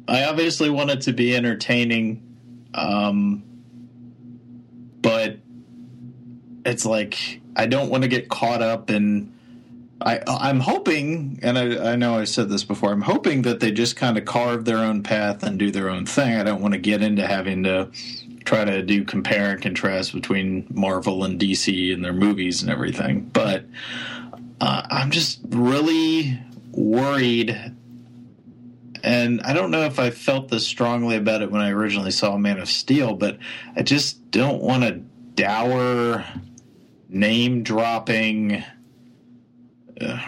I 0.07 0.25
obviously 0.25 0.71
want 0.71 0.91
it 0.91 1.01
to 1.03 1.13
be 1.13 1.35
entertaining, 1.35 2.23
um, 2.75 3.43
but 5.01 5.39
it's 6.65 6.87
like 6.87 7.41
I 7.57 7.67
don't 7.67 7.91
want 7.91 8.05
to 8.05 8.09
get 8.09 8.29
caught 8.29 8.63
up 8.63 8.89
in. 8.89 9.33
I 10.05 10.21
I'm 10.27 10.61
hoping, 10.61 11.39
and 11.43 11.59
I, 11.59 11.93
I 11.93 11.97
know 11.97 12.19
I 12.19 12.25
said 12.25 12.49
this 12.49 12.65
before. 12.65 12.93
I'm 12.93 13.03
hoping 13.03 13.43
that 13.43 13.61
they 13.61 13.71
just 13.71 13.97
kind 13.97 14.19
of 14.19 14.25
carve 14.25 14.65
their 14.65 14.79
own 14.79 15.03
path 15.03 15.43
and 15.43 15.59
do 15.59 15.71
their 15.71 15.89
own 15.89 16.07
thing. 16.07 16.35
I 16.35 16.43
don't 16.43 16.61
want 16.61 16.75
to 16.75 16.81
get 16.81 17.03
into 17.03 17.27
having 17.27 17.63
to 17.65 17.91
try 18.45 18.65
to 18.65 18.83
do 18.83 19.05
compare 19.05 19.53
and 19.53 19.63
contrast 19.63 20.13
between 20.13 20.67
Marvel 20.71 21.25
and 21.25 21.41
DC 21.41 21.93
and 21.93 22.05
their 22.05 22.13
movies 22.13 22.63
and 22.63 22.71
everything. 22.71 23.31
But 23.33 23.65
uh, 24.61 24.83
I'm 24.91 25.11
just 25.11 25.41
really 25.49 26.39
worried 26.73 27.57
and 29.03 29.41
I 29.43 29.53
don't 29.53 29.71
know 29.71 29.83
if 29.83 29.99
I 29.99 30.11
felt 30.11 30.49
this 30.49 30.67
strongly 30.67 31.17
about 31.17 31.43
it 31.43 31.51
when 31.51 31.61
I 31.61 31.71
originally 31.71 32.13
saw 32.13 32.37
Man 32.37 32.59
of 32.59 32.69
Steel, 32.69 33.15
but 33.15 33.39
I 33.75 33.83
just 33.83 34.31
don't 34.31 34.63
want 34.63 34.85
a 34.85 34.93
dour, 34.93 36.25
name 37.09 37.63
dropping 37.63 38.63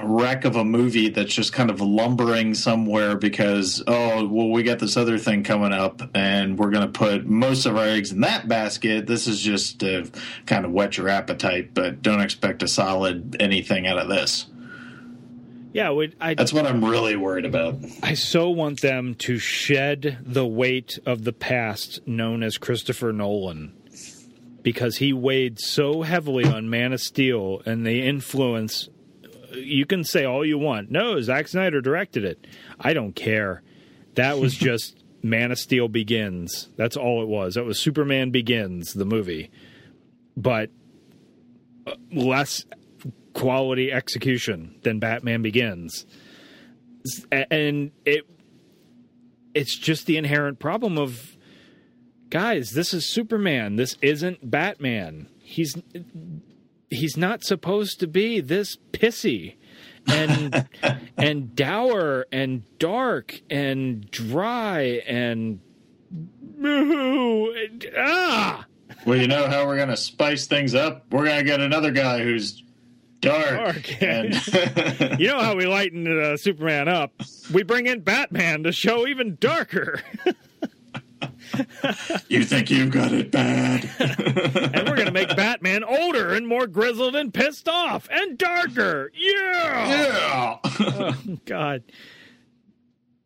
wreck 0.03 0.45
of 0.45 0.57
a 0.57 0.65
movie 0.65 1.09
that's 1.09 1.35
just 1.35 1.53
kind 1.53 1.71
of 1.71 1.81
lumbering 1.81 2.55
somewhere 2.55 3.17
because, 3.17 3.83
oh, 3.87 4.27
well, 4.27 4.49
we 4.49 4.63
got 4.63 4.79
this 4.79 4.97
other 4.97 5.19
thing 5.19 5.43
coming 5.43 5.73
up 5.73 6.03
and 6.15 6.59
we're 6.59 6.71
going 6.71 6.87
to 6.87 6.99
put 6.99 7.27
most 7.27 7.67
of 7.67 7.77
our 7.77 7.85
eggs 7.85 8.13
in 8.13 8.21
that 8.21 8.49
basket. 8.49 9.07
This 9.07 9.27
is 9.27 9.41
just 9.41 9.81
to 9.81 10.11
kind 10.47 10.65
of 10.65 10.73
whet 10.73 10.97
your 10.97 11.09
appetite, 11.09 11.75
but 11.75 12.03
don't 12.03 12.21
expect 12.21 12.63
a 12.63 12.69
solid 12.69 13.37
anything 13.41 13.87
out 13.87 13.99
of 13.99 14.09
this. 14.09 14.47
Yeah, 15.73 15.91
I, 16.21 16.35
that's 16.35 16.53
what 16.53 16.67
I'm 16.67 16.85
really 16.85 17.17
worried 17.17 17.45
about. 17.45 17.75
I 18.01 18.15
so 18.15 18.49
want 18.49 18.81
them 18.81 19.17
to 19.17 19.39
shed 19.39 20.19
the 20.23 20.47
weight 20.47 21.01
of 21.05 21.25
the 21.25 21.33
past 21.33 22.07
known 22.07 22.45
as 22.45 22.59
Christopher 22.59 23.13
Nolan 23.13 23.73
because 24.65 24.97
he 24.97 25.13
weighed 25.13 25.61
so 25.61 26.03
heavily 26.03 26.45
on 26.45 26.71
Man 26.71 26.93
of 26.93 27.01
Steel 27.01 27.61
and 27.67 27.87
the 27.87 28.03
influence. 28.07 28.89
You 29.57 29.87
can 29.87 30.05
say 30.05 30.25
all 30.25 30.45
you 30.45 30.59
want. 30.59 30.91
No, 30.91 31.21
Zack 31.21 31.49
Snyder 31.49 31.81
directed 31.81 32.25
it. 32.25 32.47
I 32.79 32.93
don't 32.93 33.15
care. 33.15 33.63
That 34.15 34.39
was 34.39 34.55
just 34.55 35.03
Man 35.23 35.51
of 35.53 35.59
Steel 35.59 35.89
Begins. 35.89 36.69
That's 36.77 36.97
all 36.97 37.23
it 37.23 37.29
was. 37.29 37.55
That 37.55 37.65
was 37.65 37.81
Superman 37.81 38.31
Begins, 38.31 38.93
the 38.93 39.05
movie. 39.05 39.51
But 40.37 40.71
uh, 41.87 41.95
less 42.13 42.65
quality 43.33 43.93
execution 43.93 44.77
than 44.83 44.99
Batman 44.99 45.43
Begins. 45.43 46.07
And 47.33 47.91
it 48.05 48.25
it's 49.55 49.77
just 49.77 50.07
the 50.07 50.17
inherent 50.17 50.59
problem 50.59 50.99
of 50.99 51.37
guys, 52.31 52.71
this 52.71 52.93
is 52.93 53.07
Superman. 53.07 53.77
This 53.77 53.97
isn't 54.03 54.51
Batman. 54.51 55.29
He's 55.39 55.77
he's 56.91 57.17
not 57.17 57.45
supposed 57.45 58.01
to 58.01 58.07
be 58.07 58.41
this 58.41 58.77
pissy 58.93 59.57
and 60.07 60.69
and 61.17 61.57
dour 61.57 62.27
and 62.31 62.63
dark 62.79 63.41
and 63.51 64.11
dry 64.11 65.03
and 65.07 65.61
ah. 67.97 68.67
Well, 69.07 69.19
you 69.19 69.27
know 69.27 69.47
how 69.49 69.67
we're 69.67 69.77
going 69.77 69.89
to 69.89 69.97
spice 69.97 70.47
things 70.47 70.75
up? 70.75 71.07
We're 71.11 71.25
going 71.25 71.39
to 71.39 71.45
get 71.45 71.61
another 71.61 71.91
guy 71.91 72.23
who's 72.23 72.63
dark. 73.21 73.75
dark. 73.75 74.03
And 74.03 74.35
you 75.21 75.29
know 75.29 75.41
how 75.41 75.57
we 75.57 75.67
lighten 75.67 76.07
uh, 76.07 76.37
Superman 76.37 76.89
up? 76.89 77.13
We 77.53 77.63
bring 77.63 77.87
in 77.87 78.01
Batman 78.01 78.63
to 78.65 78.73
show 78.73 79.07
even 79.07 79.37
darker. 79.41 80.01
You 82.29 82.45
think 82.45 82.71
you've 82.71 82.91
got 82.91 83.13
it 83.13 83.31
bad. 83.31 83.89
and 83.99 84.89
we're 84.89 84.97
going 84.97 85.07
to 85.07 85.13
make 85.13 85.35
Batman 85.37 85.85
older 85.85 86.33
and 86.33 86.47
more 86.47 86.67
grizzled 86.67 87.17
and 87.17 87.33
pissed 87.33 87.69
off 87.69 88.09
and 88.11 88.39
darker. 88.39 89.11
Yeah. 89.15 89.89
Yeah. 89.89 90.59
oh, 90.65 91.17
God. 91.45 91.83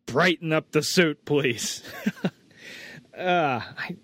Brighten 0.05 0.53
up 0.53 0.71
the 0.71 0.81
suit, 0.81 1.23
please. 1.25 1.83
uh, 3.17 3.61
I, 3.77 3.97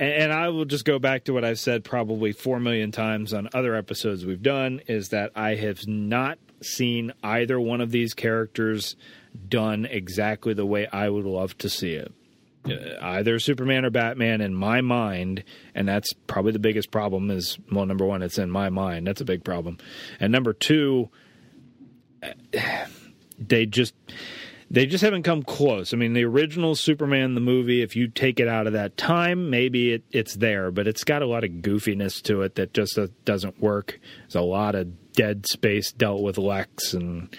and 0.00 0.32
I 0.32 0.48
will 0.48 0.64
just 0.64 0.84
go 0.84 0.98
back 0.98 1.24
to 1.24 1.32
what 1.32 1.44
I've 1.44 1.60
said 1.60 1.84
probably 1.84 2.32
four 2.32 2.58
million 2.58 2.90
times 2.90 3.32
on 3.32 3.48
other 3.54 3.74
episodes 3.74 4.26
we've 4.26 4.42
done 4.42 4.80
is 4.88 5.10
that 5.10 5.30
I 5.36 5.54
have 5.54 5.86
not 5.86 6.38
seen 6.62 7.12
either 7.22 7.60
one 7.60 7.80
of 7.80 7.90
these 7.90 8.14
characters 8.14 8.96
done 9.48 9.84
exactly 9.84 10.54
the 10.54 10.66
way 10.66 10.86
I 10.86 11.08
would 11.08 11.24
love 11.24 11.56
to 11.58 11.68
see 11.68 11.92
it. 11.92 12.12
Uh, 12.66 12.96
either 13.02 13.38
Superman 13.38 13.84
or 13.84 13.90
Batman 13.90 14.40
in 14.40 14.54
my 14.54 14.80
mind, 14.80 15.44
and 15.74 15.86
that's 15.86 16.12
probably 16.26 16.52
the 16.52 16.58
biggest 16.58 16.90
problem. 16.90 17.30
Is 17.30 17.58
well, 17.70 17.86
number 17.86 18.06
one, 18.06 18.22
it's 18.22 18.38
in 18.38 18.50
my 18.50 18.70
mind. 18.70 19.06
That's 19.06 19.20
a 19.20 19.24
big 19.24 19.44
problem, 19.44 19.78
and 20.18 20.32
number 20.32 20.52
two, 20.52 21.10
they 23.38 23.66
just 23.66 23.94
they 24.70 24.86
just 24.86 25.04
haven't 25.04 25.22
come 25.22 25.42
close. 25.42 25.92
I 25.92 25.96
mean, 25.96 26.14
the 26.14 26.24
original 26.24 26.74
Superman, 26.74 27.34
the 27.34 27.40
movie, 27.40 27.82
if 27.82 27.94
you 27.94 28.08
take 28.08 28.40
it 28.40 28.48
out 28.48 28.66
of 28.66 28.72
that 28.72 28.96
time, 28.96 29.50
maybe 29.50 29.92
it, 29.92 30.04
it's 30.10 30.34
there, 30.34 30.70
but 30.70 30.88
it's 30.88 31.04
got 31.04 31.22
a 31.22 31.26
lot 31.26 31.44
of 31.44 31.50
goofiness 31.50 32.22
to 32.22 32.42
it 32.42 32.54
that 32.56 32.72
just 32.72 32.98
uh, 32.98 33.08
doesn't 33.24 33.60
work. 33.60 34.00
There's 34.22 34.34
a 34.36 34.40
lot 34.40 34.74
of 34.74 35.12
dead 35.12 35.46
space 35.46 35.92
dealt 35.92 36.22
with 36.22 36.38
Lex 36.38 36.94
and 36.94 37.36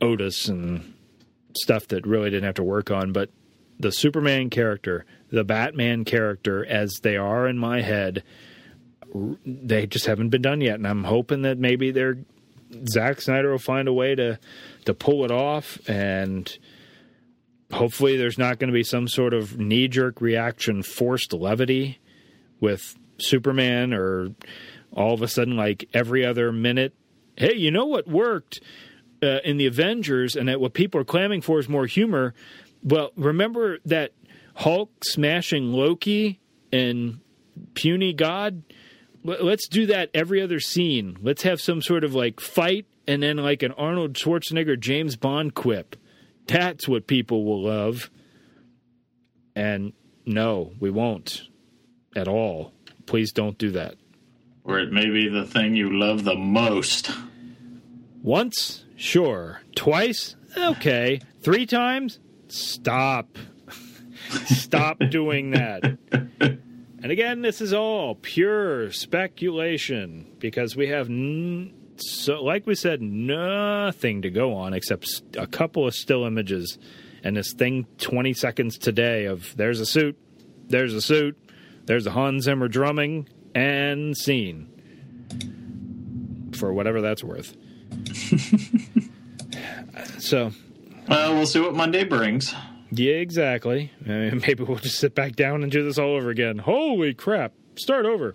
Otis 0.00 0.48
and 0.48 0.94
stuff 1.56 1.88
that 1.88 2.06
really 2.06 2.30
didn't 2.30 2.44
have 2.44 2.56
to 2.56 2.64
work 2.64 2.90
on. 2.90 3.12
But 3.12 3.30
the 3.78 3.92
Superman 3.92 4.50
character, 4.50 5.04
the 5.30 5.44
Batman 5.44 6.04
character, 6.04 6.64
as 6.64 7.00
they 7.02 7.16
are 7.16 7.46
in 7.46 7.58
my 7.58 7.82
head, 7.82 8.22
they 9.44 9.86
just 9.86 10.06
haven't 10.06 10.30
been 10.30 10.42
done 10.42 10.60
yet. 10.60 10.76
And 10.76 10.86
I'm 10.86 11.04
hoping 11.04 11.42
that 11.42 11.58
maybe 11.58 11.90
they're 11.90 12.18
Zack 12.88 13.20
Snyder 13.20 13.50
will 13.50 13.58
find 13.58 13.88
a 13.88 13.92
way 13.92 14.14
to 14.14 14.38
to 14.84 14.94
pull 14.94 15.24
it 15.24 15.30
off 15.30 15.78
and 15.88 16.58
hopefully 17.72 18.16
there's 18.16 18.38
not 18.38 18.58
going 18.58 18.68
to 18.68 18.74
be 18.74 18.84
some 18.84 19.08
sort 19.08 19.34
of 19.34 19.58
knee 19.58 19.88
jerk 19.88 20.20
reaction 20.20 20.82
forced 20.82 21.32
levity 21.32 21.98
with 22.60 22.96
Superman 23.18 23.92
or 23.92 24.30
all 24.92 25.14
of 25.14 25.22
a 25.22 25.28
sudden 25.28 25.56
like 25.56 25.88
every 25.92 26.24
other 26.24 26.52
minute 26.52 26.94
hey 27.36 27.54
you 27.54 27.70
know 27.70 27.86
what 27.86 28.06
worked 28.08 28.60
uh, 29.22 29.38
in 29.44 29.56
the 29.56 29.66
Avengers 29.66 30.36
and 30.36 30.48
that 30.48 30.60
what 30.60 30.74
people 30.74 31.00
are 31.00 31.04
clamming 31.04 31.40
for 31.40 31.58
is 31.58 31.68
more 31.68 31.86
humor 31.86 32.34
well 32.86 33.10
remember 33.16 33.78
that 33.84 34.12
Hulk 34.54 34.90
smashing 35.04 35.72
Loki 35.72 36.40
and 36.72 37.20
puny 37.74 38.14
god 38.14 38.62
let's 39.26 39.68
do 39.68 39.86
that 39.86 40.10
every 40.14 40.40
other 40.40 40.60
scene. 40.60 41.16
Let's 41.20 41.42
have 41.42 41.60
some 41.60 41.82
sort 41.82 42.04
of 42.04 42.14
like 42.14 42.40
fight 42.40 42.86
and 43.06 43.22
then 43.22 43.36
like 43.36 43.62
an 43.62 43.72
Arnold 43.72 44.14
Schwarzenegger 44.14 44.78
James 44.78 45.16
Bond 45.16 45.54
quip. 45.54 45.96
That's 46.46 46.86
what 46.86 47.06
people 47.06 47.44
will 47.44 47.64
love. 47.64 48.10
And 49.54 49.92
no, 50.24 50.72
we 50.78 50.90
won't 50.90 51.42
at 52.14 52.28
all. 52.28 52.72
Please 53.06 53.32
don't 53.32 53.58
do 53.58 53.70
that. 53.72 53.94
Or 54.64 54.78
it 54.78 54.92
may 54.92 55.08
be 55.08 55.28
the 55.28 55.46
thing 55.46 55.76
you 55.76 55.98
love 55.98 56.24
the 56.24 56.34
most. 56.34 57.10
Once? 58.22 58.84
Sure. 58.96 59.60
Twice? 59.74 60.34
Okay. 60.56 61.20
Three 61.40 61.66
times? 61.66 62.18
Stop. 62.56 63.38
Stop 64.46 64.98
doing 65.10 65.50
that. 65.50 65.98
And 66.40 67.12
again, 67.12 67.42
this 67.42 67.60
is 67.60 67.72
all 67.72 68.14
pure 68.16 68.90
speculation 68.90 70.26
because 70.38 70.74
we 70.74 70.88
have, 70.88 71.08
n- 71.08 71.72
so 71.96 72.42
like 72.42 72.66
we 72.66 72.74
said, 72.74 73.02
nothing 73.02 74.22
to 74.22 74.30
go 74.30 74.54
on 74.54 74.72
except 74.72 75.22
a 75.36 75.46
couple 75.46 75.86
of 75.86 75.94
still 75.94 76.24
images 76.24 76.78
and 77.22 77.36
this 77.36 77.52
thing 77.52 77.86
20 77.98 78.32
seconds 78.32 78.78
today 78.78 79.26
of 79.26 79.54
there's 79.56 79.80
a 79.80 79.86
suit, 79.86 80.18
there's 80.68 80.94
a 80.94 81.02
suit, 81.02 81.36
there's 81.84 82.06
a 82.06 82.10
Hans 82.10 82.44
Zimmer 82.44 82.68
drumming, 82.68 83.28
and 83.54 84.16
scene. 84.16 84.72
For 86.56 86.72
whatever 86.72 87.00
that's 87.02 87.22
worth. 87.22 87.54
so, 90.18 90.52
Well, 91.08 91.34
we'll 91.34 91.46
see 91.46 91.60
what 91.60 91.74
Monday 91.74 92.04
brings. 92.04 92.54
yeah, 92.90 93.14
exactly. 93.14 93.92
I 94.04 94.08
mean, 94.08 94.42
maybe 94.46 94.64
we'll 94.64 94.78
just 94.78 94.98
sit 94.98 95.14
back 95.14 95.36
down 95.36 95.62
and 95.62 95.70
do 95.70 95.84
this 95.84 95.98
all 95.98 96.14
over 96.16 96.30
again. 96.30 96.58
Holy 96.58 97.14
crap. 97.14 97.52
Start 97.76 98.06
over. 98.06 98.34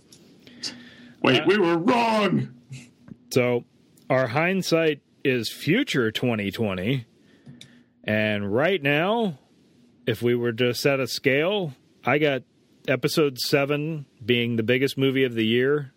Wait, 1.24 1.42
uh, 1.42 1.46
we 1.48 1.58
were 1.58 1.78
wrong. 1.78 2.54
So, 3.34 3.66
our 4.10 4.28
hindsight 4.28 5.02
is 5.24 5.52
future 5.52 6.12
2020. 6.12 7.06
And 8.04 8.52
right 8.54 8.82
now, 8.82 9.38
if 10.08 10.22
we 10.22 10.36
were 10.36 10.52
to 10.54 10.74
set 10.74 11.00
a 11.00 11.08
scale, 11.08 11.74
I 12.04 12.18
got 12.18 12.44
episode 12.88 13.38
7 13.38 14.06
being 14.26 14.56
the 14.56 14.64
biggest 14.64 14.98
movie 14.98 15.24
of 15.24 15.36
the 15.36 15.46
year. 15.46 15.94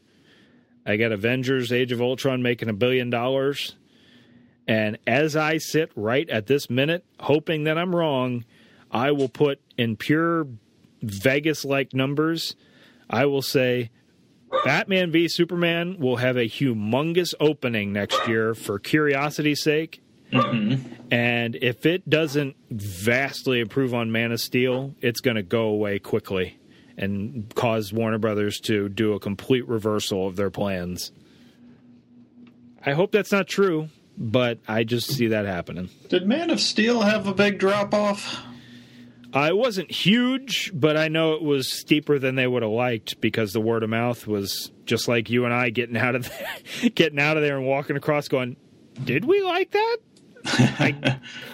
I 0.86 0.96
got 0.96 1.12
Avengers 1.12 1.72
Age 1.72 1.92
of 1.92 2.02
Ultron 2.02 2.42
making 2.42 2.68
a 2.68 2.74
billion 2.74 3.08
dollars. 3.08 3.74
And 4.66 4.98
as 5.06 5.36
I 5.36 5.58
sit 5.58 5.92
right 5.94 6.28
at 6.30 6.46
this 6.46 6.70
minute, 6.70 7.04
hoping 7.20 7.64
that 7.64 7.76
I'm 7.76 7.94
wrong, 7.94 8.44
I 8.90 9.10
will 9.12 9.28
put 9.28 9.60
in 9.76 9.96
pure 9.96 10.46
Vegas 11.02 11.64
like 11.64 11.92
numbers, 11.92 12.56
I 13.10 13.26
will 13.26 13.42
say 13.42 13.90
Batman 14.64 15.10
v 15.10 15.28
Superman 15.28 15.98
will 15.98 16.16
have 16.16 16.36
a 16.36 16.48
humongous 16.48 17.34
opening 17.40 17.92
next 17.92 18.26
year 18.26 18.54
for 18.54 18.78
curiosity's 18.78 19.62
sake. 19.62 20.00
Mm-hmm. 20.32 21.12
And 21.12 21.56
if 21.56 21.86
it 21.86 22.08
doesn't 22.08 22.56
vastly 22.70 23.60
improve 23.60 23.94
on 23.94 24.10
Man 24.10 24.32
of 24.32 24.40
Steel, 24.40 24.94
it's 25.00 25.20
going 25.20 25.36
to 25.36 25.42
go 25.42 25.64
away 25.64 25.98
quickly 25.98 26.58
and 26.96 27.52
cause 27.54 27.92
Warner 27.92 28.18
Brothers 28.18 28.60
to 28.60 28.88
do 28.88 29.12
a 29.12 29.20
complete 29.20 29.68
reversal 29.68 30.26
of 30.26 30.36
their 30.36 30.50
plans. 30.50 31.12
I 32.84 32.92
hope 32.92 33.12
that's 33.12 33.32
not 33.32 33.48
true, 33.48 33.88
but 34.16 34.58
I 34.68 34.84
just 34.84 35.10
see 35.12 35.28
that 35.28 35.46
happening. 35.46 35.90
Did 36.08 36.26
Man 36.26 36.50
of 36.50 36.60
Steel 36.60 37.02
have 37.02 37.26
a 37.26 37.34
big 37.34 37.58
drop 37.58 37.94
off? 37.94 38.42
Uh, 39.34 39.48
it 39.48 39.56
wasn't 39.56 39.90
huge, 39.90 40.70
but 40.72 40.96
I 40.96 41.08
know 41.08 41.32
it 41.32 41.42
was 41.42 41.72
steeper 41.72 42.20
than 42.20 42.36
they 42.36 42.46
would 42.46 42.62
have 42.62 42.70
liked 42.70 43.20
because 43.20 43.52
the 43.52 43.60
word 43.60 43.82
of 43.82 43.90
mouth 43.90 44.28
was 44.28 44.70
just 44.86 45.08
like 45.08 45.28
you 45.28 45.44
and 45.44 45.52
I 45.52 45.70
getting 45.70 45.96
out 45.96 46.14
of 46.14 46.28
there, 46.28 46.90
getting 46.94 47.18
out 47.18 47.36
of 47.36 47.42
there 47.42 47.56
and 47.56 47.66
walking 47.66 47.96
across, 47.96 48.28
going, 48.28 48.56
"Did 49.02 49.24
we 49.24 49.42
like 49.42 49.72
that?" 49.72 49.96
I 50.44 50.92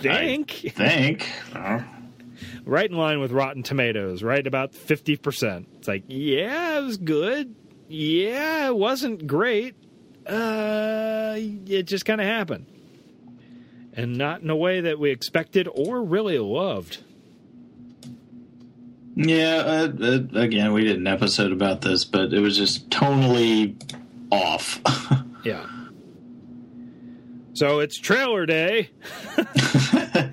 think 0.03 0.65
I 0.67 0.71
Think. 0.71 1.27
Right 2.65 2.91
in 2.91 2.97
line 2.97 3.21
with 3.21 3.33
Rotten 3.33 3.63
Tomatoes, 3.63 4.23
right 4.23 4.47
about 4.47 4.75
fifty 4.75 5.17
percent. 5.17 5.69
It's 5.79 5.89
like, 5.89 6.05
yeah, 6.09 6.79
it 6.79 6.83
was 6.83 6.97
good. 6.99 7.55
Yeah, 7.89 8.69
it 8.69 8.77
wasn't 8.77 9.27
great. 9.27 9.75
Uh, 10.31 11.35
it 11.37 11.83
just 11.85 12.05
kind 12.05 12.21
of 12.21 12.27
happened, 12.27 12.67
and 13.95 14.17
not 14.17 14.43
in 14.43 14.51
a 14.51 14.57
way 14.57 14.81
that 14.83 14.99
we 14.99 15.11
expected 15.11 15.69
or 15.73 16.03
really 16.03 16.39
loved. 16.39 16.99
yeah, 19.17 19.57
uh, 19.57 19.93
uh, 20.01 20.19
again, 20.39 20.73
we 20.73 20.85
did 20.85 20.99
an 20.99 21.07
episode 21.09 21.51
about 21.53 21.81
this, 21.81 22.05
but 22.05 22.33
it 22.33 22.39
was 22.41 22.57
just 22.57 22.89
tonally 22.91 23.75
off. 24.31 24.81
Yeah. 25.43 25.67
So 27.55 27.79
it's 27.81 27.97
trailer 27.97 28.45
day. 28.45 28.91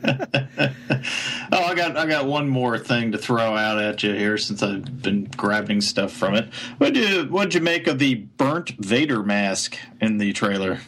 I 1.77 1.89
got 1.89 1.97
I 1.97 2.05
got 2.07 2.25
one 2.25 2.49
more 2.49 2.77
thing 2.79 3.11
to 3.11 3.17
throw 3.19 3.55
out 3.55 3.77
at 3.79 4.01
you 4.01 4.13
here 4.13 4.37
since 4.37 4.63
I've 4.63 5.01
been 5.03 5.25
grabbing 5.25 5.81
stuff 5.81 6.11
from 6.11 6.33
it. 6.35 6.51
What 6.79 6.95
you 6.95 7.25
what'd 7.25 7.53
you 7.53 7.61
make 7.61 7.85
of 7.87 7.99
the 7.99 8.15
burnt 8.15 8.71
Vader 8.79 9.21
mask 9.21 9.77
in 10.01 10.17
the 10.17 10.33
trailer? 10.33 10.79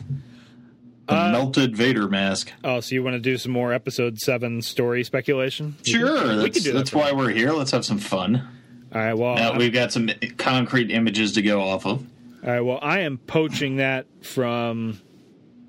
The 1.08 1.16
Uh, 1.16 1.32
melted 1.32 1.76
Vader 1.76 2.08
mask. 2.08 2.52
Oh, 2.64 2.80
so 2.80 2.96
you 2.96 3.04
want 3.04 3.14
to 3.16 3.20
do 3.20 3.38
some 3.38 3.52
more 3.52 3.72
episode 3.72 4.18
seven 4.20 4.62
story 4.64 5.04
speculation? 5.04 5.76
Sure, 5.86 6.28
we 6.30 6.36
that's, 6.36 6.56
can 6.58 6.64
do 6.64 6.72
that. 6.72 6.78
that's 6.80 6.94
why 6.94 7.12
we're 7.12 7.30
here. 7.32 7.52
Let's 7.52 7.72
have 7.72 7.86
some 7.86 8.00
fun. 8.00 8.48
All 8.94 9.00
right. 9.02 9.14
Well, 9.14 9.36
Now 9.36 9.50
I'm- 9.52 9.58
we've 9.60 9.74
got 9.74 9.92
some 9.92 10.10
concrete 10.38 10.90
images 10.90 11.34
to 11.34 11.44
go 11.44 11.62
off 11.62 11.86
of. 11.86 12.04
all 12.44 12.50
right. 12.52 12.62
Well, 12.62 12.80
I 12.82 13.02
am 13.02 13.18
poaching 13.20 13.76
that 13.78 14.08
from 14.24 15.00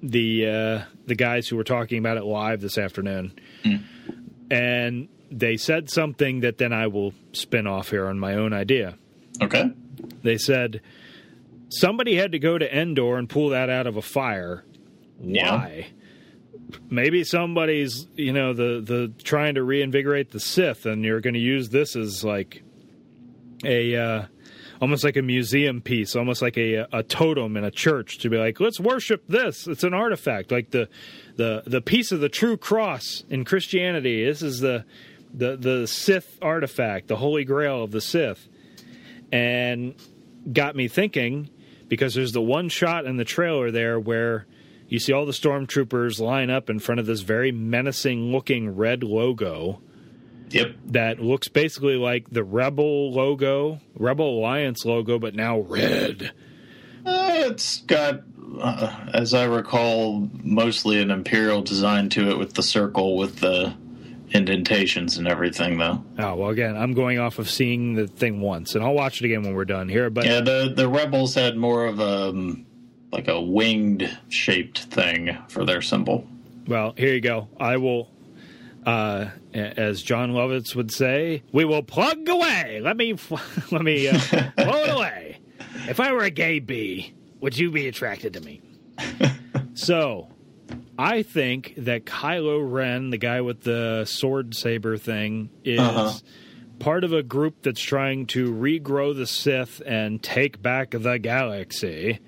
the 0.03 0.47
uh, 0.47 0.81
the 1.07 1.15
guys 1.15 1.47
who 1.49 1.57
were 1.57 1.65
talking 1.65 1.99
about 1.99 2.17
it 2.17 2.25
live 2.25 2.63
this 2.63 2.79
afternoon, 2.79 3.33
and 4.51 5.09
they 5.31 5.57
said 5.57 5.91
something 5.91 6.41
that 6.41 6.59
then 6.59 6.73
I 6.73 6.89
will 6.89 7.15
spin 7.33 7.67
off 7.67 7.91
here 7.91 8.07
on 8.07 8.19
my 8.19 8.35
own 8.35 8.53
idea. 8.53 8.97
Okay. 9.41 9.73
They 10.23 10.39
said 10.39 10.81
somebody 11.69 12.17
had 12.17 12.33
to 12.33 12.39
go 12.39 12.59
to 12.59 12.77
Endor 12.77 13.17
and 13.17 13.29
pull 13.29 13.51
that 13.51 13.71
out 13.71 13.87
of 13.87 13.97
a 13.97 14.03
fire. 14.03 14.65
Yeah. 15.21 15.57
Why? 15.57 15.87
Maybe 16.89 17.25
somebody's, 17.25 18.07
you 18.15 18.33
know, 18.33 18.53
the 18.53 18.81
the 18.81 19.13
trying 19.23 19.55
to 19.55 19.63
reinvigorate 19.63 20.31
the 20.31 20.41
Sith, 20.41 20.87
and 20.87 21.05
you're 21.05 21.21
going 21.21 21.35
to 21.35 21.41
use 21.41 21.69
this 21.71 21.97
as 21.97 22.23
like 22.25 22.63
a 23.65 23.97
uh, 23.97 24.27
almost 24.81 25.05
like 25.05 25.17
a 25.17 25.23
museum 25.23 25.81
piece, 25.81 26.17
almost 26.17 26.43
like 26.43 26.57
a 26.57 26.87
a 26.93 27.03
totem 27.03 27.57
in 27.57 27.65
a 27.65 27.71
church 27.71 28.19
to 28.19 28.31
be 28.31 28.39
like, 28.39 28.61
let's 28.61 28.81
worship 28.81 29.25
this. 29.29 29.67
It's 29.67 29.85
an 29.85 29.95
artifact, 29.95 30.51
like 30.51 30.71
the 30.71 30.89
the 31.37 31.63
the 31.67 31.81
piece 31.81 32.13
of 32.13 32.21
the 32.21 32.29
true 32.29 32.57
cross 32.57 33.25
in 33.29 33.45
Christianity. 33.45 34.25
This 34.25 34.43
is 34.43 34.61
the 34.61 34.85
the 35.33 35.57
the 35.57 35.87
Sith 35.87 36.39
artifact, 36.43 37.09
the 37.09 37.17
Holy 37.17 37.45
Grail 37.45 37.83
of 37.83 37.91
the 37.91 38.01
Sith, 38.01 38.49
and 39.31 39.95
got 40.53 40.75
me 40.75 40.89
thinking 40.89 41.51
because 41.89 42.15
there's 42.15 42.33
the 42.33 42.41
one 42.41 42.69
shot 42.69 43.05
in 43.05 43.17
the 43.17 43.25
trailer 43.25 43.71
there 43.71 43.99
where 44.01 44.47
you 44.89 44.99
see 44.99 45.13
all 45.13 45.27
the 45.27 45.33
stormtroopers 45.33 46.21
line 46.21 46.51
up 46.51 46.71
in 46.71 46.79
front 46.79 47.01
of 47.01 47.07
this 47.07 47.21
very 47.21 47.53
menacing 47.53 48.33
looking 48.33 48.77
red 48.77 49.03
logo 49.03 49.81
Yep. 50.51 50.77
that 50.87 51.21
looks 51.21 51.49
basically 51.49 51.97
like 51.97 52.29
the 52.31 52.45
Rebel 52.45 53.13
logo, 53.13 53.81
Rebel 53.95 54.39
Alliance 54.39 54.85
logo, 54.85 55.19
but 55.19 55.35
now 55.35 55.61
red. 55.61 56.33
Uh, 57.07 57.31
it's 57.35 57.81
got, 57.83 58.21
uh, 58.61 59.07
as 59.15 59.33
I 59.33 59.45
recall, 59.45 60.29
mostly 60.43 61.01
an 61.01 61.11
imperial 61.11 61.63
design 61.63 62.09
to 62.11 62.31
it 62.31 62.39
with 62.39 62.55
the 62.55 62.63
circle 62.63 63.17
with 63.17 63.39
the 63.41 63.73
indentations 64.33 65.19
and 65.19 65.27
everything, 65.27 65.79
though. 65.79 66.05
Oh 66.19 66.35
well, 66.37 66.51
again, 66.51 66.77
I'm 66.77 66.95
going 66.95 67.19
off 67.19 67.39
of 67.39 67.49
seeing 67.51 67.95
the 67.95 68.07
thing 68.07 68.41
once, 68.41 68.75
and 68.75 68.85
I'll 68.85 68.95
watch 68.95 69.21
it 69.21 69.25
again 69.27 69.43
when 69.43 69.55
we're 69.55 69.65
done 69.65 69.89
here. 69.89 70.11
But 70.11 70.25
Yeah, 70.25 70.41
the 70.41 70.73
the 70.75 70.89
rebels 70.89 71.35
had 71.35 71.57
more 71.57 71.87
of 71.87 72.01
a 72.01 72.29
um, 72.29 72.67
like 73.13 73.29
a 73.29 73.41
winged 73.41 74.17
shaped 74.29 74.81
thing 74.85 75.37
for 75.49 75.65
their 75.65 75.83
symbol. 75.83 76.27
Well, 76.67 76.95
here 76.97 77.13
you 77.15 77.21
go. 77.21 77.49
I 77.59 77.77
will, 77.79 78.09
uh, 78.87 79.27
as 79.55 80.03
Jon 80.03 80.33
Lovitz 80.33 80.75
would 80.75 80.91
say, 80.91 81.43
we 81.53 81.65
will 81.65 81.83
plug 81.83 82.29
away. 82.29 82.81
Let 82.83 82.97
me, 82.97 83.15
let 83.71 83.83
me 83.83 84.09
uh, 84.09 84.19
blow 84.57 84.83
it 84.85 84.91
away. 84.91 85.39
If 85.89 86.01
I 86.01 86.13
were 86.13 86.23
a 86.25 86.31
gay 86.31 86.59
bee, 86.59 87.15
would 87.41 87.57
you 87.59 87.71
be 87.71 87.89
attracted 87.89 88.35
to 88.35 88.41
me? 88.41 88.61
so, 89.75 90.29
I 90.99 91.23
think 91.23 91.75
that 91.79 92.05
Kylo 92.05 92.61
Ren, 92.71 93.11
the 93.11 93.19
guy 93.19 93.41
with 93.41 93.63
the 93.63 94.05
sword 94.05 94.55
saber 94.55 94.97
thing, 94.99 95.51
is 95.65 95.81
Uh-huh. 95.81 96.13
part 96.79 97.05
of 97.05 97.13
a 97.13 97.23
group 97.23 97.63
that's 97.63 97.81
trying 97.81 98.27
to 98.27 98.53
regrow 98.53 99.15
the 99.17 99.27
Sith 99.27 99.81
and 99.87 100.23
take 100.23 100.61
back 100.63 100.91
the 100.91 101.19
galaxy 101.19 102.19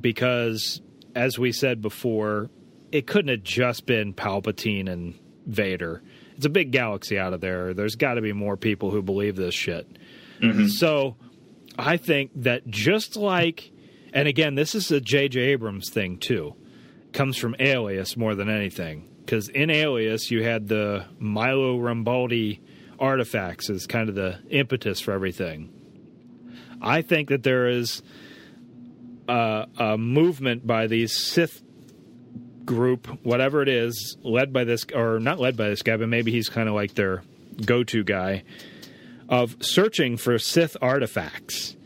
because, 0.00 0.80
as 1.14 1.38
we 1.38 1.52
said 1.52 1.80
before, 1.82 2.50
it 2.92 3.06
couldn't 3.06 3.28
have 3.30 3.42
just 3.42 3.86
been 3.86 4.14
Palpatine 4.14 4.88
and 4.90 5.14
Vader. 5.46 6.02
It's 6.36 6.46
a 6.46 6.50
big 6.50 6.72
galaxy 6.72 7.18
out 7.18 7.32
of 7.32 7.40
there. 7.40 7.74
There's 7.74 7.94
got 7.94 8.14
to 8.14 8.20
be 8.20 8.32
more 8.32 8.56
people 8.56 8.90
who 8.90 9.02
believe 9.02 9.36
this 9.36 9.54
shit. 9.54 9.88
Mm-hmm. 10.40 10.66
So, 10.66 11.16
I 11.78 11.96
think 11.96 12.30
that 12.36 12.66
just 12.66 13.16
like, 13.16 13.70
and 14.12 14.28
again, 14.28 14.54
this 14.54 14.74
is 14.74 14.90
a 14.90 15.00
J.J. 15.00 15.40
Abrams 15.40 15.90
thing 15.90 16.18
too, 16.18 16.54
comes 17.12 17.36
from 17.36 17.56
Alias 17.58 18.16
more 18.16 18.34
than 18.34 18.48
anything. 18.48 19.08
Because 19.24 19.48
in 19.48 19.70
Alias, 19.70 20.30
you 20.30 20.44
had 20.44 20.68
the 20.68 21.06
Milo 21.18 21.78
Rambaldi 21.78 22.60
artifacts 22.98 23.70
as 23.70 23.86
kind 23.86 24.08
of 24.08 24.14
the 24.14 24.38
impetus 24.50 25.00
for 25.00 25.12
everything. 25.12 25.72
I 26.80 27.02
think 27.02 27.30
that 27.30 27.42
there 27.42 27.66
is 27.66 28.02
a, 29.26 29.66
a 29.78 29.98
movement 29.98 30.66
by 30.66 30.86
these 30.86 31.16
Sith 31.16 31.62
group, 32.64 33.06
whatever 33.24 33.62
it 33.62 33.68
is, 33.68 34.16
led 34.22 34.52
by 34.52 34.64
this 34.64 34.86
or 34.94 35.18
not 35.18 35.38
led 35.38 35.56
by 35.56 35.68
this 35.68 35.82
guy, 35.82 35.96
but 35.96 36.08
maybe 36.08 36.30
he's 36.30 36.48
kind 36.48 36.68
of 36.68 36.74
like 36.74 36.94
their 36.94 37.22
go-to 37.64 38.02
guy 38.04 38.42
of 39.28 39.56
searching 39.60 40.16
for 40.16 40.38
Sith 40.38 40.76
artifacts. 40.82 41.76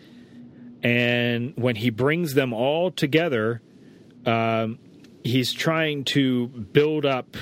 And 0.83 1.55
when 1.57 1.77
he 1.77 1.91
brings 1.91 2.35
them 2.35 2.53
all 2.53 2.91
together, 2.91 3.61
um, 4.27 4.79
he's 5.25 5.53
trying 5.53 6.05
to 6.05 6.47
build 6.47 7.05
up 7.05 7.37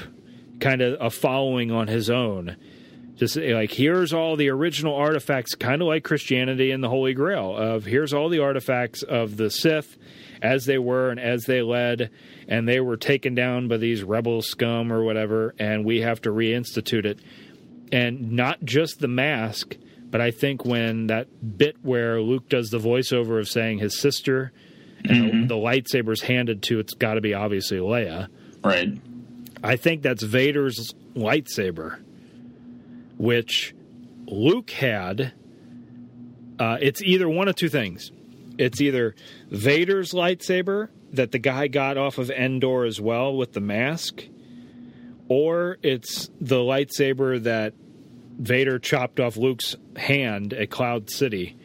kind 0.60 0.80
of 0.80 1.00
a 1.00 1.10
following 1.10 1.70
on 1.70 1.86
his 1.86 2.08
own. 2.10 2.56
Just 3.16 3.36
like 3.36 3.70
here's 3.70 4.12
all 4.12 4.36
the 4.36 4.50
original 4.50 4.94
artifacts, 4.94 5.54
kind 5.54 5.80
of 5.80 5.88
like 5.88 6.04
Christianity 6.04 6.70
and 6.70 6.84
the 6.84 6.88
Holy 6.88 7.14
Grail. 7.14 7.56
Of 7.56 7.84
here's 7.84 8.12
all 8.12 8.28
the 8.28 8.40
artifacts 8.40 9.02
of 9.02 9.36
the 9.36 9.50
Sith 9.50 9.96
as 10.42 10.66
they 10.66 10.78
were 10.78 11.10
and 11.10 11.20
as 11.20 11.44
they 11.44 11.62
led, 11.62 12.10
and 12.48 12.68
they 12.68 12.80
were 12.80 12.96
taken 12.96 13.34
down 13.34 13.68
by 13.68 13.76
these 13.76 14.02
rebel 14.02 14.42
scum 14.42 14.92
or 14.92 15.02
whatever, 15.02 15.54
and 15.58 15.84
we 15.84 16.00
have 16.00 16.20
to 16.22 16.30
reinstitute 16.30 17.04
it. 17.04 17.18
And 17.92 18.32
not 18.32 18.64
just 18.64 19.00
the 19.00 19.08
mask, 19.08 19.76
but 20.10 20.20
I 20.20 20.30
think 20.30 20.64
when 20.64 21.08
that 21.08 21.58
bit 21.58 21.76
where 21.82 22.20
Luke 22.20 22.48
does 22.48 22.70
the 22.70 22.78
voiceover 22.78 23.38
of 23.38 23.48
saying 23.48 23.78
his 23.78 23.98
sister 23.98 24.52
and 25.04 25.44
the, 25.44 25.54
the 25.54 25.60
lightsaber's 25.60 26.22
handed 26.22 26.62
to, 26.64 26.78
it's 26.78 26.94
got 26.94 27.14
to 27.14 27.20
be 27.20 27.34
obviously 27.34 27.78
Leia. 27.78 28.28
Right. 28.64 28.98
I 29.62 29.76
think 29.76 30.02
that's 30.02 30.22
Vader's 30.22 30.94
lightsaber, 31.14 32.02
which 33.18 33.74
Luke 34.26 34.70
had. 34.70 35.32
Uh, 36.58 36.78
it's 36.80 37.02
either 37.02 37.28
one 37.28 37.48
of 37.48 37.54
two 37.54 37.68
things. 37.68 38.10
It's 38.58 38.80
either 38.80 39.14
Vader's 39.50 40.12
lightsaber 40.12 40.88
that 41.12 41.32
the 41.32 41.38
guy 41.38 41.68
got 41.68 41.96
off 41.96 42.18
of 42.18 42.30
Endor 42.30 42.84
as 42.84 43.00
well 43.00 43.36
with 43.36 43.52
the 43.52 43.60
mask, 43.60 44.24
or 45.28 45.78
it's 45.82 46.30
the 46.40 46.56
lightsaber 46.56 47.42
that 47.42 47.74
Vader 48.38 48.78
chopped 48.78 49.20
off 49.20 49.36
Luke's 49.36 49.76
hand 49.96 50.52
at 50.52 50.70
Cloud 50.70 51.10
City. 51.10 51.56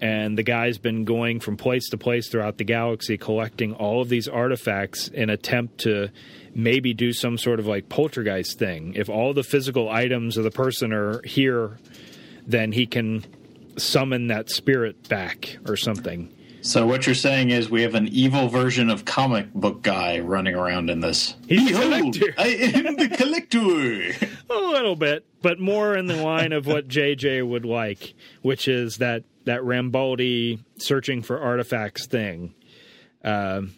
And 0.00 0.36
the 0.36 0.42
guy's 0.42 0.76
been 0.78 1.04
going 1.04 1.40
from 1.40 1.56
place 1.56 1.88
to 1.90 1.96
place 1.96 2.28
throughout 2.28 2.58
the 2.58 2.64
galaxy 2.64 3.16
collecting 3.16 3.72
all 3.72 4.02
of 4.02 4.08
these 4.08 4.28
artifacts 4.28 5.08
in 5.08 5.30
attempt 5.30 5.78
to 5.78 6.10
maybe 6.54 6.94
do 6.94 7.12
some 7.12 7.38
sort 7.38 7.58
of 7.58 7.66
like 7.66 7.88
poltergeist 7.88 8.58
thing. 8.58 8.94
If 8.94 9.08
all 9.08 9.32
the 9.32 9.42
physical 9.42 9.88
items 9.88 10.36
of 10.36 10.44
the 10.44 10.50
person 10.50 10.92
are 10.92 11.22
here, 11.22 11.78
then 12.46 12.72
he 12.72 12.86
can 12.86 13.24
summon 13.76 14.28
that 14.28 14.50
spirit 14.50 15.08
back 15.08 15.58
or 15.66 15.76
something. 15.76 16.34
So 16.64 16.86
what 16.86 17.04
you're 17.04 17.14
saying 17.14 17.50
is 17.50 17.68
we 17.68 17.82
have 17.82 17.94
an 17.94 18.08
evil 18.08 18.48
version 18.48 18.88
of 18.88 19.04
comic 19.04 19.52
book 19.52 19.82
guy 19.82 20.20
running 20.20 20.54
around 20.54 20.88
in 20.88 21.00
this. 21.00 21.36
He's 21.46 21.62
the 21.66 21.78
Behold, 21.78 22.14
collector. 22.14 22.34
I 22.38 22.46
am 22.48 22.96
the 22.96 23.08
collector. 23.08 24.28
A 24.50 24.54
little 24.54 24.96
bit, 24.96 25.26
but 25.42 25.60
more 25.60 25.94
in 25.94 26.06
the 26.06 26.16
line 26.16 26.52
of 26.52 26.66
what 26.66 26.88
JJ 26.88 27.46
would 27.46 27.66
like, 27.66 28.14
which 28.40 28.66
is 28.66 28.96
that 28.96 29.24
that 29.44 29.60
Rambaldi 29.60 30.64
searching 30.78 31.20
for 31.20 31.38
artifacts 31.38 32.06
thing. 32.06 32.54
Um, 33.22 33.74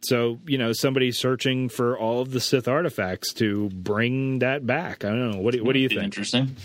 so 0.00 0.40
you 0.44 0.58
know, 0.58 0.72
somebody 0.72 1.12
searching 1.12 1.68
for 1.68 1.96
all 1.96 2.20
of 2.20 2.32
the 2.32 2.40
Sith 2.40 2.66
artifacts 2.66 3.32
to 3.34 3.68
bring 3.70 4.40
that 4.40 4.66
back. 4.66 5.04
I 5.04 5.10
don't 5.10 5.30
know. 5.30 5.38
What 5.38 5.54
do, 5.54 5.62
what 5.62 5.74
do 5.74 5.78
you 5.78 5.88
think? 5.88 6.02
Interesting. 6.02 6.56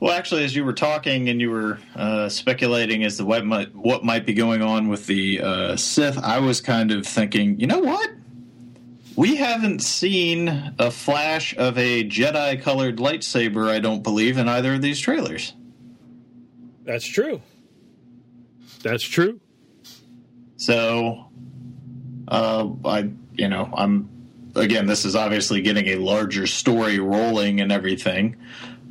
Well, 0.00 0.12
actually, 0.12 0.44
as 0.44 0.54
you 0.54 0.64
were 0.64 0.74
talking 0.74 1.28
and 1.28 1.40
you 1.40 1.50
were 1.50 1.78
uh, 1.96 2.28
speculating 2.28 3.02
as 3.02 3.16
to 3.16 3.24
what 3.24 3.44
might 3.44 3.74
what 3.74 4.04
might 4.04 4.24
be 4.24 4.32
going 4.32 4.62
on 4.62 4.88
with 4.88 5.06
the 5.06 5.40
uh, 5.40 5.76
Sith, 5.76 6.18
I 6.18 6.38
was 6.38 6.60
kind 6.60 6.92
of 6.92 7.04
thinking, 7.04 7.58
you 7.58 7.66
know 7.66 7.80
what? 7.80 8.08
We 9.16 9.34
haven't 9.34 9.80
seen 9.80 10.72
a 10.78 10.92
flash 10.92 11.56
of 11.56 11.76
a 11.76 12.04
Jedi 12.04 12.62
colored 12.62 12.98
lightsaber. 12.98 13.68
I 13.68 13.80
don't 13.80 14.04
believe 14.04 14.38
in 14.38 14.48
either 14.48 14.74
of 14.74 14.82
these 14.82 15.00
trailers. 15.00 15.52
That's 16.84 17.04
true. 17.04 17.42
That's 18.84 19.02
true. 19.02 19.40
So, 20.56 21.30
uh, 22.28 22.68
I, 22.84 23.10
you 23.34 23.48
know, 23.48 23.68
I'm 23.76 24.08
again. 24.54 24.86
This 24.86 25.04
is 25.04 25.16
obviously 25.16 25.62
getting 25.62 25.88
a 25.88 25.96
larger 25.96 26.46
story 26.46 27.00
rolling 27.00 27.60
and 27.60 27.72
everything, 27.72 28.36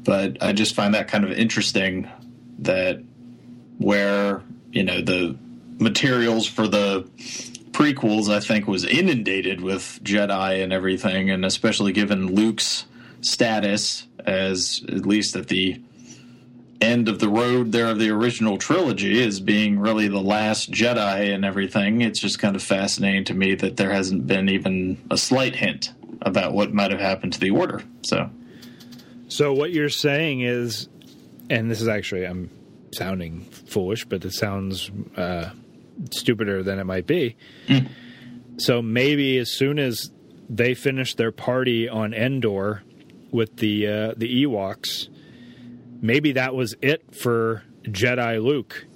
but 0.07 0.41
I 0.41 0.53
just 0.53 0.73
find 0.73 0.93
that 0.93 1.09
kind 1.09 1.25
of 1.25 1.31
interesting 1.33 2.09
that 2.59 3.03
where 3.77 4.41
you 4.71 4.81
know 4.81 5.01
the 5.01 5.37
materials 5.79 6.47
for 6.47 6.65
the 6.65 7.03
prequels, 7.71 8.33
I 8.33 8.39
think, 8.39 8.67
was 8.67 8.85
inundated 8.85 9.59
with 9.59 9.99
Jedi 10.01 10.63
and 10.63 10.71
everything, 10.71 11.29
and 11.29 11.43
especially 11.43 11.91
given 11.91 12.33
Luke's 12.33 12.85
status 13.19 14.07
as 14.25 14.81
at 14.87 15.05
least 15.05 15.35
at 15.35 15.49
the 15.49 15.81
end 16.79 17.09
of 17.09 17.19
the 17.19 17.27
road 17.27 17.73
there 17.73 17.87
of 17.87 17.99
the 17.99 18.09
original 18.09 18.57
trilogy 18.57 19.21
as 19.21 19.41
being 19.41 19.77
really 19.77 20.07
the 20.07 20.21
last 20.21 20.71
Jedi 20.71 21.35
and 21.35 21.43
everything. 21.43 21.99
It's 21.99 22.21
just 22.21 22.39
kind 22.39 22.55
of 22.55 22.63
fascinating 22.63 23.25
to 23.25 23.33
me 23.33 23.55
that 23.55 23.75
there 23.75 23.91
hasn't 23.91 24.25
been 24.25 24.47
even 24.47 25.03
a 25.11 25.17
slight 25.17 25.57
hint 25.57 25.91
about 26.21 26.53
what 26.53 26.73
might 26.73 26.91
have 26.91 27.01
happened 27.01 27.33
to 27.33 27.39
the 27.41 27.49
Order. 27.49 27.83
So, 28.03 28.29
So 29.38 29.53
what 29.53 29.69
you're 29.71 29.89
saying 29.89 30.41
is, 30.41 30.89
and 31.47 31.69
this 31.69 31.79
is 31.79 31.88
actually 31.88 32.25
I'm 32.25 32.49
sounding 32.91 33.41
foolish, 33.41 34.03
but 34.05 34.25
it 34.25 34.33
sounds 34.33 34.89
uh, 35.15 35.51
stupider 36.09 36.63
than 36.63 36.79
it 36.79 36.85
might 36.85 37.05
be. 37.05 37.35
So 38.57 38.81
maybe 38.81 39.38
as 39.38 39.51
soon 39.51 39.77
as 39.77 40.09
they 40.49 40.73
finish 40.73 41.13
their 41.13 41.31
party 41.31 41.88
on 41.88 42.15
Endor 42.15 42.81
with 43.29 43.57
the 43.57 43.85
uh, 43.85 44.13
the 44.17 44.43
Ewoks, 44.43 45.07
maybe 46.01 46.31
that 46.31 46.55
was 46.55 46.73
it 46.81 47.13
for 47.13 47.61
Jedi 47.83 48.43
Luke. 48.43 48.86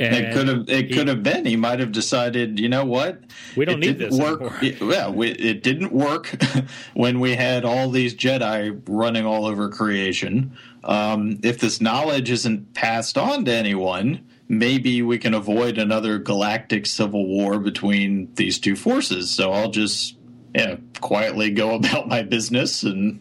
And 0.00 0.16
it 0.16 0.32
could 0.32 0.48
have 0.48 0.68
it 0.68 0.86
he- 0.86 0.94
could 0.94 1.08
have 1.08 1.22
been. 1.22 1.44
He 1.44 1.56
might 1.56 1.78
have 1.78 1.92
decided, 1.92 2.58
you 2.58 2.70
know 2.70 2.86
what? 2.86 3.20
We 3.54 3.66
don't 3.66 3.82
It 3.82 3.86
need 3.86 3.98
didn't 3.98 4.10
this 4.10 4.18
work. 4.18 4.62
It, 4.62 4.80
yeah, 4.80 5.10
we, 5.10 5.28
it 5.32 5.62
didn't 5.62 5.92
work 5.92 6.42
when 6.94 7.20
we 7.20 7.34
had 7.36 7.66
all 7.66 7.90
these 7.90 8.14
Jedi 8.14 8.80
running 8.88 9.26
all 9.26 9.44
over 9.44 9.68
creation. 9.68 10.56
Um, 10.84 11.38
if 11.42 11.58
this 11.58 11.82
knowledge 11.82 12.30
isn't 12.30 12.72
passed 12.72 13.18
on 13.18 13.44
to 13.44 13.52
anyone, 13.52 14.26
maybe 14.48 15.02
we 15.02 15.18
can 15.18 15.34
avoid 15.34 15.76
another 15.76 16.18
galactic 16.18 16.86
civil 16.86 17.26
war 17.26 17.58
between 17.58 18.32
these 18.36 18.58
two 18.58 18.76
forces. 18.76 19.28
So 19.30 19.52
I'll 19.52 19.70
just 19.70 20.16
yeah 20.54 20.76
quietly 21.02 21.50
go 21.50 21.74
about 21.76 22.08
my 22.08 22.22
business 22.22 22.82
and 22.82 23.20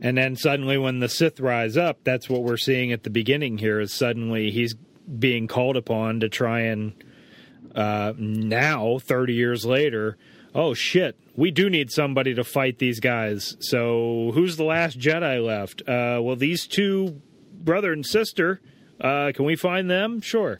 And 0.00 0.16
then 0.16 0.36
suddenly, 0.36 0.78
when 0.78 1.00
the 1.00 1.08
Sith 1.08 1.40
rise 1.40 1.76
up, 1.76 2.04
that's 2.04 2.28
what 2.28 2.44
we're 2.44 2.56
seeing 2.56 2.92
at 2.92 3.02
the 3.02 3.10
beginning 3.10 3.58
here. 3.58 3.80
Is 3.80 3.92
suddenly 3.92 4.52
he's 4.52 4.76
being 5.18 5.46
called 5.46 5.76
upon 5.76 6.20
to 6.20 6.28
try 6.28 6.60
and 6.60 6.92
uh, 7.74 8.12
now, 8.16 8.98
thirty 8.98 9.34
years 9.34 9.64
later, 9.64 10.16
oh 10.54 10.74
shit, 10.74 11.18
we 11.34 11.50
do 11.50 11.68
need 11.68 11.90
somebody 11.90 12.34
to 12.34 12.44
fight 12.44 12.78
these 12.78 13.00
guys. 13.00 13.56
So 13.60 14.30
who's 14.34 14.56
the 14.56 14.64
last 14.64 14.98
Jedi 14.98 15.44
left? 15.44 15.82
Uh, 15.82 16.22
well, 16.22 16.36
these 16.36 16.66
two 16.66 17.20
brother 17.52 17.92
and 17.92 18.06
sister. 18.06 18.60
Uh, 19.00 19.32
can 19.34 19.44
we 19.44 19.56
find 19.56 19.90
them? 19.90 20.20
Sure. 20.20 20.58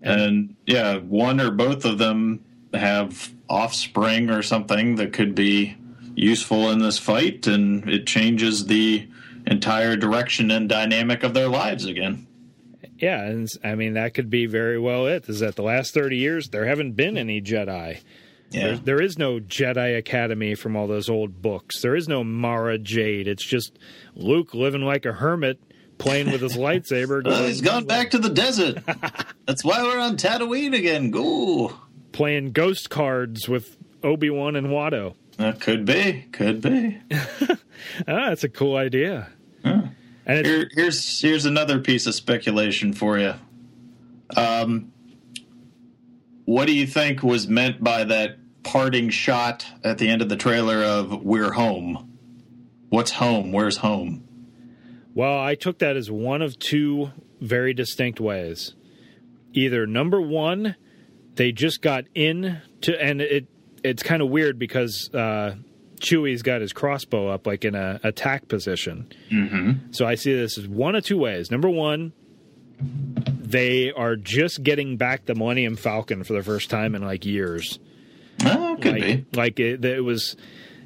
and 0.00 0.54
yeah, 0.64 0.98
one 0.98 1.40
or 1.40 1.50
both 1.50 1.84
of 1.84 1.98
them 1.98 2.44
have 2.72 3.34
offspring 3.48 4.30
or 4.30 4.42
something 4.42 4.94
that 4.96 5.12
could 5.12 5.34
be 5.34 5.76
useful 6.14 6.70
in 6.70 6.78
this 6.78 6.98
fight, 6.98 7.48
and 7.48 7.88
it 7.88 8.06
changes 8.06 8.66
the 8.66 9.08
entire 9.46 9.96
direction 9.96 10.52
and 10.52 10.68
dynamic 10.68 11.24
of 11.24 11.34
their 11.34 11.48
lives 11.48 11.84
again. 11.84 12.27
Yeah, 12.98 13.22
and 13.22 13.48
I 13.64 13.74
mean 13.74 13.94
that 13.94 14.14
could 14.14 14.28
be 14.30 14.46
very 14.46 14.78
well 14.78 15.06
it. 15.06 15.28
Is 15.28 15.40
that 15.40 15.56
the 15.56 15.62
last 15.62 15.94
thirty 15.94 16.16
years 16.16 16.48
there 16.48 16.66
haven't 16.66 16.92
been 16.92 17.16
any 17.16 17.40
Jedi. 17.40 18.00
Yeah. 18.50 18.68
There, 18.68 18.76
there 18.78 19.00
is 19.02 19.18
no 19.18 19.40
Jedi 19.40 19.96
Academy 19.98 20.54
from 20.54 20.74
all 20.74 20.86
those 20.86 21.08
old 21.10 21.42
books. 21.42 21.80
There 21.82 21.94
is 21.94 22.08
no 22.08 22.24
Mara 22.24 22.78
Jade. 22.78 23.28
It's 23.28 23.44
just 23.44 23.78
Luke 24.14 24.54
living 24.54 24.80
like 24.80 25.04
a 25.04 25.12
hermit, 25.12 25.60
playing 25.98 26.30
with 26.32 26.40
his 26.40 26.56
lightsaber. 26.56 27.22
Well, 27.24 27.44
he's 27.44 27.60
gone 27.60 27.84
back 27.84 28.10
to 28.12 28.18
the 28.18 28.30
desert. 28.30 28.78
That's 29.46 29.62
why 29.64 29.82
we're 29.82 30.00
on 30.00 30.16
Tatooine 30.16 30.74
again. 30.74 31.10
Go. 31.10 31.74
playing 32.12 32.52
ghost 32.52 32.88
cards 32.88 33.48
with 33.48 33.76
Obi 34.02 34.30
Wan 34.30 34.56
and 34.56 34.68
Watto. 34.68 35.14
That 35.36 35.60
could 35.60 35.84
be. 35.84 36.26
Could 36.32 36.60
be. 36.62 36.98
Ah, 38.08 38.28
that's 38.30 38.42
a 38.44 38.48
cool 38.48 38.76
idea. 38.76 39.28
And 40.28 40.46
Here, 40.46 40.68
here's 40.70 41.20
here's 41.20 41.46
another 41.46 41.80
piece 41.80 42.06
of 42.06 42.14
speculation 42.14 42.92
for 42.92 43.18
you. 43.18 43.32
Um, 44.36 44.92
what 46.44 46.66
do 46.66 46.74
you 46.74 46.86
think 46.86 47.22
was 47.22 47.48
meant 47.48 47.82
by 47.82 48.04
that 48.04 48.36
parting 48.62 49.08
shot 49.08 49.66
at 49.82 49.96
the 49.96 50.08
end 50.08 50.20
of 50.20 50.28
the 50.28 50.36
trailer 50.36 50.84
of 50.84 51.22
"We're 51.22 51.52
home"? 51.52 52.18
What's 52.90 53.12
home? 53.12 53.52
Where's 53.52 53.78
home? 53.78 54.24
well, 55.14 55.40
I 55.40 55.56
took 55.56 55.78
that 55.80 55.96
as 55.96 56.10
one 56.10 56.42
of 56.42 56.58
two 56.58 57.10
very 57.40 57.74
distinct 57.74 58.20
ways. 58.20 58.74
Either 59.52 59.84
number 59.86 60.20
one, 60.20 60.76
they 61.34 61.50
just 61.50 61.82
got 61.82 62.04
in 62.14 62.60
to, 62.82 63.02
and 63.02 63.20
it 63.20 63.48
it's 63.82 64.02
kind 64.02 64.22
of 64.22 64.28
weird 64.28 64.58
because 64.58 65.12
uh, 65.14 65.54
Chewie's 65.98 66.42
got 66.42 66.60
his 66.60 66.72
crossbow 66.72 67.28
up 67.28 67.46
like 67.46 67.64
in 67.64 67.74
a 67.74 68.00
attack 68.02 68.48
position. 68.48 69.12
Mm-hmm. 69.30 69.92
So 69.92 70.06
I 70.06 70.14
see 70.14 70.34
this 70.34 70.58
as 70.58 70.66
one 70.66 70.94
of 70.94 71.04
two 71.04 71.18
ways. 71.18 71.50
Number 71.50 71.68
one, 71.68 72.12
they 72.80 73.92
are 73.92 74.16
just 74.16 74.62
getting 74.62 74.96
back 74.96 75.26
the 75.26 75.34
Millennium 75.34 75.76
Falcon 75.76 76.24
for 76.24 76.32
the 76.32 76.42
first 76.42 76.70
time 76.70 76.94
in 76.94 77.02
like 77.02 77.24
years. 77.24 77.78
Oh, 78.44 78.76
could 78.80 78.92
like, 78.92 79.02
be. 79.02 79.26
Like 79.34 79.60
it, 79.60 79.84
it 79.84 80.00
was, 80.00 80.36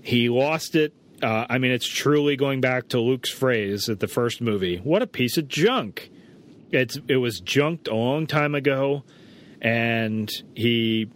he 0.02 0.28
lost 0.28 0.74
it. 0.74 0.94
Uh, 1.22 1.46
I 1.48 1.58
mean, 1.58 1.70
it's 1.70 1.86
truly 1.86 2.36
going 2.36 2.60
back 2.60 2.88
to 2.88 3.00
Luke's 3.00 3.30
phrase 3.30 3.88
at 3.88 4.00
the 4.00 4.08
first 4.08 4.40
movie. 4.40 4.78
What 4.78 5.02
a 5.02 5.06
piece 5.06 5.36
of 5.36 5.46
junk! 5.46 6.10
It's 6.72 6.98
it 7.06 7.18
was 7.18 7.38
junked 7.38 7.86
a 7.86 7.94
long 7.94 8.26
time 8.26 8.56
ago, 8.56 9.04
and 9.60 10.28
he 10.56 11.10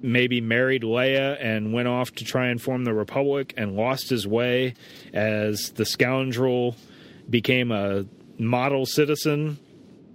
maybe 0.00 0.40
married 0.40 0.82
Leia 0.82 1.36
and 1.40 1.72
went 1.72 1.88
off 1.88 2.12
to 2.16 2.24
try 2.24 2.48
and 2.48 2.60
form 2.60 2.84
the 2.84 2.94
Republic 2.94 3.54
and 3.56 3.76
lost 3.76 4.08
his 4.10 4.26
way 4.26 4.74
as 5.12 5.70
the 5.72 5.84
scoundrel 5.84 6.76
became 7.28 7.72
a 7.72 8.06
model 8.38 8.86
citizen, 8.86 9.58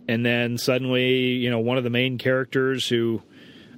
and 0.08 0.26
then 0.26 0.58
suddenly, 0.58 1.34
you 1.34 1.50
know, 1.50 1.60
one 1.60 1.78
of 1.78 1.84
the 1.84 1.90
main 1.90 2.18
characters 2.18 2.88
who 2.88 3.22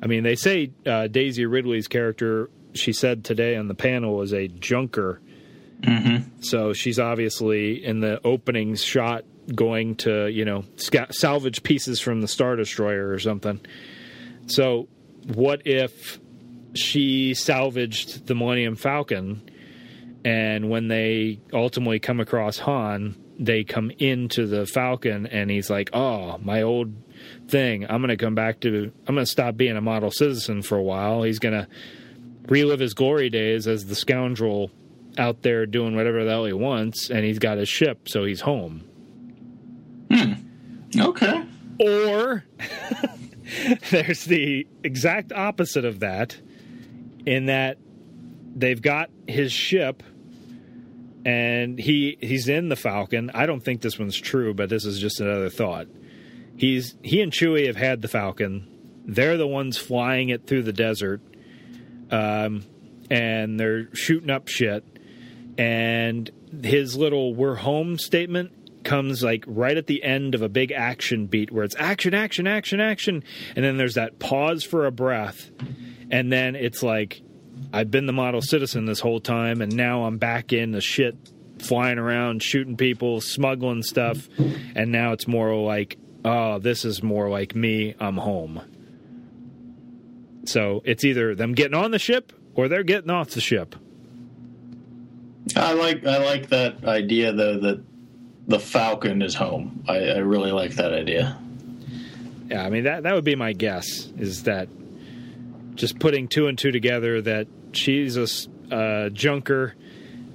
I 0.01 0.07
mean, 0.07 0.23
they 0.23 0.35
say 0.35 0.71
uh, 0.85 1.07
Daisy 1.07 1.45
Ridley's 1.45 1.87
character, 1.87 2.49
she 2.73 2.93
said 2.93 3.23
today 3.23 3.55
on 3.55 3.67
the 3.67 3.73
panel, 3.73 4.21
is 4.21 4.33
a 4.33 4.47
junker. 4.47 5.21
Mm-hmm. 5.81 6.41
So 6.41 6.73
she's 6.73 6.99
obviously 6.99 7.83
in 7.83 8.01
the 8.01 8.19
opening 8.25 8.75
shot 8.75 9.25
going 9.53 9.95
to, 9.97 10.27
you 10.27 10.45
know, 10.45 10.63
salvage 11.09 11.63
pieces 11.63 11.99
from 11.99 12.21
the 12.21 12.27
Star 12.27 12.55
Destroyer 12.55 13.09
or 13.09 13.19
something. 13.19 13.59
So 14.47 14.87
what 15.33 15.61
if 15.65 16.19
she 16.73 17.33
salvaged 17.33 18.27
the 18.27 18.35
Millennium 18.35 18.75
Falcon 18.75 19.49
and 20.23 20.69
when 20.69 20.87
they 20.87 21.39
ultimately 21.53 21.99
come 21.99 22.19
across 22.19 22.57
Han, 22.59 23.15
they 23.37 23.63
come 23.63 23.91
into 23.99 24.47
the 24.47 24.65
Falcon 24.65 25.27
and 25.27 25.51
he's 25.51 25.69
like, 25.69 25.91
oh, 25.93 26.39
my 26.39 26.63
old 26.63 26.93
thing. 27.47 27.85
I'm 27.87 28.01
going 28.01 28.09
to 28.09 28.17
come 28.17 28.33
back 28.35 28.59
to, 28.61 28.91
I'm 29.07 29.15
going 29.15 29.25
to 29.25 29.31
stop 29.31 29.55
being 29.55 29.77
a 29.77 29.81
model 29.81 30.09
citizen 30.09 30.63
for 30.63 30.77
a 30.77 30.83
while. 30.83 31.21
He's 31.21 31.39
going 31.39 31.53
to 31.53 31.67
relive 32.47 32.79
his 32.79 32.93
glory 32.93 33.29
days 33.29 33.67
as 33.67 33.85
the 33.85 33.95
scoundrel 33.95 34.71
out 35.17 35.43
there 35.43 35.65
doing 35.65 35.95
whatever 35.95 36.23
the 36.23 36.31
hell 36.31 36.45
he 36.45 36.53
wants, 36.53 37.09
and 37.09 37.23
he's 37.23 37.39
got 37.39 37.57
his 37.57 37.69
ship, 37.69 38.09
so 38.09 38.25
he's 38.25 38.41
home. 38.41 38.83
Hmm. 40.11 40.33
Okay. 40.99 41.43
Or 41.79 42.43
there's 43.89 44.25
the 44.25 44.67
exact 44.83 45.31
opposite 45.31 45.85
of 45.85 45.99
that, 45.99 46.37
in 47.25 47.47
that 47.47 47.77
they've 48.55 48.81
got 48.81 49.09
his 49.27 49.51
ship 49.51 50.03
and 51.25 51.79
he 51.79 52.17
he's 52.21 52.47
in 52.47 52.69
the 52.69 52.75
Falcon. 52.75 53.31
I 53.33 53.47
don't 53.47 53.61
think 53.61 53.81
this 53.81 53.97
one's 53.97 54.17
true, 54.17 54.53
but 54.53 54.69
this 54.69 54.85
is 54.85 54.99
just 54.99 55.19
another 55.19 55.49
thought. 55.49 55.87
He's 56.55 56.95
he 57.01 57.21
and 57.21 57.31
Chewie 57.31 57.65
have 57.65 57.75
had 57.75 58.01
the 58.01 58.07
Falcon. 58.07 58.71
They're 59.05 59.37
the 59.37 59.47
ones 59.47 59.77
flying 59.77 60.29
it 60.29 60.47
through 60.47 60.63
the 60.63 60.73
desert, 60.73 61.21
um, 62.11 62.63
and 63.09 63.59
they're 63.59 63.93
shooting 63.93 64.29
up 64.29 64.47
shit. 64.47 64.85
And 65.57 66.29
his 66.63 66.95
little 66.95 67.33
"we're 67.33 67.55
home" 67.55 67.97
statement 67.97 68.51
comes 68.85 69.23
like 69.23 69.43
right 69.47 69.75
at 69.75 69.87
the 69.87 70.03
end 70.03 70.35
of 70.35 70.41
a 70.41 70.49
big 70.49 70.71
action 70.71 71.25
beat 71.25 71.51
where 71.51 71.63
it's 71.63 71.75
action, 71.77 72.13
action, 72.13 72.47
action, 72.47 72.79
action, 72.79 73.23
and 73.55 73.65
then 73.65 73.77
there's 73.77 73.95
that 73.95 74.19
pause 74.19 74.63
for 74.63 74.85
a 74.85 74.91
breath, 74.91 75.51
and 76.09 76.31
then 76.31 76.55
it's 76.55 76.81
like 76.81 77.21
I've 77.73 77.91
been 77.91 78.05
the 78.05 78.13
model 78.13 78.41
citizen 78.41 78.85
this 78.85 78.99
whole 78.99 79.19
time, 79.19 79.61
and 79.61 79.75
now 79.75 80.05
I'm 80.05 80.17
back 80.17 80.53
in 80.53 80.71
the 80.71 80.81
shit, 80.81 81.17
flying 81.59 81.97
around, 81.97 82.43
shooting 82.43 82.77
people, 82.77 83.19
smuggling 83.21 83.83
stuff, 83.83 84.29
and 84.75 84.91
now 84.91 85.11
it's 85.11 85.27
more 85.27 85.55
like, 85.55 85.97
oh, 86.23 86.59
this 86.59 86.85
is 86.85 87.03
more 87.03 87.29
like 87.29 87.55
me. 87.55 87.95
I'm 87.99 88.17
home. 88.17 88.61
So 90.45 90.81
it's 90.85 91.03
either 91.03 91.35
them 91.35 91.53
getting 91.53 91.73
on 91.73 91.91
the 91.91 91.99
ship 91.99 92.31
or 92.53 92.67
they're 92.67 92.83
getting 92.83 93.09
off 93.09 93.31
the 93.31 93.41
ship. 93.41 93.75
I 95.55 95.73
like 95.73 96.05
I 96.05 96.23
like 96.23 96.49
that 96.49 96.83
idea 96.85 97.31
though 97.33 97.59
that 97.59 97.83
the 98.47 98.59
Falcon 98.59 99.21
is 99.21 99.35
home. 99.35 99.83
I, 99.87 99.97
I 99.97 100.17
really 100.17 100.51
like 100.51 100.75
that 100.75 100.93
idea. 100.93 101.37
Yeah, 102.49 102.63
I 102.63 102.69
mean 102.69 102.83
that 102.83 103.03
that 103.03 103.15
would 103.15 103.23
be 103.23 103.35
my 103.35 103.53
guess 103.53 104.07
is 104.17 104.43
that 104.43 104.67
just 105.75 105.99
putting 105.99 106.27
two 106.27 106.47
and 106.47 106.57
two 106.57 106.71
together 106.71 107.21
that 107.21 107.47
she's 107.73 108.17
a 108.17 108.73
uh, 108.73 109.09
junker. 109.09 109.75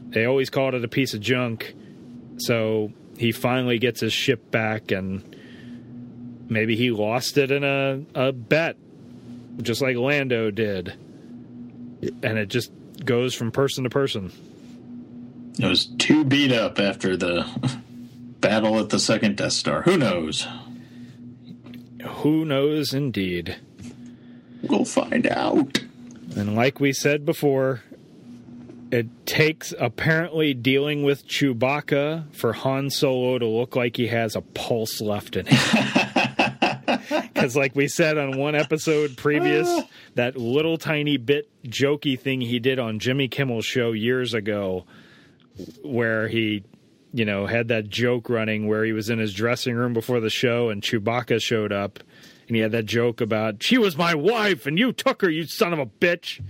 They 0.08 0.24
always 0.24 0.50
called 0.50 0.74
it 0.74 0.84
a 0.84 0.88
piece 0.88 1.14
of 1.14 1.20
junk. 1.20 1.74
So 2.38 2.92
he 3.16 3.32
finally 3.32 3.78
gets 3.78 4.00
his 4.00 4.12
ship 4.12 4.50
back, 4.50 4.90
and 4.90 5.36
maybe 6.48 6.76
he 6.76 6.90
lost 6.90 7.38
it 7.38 7.50
in 7.50 7.64
a, 7.64 8.02
a 8.14 8.32
bet, 8.32 8.76
just 9.62 9.82
like 9.82 9.96
Lando 9.96 10.50
did. 10.50 10.94
And 12.22 12.38
it 12.38 12.48
just 12.48 12.72
goes 13.04 13.34
from 13.34 13.50
person 13.50 13.84
to 13.84 13.90
person. 13.90 14.32
It 15.58 15.66
was 15.66 15.86
too 15.86 16.24
beat 16.24 16.52
up 16.52 16.78
after 16.78 17.16
the 17.16 17.46
battle 18.40 18.78
at 18.78 18.90
the 18.90 18.98
second 18.98 19.36
Death 19.36 19.52
Star. 19.52 19.82
Who 19.82 19.96
knows? 19.96 20.46
Who 22.02 22.44
knows, 22.44 22.94
indeed. 22.94 23.56
We'll 24.62 24.84
find 24.84 25.26
out. 25.26 25.80
And 26.36 26.54
like 26.54 26.80
we 26.80 26.92
said 26.92 27.24
before, 27.26 27.82
it 28.90 29.26
takes 29.26 29.72
apparently 29.78 30.54
dealing 30.54 31.02
with 31.02 31.26
Chewbacca 31.26 32.34
for 32.34 32.52
Han 32.52 32.90
Solo 32.90 33.38
to 33.38 33.46
look 33.46 33.76
like 33.76 33.96
he 33.96 34.08
has 34.08 34.36
a 34.36 34.40
pulse 34.40 35.00
left 35.00 35.36
in 35.36 35.46
him. 35.46 35.58
Because, 37.10 37.56
like 37.56 37.74
we 37.74 37.88
said 37.88 38.18
on 38.18 38.38
one 38.38 38.54
episode 38.54 39.16
previous, 39.16 39.68
that 40.14 40.36
little 40.36 40.76
tiny 40.76 41.16
bit 41.16 41.48
jokey 41.64 42.18
thing 42.18 42.40
he 42.40 42.58
did 42.58 42.78
on 42.78 42.98
Jimmy 42.98 43.28
Kimmel's 43.28 43.64
show 43.64 43.92
years 43.92 44.34
ago, 44.34 44.84
where 45.82 46.28
he, 46.28 46.62
you 47.12 47.24
know, 47.24 47.46
had 47.46 47.68
that 47.68 47.88
joke 47.88 48.28
running 48.28 48.66
where 48.68 48.84
he 48.84 48.92
was 48.92 49.10
in 49.10 49.18
his 49.18 49.34
dressing 49.34 49.74
room 49.74 49.92
before 49.92 50.20
the 50.20 50.30
show 50.30 50.68
and 50.68 50.82
Chewbacca 50.82 51.42
showed 51.42 51.72
up 51.72 51.98
and 52.46 52.56
he 52.56 52.62
had 52.62 52.72
that 52.72 52.86
joke 52.86 53.20
about 53.20 53.62
she 53.62 53.78
was 53.78 53.96
my 53.96 54.14
wife 54.14 54.66
and 54.66 54.78
you 54.78 54.92
took 54.92 55.22
her, 55.22 55.30
you 55.30 55.46
son 55.46 55.72
of 55.72 55.78
a 55.78 55.86
bitch. 55.86 56.42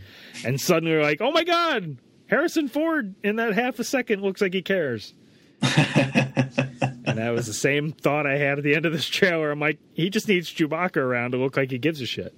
And 0.45 0.61
suddenly 0.61 0.93
you're 0.93 1.03
like, 1.03 1.21
oh 1.21 1.31
my 1.31 1.45
god, 1.45 1.99
Harrison 2.27 2.69
Ford 2.69 3.15
in 3.23 3.37
that 3.37 3.55
half 3.55 3.79
a 3.79 3.85
second 3.85 4.23
looks 4.23 4.41
like 4.41 4.55
he 4.55 4.63
cares. 4.63 5.15
and 5.63 7.19
that 7.19 7.33
was 7.35 7.47
the 7.47 7.53
same 7.53 7.93
thought 7.93 8.27
I 8.27 8.39
had 8.39 8.59
at 8.59 8.65
the 8.65 8.75
end 8.75 8.87
of 8.87 8.93
this 8.93 9.07
trailer. 9.07 9.51
I'm 9.51 9.61
like, 9.61 9.79
he 9.93 10.09
just 10.09 10.29
needs 10.29 10.51
Chewbacca 10.51 10.97
around 10.97 11.33
to 11.33 11.37
look 11.37 11.57
like 11.57 11.71
he 11.71 11.79
gives 11.79 12.01
a 12.01 12.07
shit. 12.07 12.35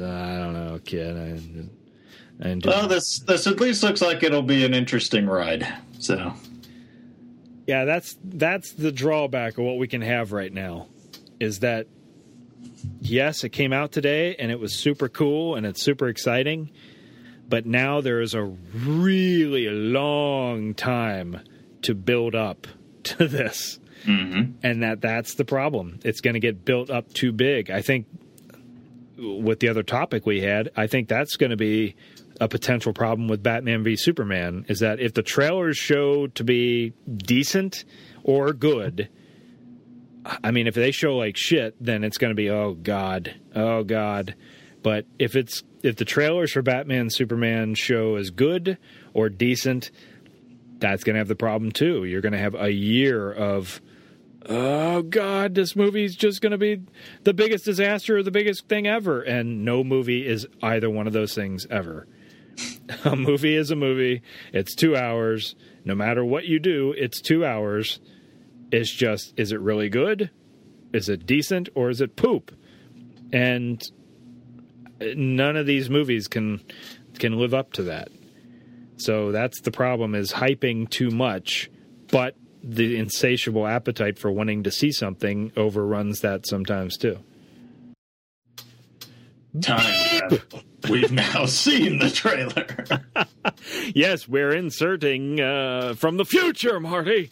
uh, 0.00 0.06
I 0.06 0.38
don't 0.38 0.52
know, 0.52 0.80
kid. 0.84 1.16
I, 1.16 1.40
I 2.42 2.58
Well, 2.64 2.88
this 2.88 3.20
this 3.20 3.46
at 3.46 3.60
least 3.60 3.82
looks 3.82 4.02
like 4.02 4.22
it'll 4.22 4.42
be 4.42 4.64
an 4.64 4.74
interesting 4.74 5.26
ride. 5.26 5.66
So 5.98 6.34
yeah, 7.66 7.84
that's 7.84 8.16
that's 8.24 8.72
the 8.72 8.90
drawback 8.90 9.58
of 9.58 9.64
what 9.64 9.78
we 9.78 9.86
can 9.86 10.02
have 10.02 10.32
right 10.32 10.52
now, 10.52 10.88
is 11.38 11.60
that 11.60 11.86
yes, 13.00 13.44
it 13.44 13.50
came 13.50 13.72
out 13.72 13.92
today 13.92 14.34
and 14.36 14.50
it 14.50 14.58
was 14.58 14.74
super 14.74 15.08
cool 15.08 15.54
and 15.54 15.64
it's 15.64 15.82
super 15.82 16.08
exciting, 16.08 16.70
but 17.48 17.64
now 17.64 18.00
there 18.00 18.20
is 18.20 18.34
a 18.34 18.42
really 18.42 19.68
long 19.68 20.74
time 20.74 21.40
to 21.82 21.94
build 21.94 22.34
up 22.34 22.66
to 23.04 23.28
this, 23.28 23.78
mm-hmm. 24.04 24.52
and 24.64 24.82
that 24.82 25.00
that's 25.00 25.34
the 25.34 25.44
problem. 25.44 26.00
It's 26.04 26.20
going 26.20 26.34
to 26.34 26.40
get 26.40 26.64
built 26.64 26.90
up 26.90 27.12
too 27.12 27.30
big. 27.30 27.70
I 27.70 27.82
think 27.82 28.06
with 29.16 29.60
the 29.60 29.68
other 29.68 29.84
topic 29.84 30.26
we 30.26 30.40
had, 30.40 30.70
I 30.76 30.88
think 30.88 31.08
that's 31.08 31.36
going 31.36 31.50
to 31.50 31.56
be 31.56 31.94
a 32.40 32.48
potential 32.48 32.92
problem 32.92 33.28
with 33.28 33.42
Batman 33.42 33.84
v 33.84 33.96
Superman 33.96 34.64
is 34.68 34.80
that 34.80 35.00
if 35.00 35.14
the 35.14 35.22
trailers 35.22 35.76
show 35.76 36.26
to 36.28 36.44
be 36.44 36.92
decent 37.16 37.84
or 38.24 38.52
good, 38.52 39.08
I 40.42 40.50
mean, 40.50 40.66
if 40.66 40.74
they 40.74 40.90
show 40.90 41.16
like 41.16 41.36
shit, 41.36 41.74
then 41.80 42.04
it's 42.04 42.18
going 42.18 42.30
to 42.30 42.34
be 42.34 42.50
oh 42.50 42.74
god, 42.74 43.34
oh 43.54 43.82
god. 43.82 44.34
But 44.82 45.06
if 45.18 45.36
it's 45.36 45.62
if 45.82 45.96
the 45.96 46.04
trailers 46.04 46.52
for 46.52 46.62
Batman 46.62 47.10
Superman 47.10 47.74
show 47.74 48.16
as 48.16 48.30
good 48.30 48.78
or 49.14 49.28
decent, 49.28 49.90
that's 50.78 51.04
going 51.04 51.14
to 51.14 51.18
have 51.18 51.28
the 51.28 51.36
problem 51.36 51.72
too. 51.72 52.04
You're 52.04 52.20
going 52.20 52.32
to 52.32 52.38
have 52.38 52.54
a 52.54 52.70
year 52.70 53.32
of 53.32 53.80
oh 54.48 55.02
god, 55.02 55.54
this 55.54 55.76
movie's 55.76 56.16
just 56.16 56.40
going 56.40 56.52
to 56.52 56.58
be 56.58 56.82
the 57.22 57.34
biggest 57.34 57.64
disaster 57.64 58.18
or 58.18 58.22
the 58.22 58.30
biggest 58.30 58.68
thing 58.68 58.86
ever, 58.86 59.22
and 59.22 59.64
no 59.64 59.84
movie 59.84 60.26
is 60.26 60.46
either 60.62 60.90
one 60.90 61.06
of 61.06 61.12
those 61.12 61.34
things 61.34 61.66
ever. 61.70 62.06
a 63.04 63.16
movie 63.16 63.56
is 63.56 63.70
a 63.70 63.76
movie. 63.76 64.22
It's 64.52 64.74
two 64.74 64.96
hours. 64.96 65.54
No 65.84 65.94
matter 65.94 66.24
what 66.24 66.44
you 66.44 66.58
do, 66.58 66.94
it's 66.96 67.20
two 67.20 67.44
hours. 67.44 68.00
It's 68.70 68.90
just, 68.90 69.34
is 69.36 69.52
it 69.52 69.60
really 69.60 69.88
good? 69.88 70.30
Is 70.92 71.08
it 71.08 71.26
decent 71.26 71.68
or 71.74 71.90
is 71.90 72.00
it 72.00 72.16
poop? 72.16 72.54
And 73.32 73.82
none 75.16 75.56
of 75.56 75.66
these 75.66 75.90
movies 75.90 76.28
can 76.28 76.60
can 77.18 77.38
live 77.38 77.54
up 77.54 77.72
to 77.74 77.84
that. 77.84 78.08
So 78.96 79.32
that's 79.32 79.60
the 79.60 79.70
problem 79.70 80.14
is 80.14 80.32
hyping 80.32 80.88
too 80.88 81.10
much, 81.10 81.70
but 82.10 82.36
the 82.62 82.96
insatiable 82.96 83.66
appetite 83.66 84.18
for 84.18 84.30
wanting 84.30 84.62
to 84.62 84.70
see 84.70 84.92
something 84.92 85.52
overruns 85.56 86.20
that 86.20 86.46
sometimes 86.46 86.96
too. 86.96 87.18
Time. 89.60 90.01
We've 90.88 91.12
now 91.12 91.46
seen 91.46 91.98
the 91.98 92.10
trailer. 92.10 93.26
yes, 93.94 94.26
we're 94.28 94.52
inserting 94.52 95.40
uh, 95.40 95.94
from 95.94 96.16
the 96.16 96.24
future, 96.24 96.80
Marty. 96.80 97.30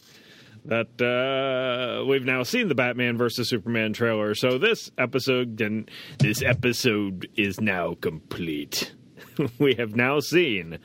That 0.67 1.01
uh, 1.01 2.05
we've 2.05 2.25
now 2.25 2.43
seen 2.43 2.69
the 2.69 2.75
Batman 2.75 3.17
versus 3.17 3.49
Superman 3.49 3.93
trailer. 3.93 4.35
So 4.35 4.59
this 4.59 4.91
episode 4.99 5.61
and 5.61 5.91
this 6.19 6.43
episode 6.43 7.29
is 7.35 7.61
now 7.61 7.95
complete. 7.95 8.93
we 9.59 9.75
have 9.77 9.97
now 9.97 10.21
seen 10.21 10.79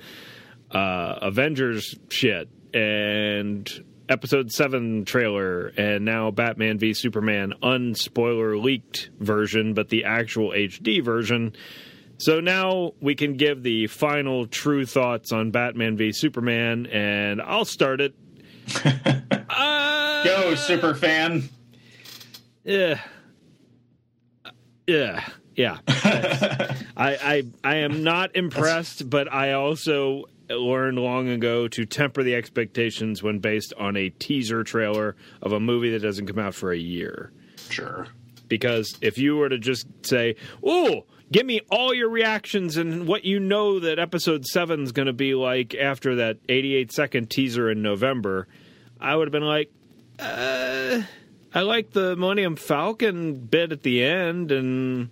uh, 0.72 1.20
Avengers 1.22 1.98
shit 2.10 2.50
and 2.74 3.70
episode 4.08 4.52
7 4.52 5.06
trailer 5.06 5.68
and 5.78 6.06
now 6.06 6.30
Batman 6.32 6.78
v 6.78 6.94
Superman 6.94 7.54
unspoiler 7.64 8.62
leaked 8.62 9.10
version 9.20 9.74
but 9.74 9.90
the 9.90 10.04
actual 10.04 10.52
HD 10.52 11.04
version. 11.04 11.54
So 12.18 12.40
now 12.40 12.94
we 13.02 13.16
can 13.16 13.36
give 13.36 13.62
the 13.64 13.88
final 13.88 14.48
true 14.48 14.86
thoughts 14.86 15.32
on 15.32 15.52
Batman 15.52 15.98
v 15.98 16.12
Superman 16.12 16.86
and 16.88 17.42
I'll 17.42 17.66
start 17.66 18.02
it. 18.02 18.14
uh, 19.50 20.24
Go, 20.24 20.56
super 20.56 20.96
fan. 20.96 21.50
Yeah. 22.64 23.00
Yeah. 24.88 25.28
Yeah. 25.56 25.78
I, 25.88 26.74
I 26.98 27.44
I 27.64 27.76
am 27.78 28.04
not 28.04 28.36
impressed, 28.36 29.10
but 29.10 29.32
I 29.32 29.54
also 29.54 30.26
learned 30.50 31.00
long 31.00 31.30
ago 31.30 31.68
to 31.68 31.86
temper 31.86 32.24
the 32.24 32.36
expectations 32.36 33.24
when 33.24 33.40
based 33.40 33.74
on 33.78 33.98
a 33.98 34.10
teaser 34.10 34.64
trailer 34.64 35.16
of 35.42 35.52
a 35.52 35.60
movie 35.60 35.92
that 35.92 36.02
doesn't 36.02 36.28
come 36.28 36.40
out 36.40 36.54
for 36.54 36.72
a 36.72 36.78
year. 36.78 37.32
Sure. 37.70 38.08
Because 38.48 38.98
if 39.02 39.18
you 39.18 39.38
were 39.38 39.50
to 39.50 39.58
just 39.58 39.88
say, 40.04 40.36
"Oh, 40.64 41.06
give 41.32 41.46
me 41.46 41.62
all 41.70 41.94
your 41.94 42.10
reactions 42.10 42.78
and 42.78 43.08
what 43.08 43.24
you 43.24 43.40
know 43.40 43.80
that 43.80 44.00
episode 44.00 44.46
7 44.46 44.84
is 44.84 44.92
going 44.92 45.08
to 45.08 45.14
be 45.14 45.36
like 45.36 45.76
after 45.76 46.16
that 46.16 46.38
88 46.50 46.92
second 46.92 47.30
teaser 47.30 47.70
in 47.70 47.82
November," 47.82 48.48
I 49.00 49.16
would 49.16 49.28
have 49.28 49.34
been 49.34 49.44
like, 49.44 49.72
uh, 50.20 51.02
I 51.54 51.62
like 51.62 51.92
the 51.92 52.16
Millennium 52.16 52.56
Falcon 52.56 53.36
bit 53.36 53.72
at 53.72 53.84
the 53.84 54.04
end 54.04 54.52
and 54.52 55.10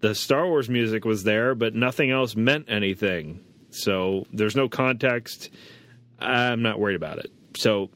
the 0.00 0.14
Star 0.14 0.46
Wars 0.46 0.68
music 0.68 1.04
was 1.04 1.24
there, 1.24 1.54
but 1.54 1.74
nothing 1.74 2.10
else 2.10 2.34
meant 2.34 2.66
anything. 2.68 3.40
So 3.70 4.26
there's 4.32 4.56
no 4.56 4.68
context. 4.68 5.50
I'm 6.18 6.62
not 6.62 6.78
worried 6.78 6.96
about 6.96 7.18
it. 7.18 7.30
So 7.56 7.90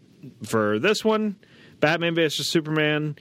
for 0.44 0.78
this 0.78 1.05
one, 1.05 1.36
Batman 1.80 2.14
vs 2.14 2.48
Superman, 2.48 3.16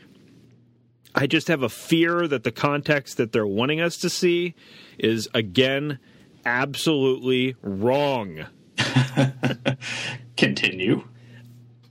I 1.15 1.27
just 1.27 1.47
have 1.47 1.61
a 1.61 1.69
fear 1.69 2.27
that 2.27 2.43
the 2.43 2.51
context 2.51 3.17
that 3.17 3.31
they're 3.31 3.45
wanting 3.45 3.79
us 3.81 3.97
to 3.97 4.09
see 4.09 4.55
is 4.97 5.27
again 5.33 5.99
absolutely 6.45 7.55
wrong. 7.61 8.45
Continue. 10.37 11.03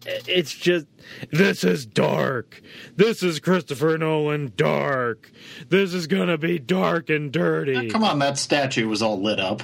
It's 0.05 0.53
just 0.53 0.87
this 1.31 1.63
is 1.63 1.87
dark. 1.87 2.61
This 2.97 3.23
is 3.23 3.39
Christopher 3.39 3.97
Nolan 3.99 4.53
dark. 4.57 5.31
This 5.69 5.95
is 5.95 6.09
gonna 6.09 6.39
be 6.39 6.59
dark 6.59 7.09
and 7.09 7.31
dirty. 7.31 7.89
Come 7.89 8.03
on, 8.03 8.19
that 8.19 8.37
statue 8.37 8.89
was 8.89 9.01
all 9.03 9.21
lit 9.23 9.39
up. 9.39 9.63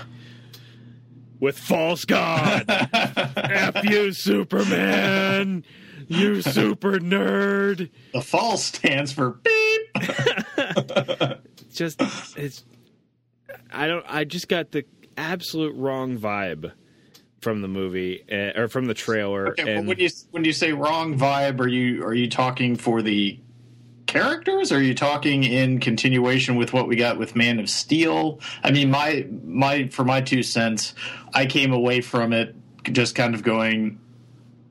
with 1.40 1.58
false 1.58 2.04
god. 2.04 2.64
F 2.68 3.84
you, 3.84 4.12
Superman. 4.12 5.64
You 6.06 6.42
super 6.42 6.98
nerd. 6.98 7.90
The 8.12 8.20
false 8.20 8.64
stands 8.64 9.12
for 9.12 9.30
beep. 9.30 9.80
Just 11.72 12.00
it's. 12.36 12.64
I 13.70 13.86
don't. 13.86 14.04
I 14.08 14.24
just 14.24 14.48
got 14.48 14.72
the 14.72 14.84
absolute 15.16 15.74
wrong 15.76 16.18
vibe 16.18 16.72
from 17.40 17.62
the 17.62 17.68
movie 17.68 18.24
uh, 18.30 18.60
or 18.60 18.68
from 18.68 18.86
the 18.86 18.94
trailer. 18.94 19.48
Okay, 19.48 19.76
and 19.76 19.86
when 19.86 19.98
you 19.98 20.08
when 20.30 20.44
you 20.44 20.52
say 20.52 20.72
wrong 20.72 21.18
vibe, 21.18 21.60
are 21.60 21.68
you 21.68 22.04
are 22.04 22.14
you 22.14 22.28
talking 22.28 22.76
for 22.76 23.02
the 23.02 23.38
characters? 24.06 24.72
Or 24.72 24.76
are 24.78 24.82
you 24.82 24.94
talking 24.94 25.44
in 25.44 25.78
continuation 25.78 26.56
with 26.56 26.72
what 26.72 26.88
we 26.88 26.96
got 26.96 27.18
with 27.18 27.36
Man 27.36 27.60
of 27.60 27.70
Steel? 27.70 28.40
I 28.64 28.72
mean, 28.72 28.90
my 28.90 29.26
my 29.44 29.88
for 29.88 30.04
my 30.04 30.20
two 30.20 30.42
cents, 30.42 30.94
I 31.32 31.46
came 31.46 31.72
away 31.72 32.00
from 32.00 32.32
it 32.32 32.56
just 32.90 33.14
kind 33.14 33.34
of 33.34 33.42
going, 33.42 34.00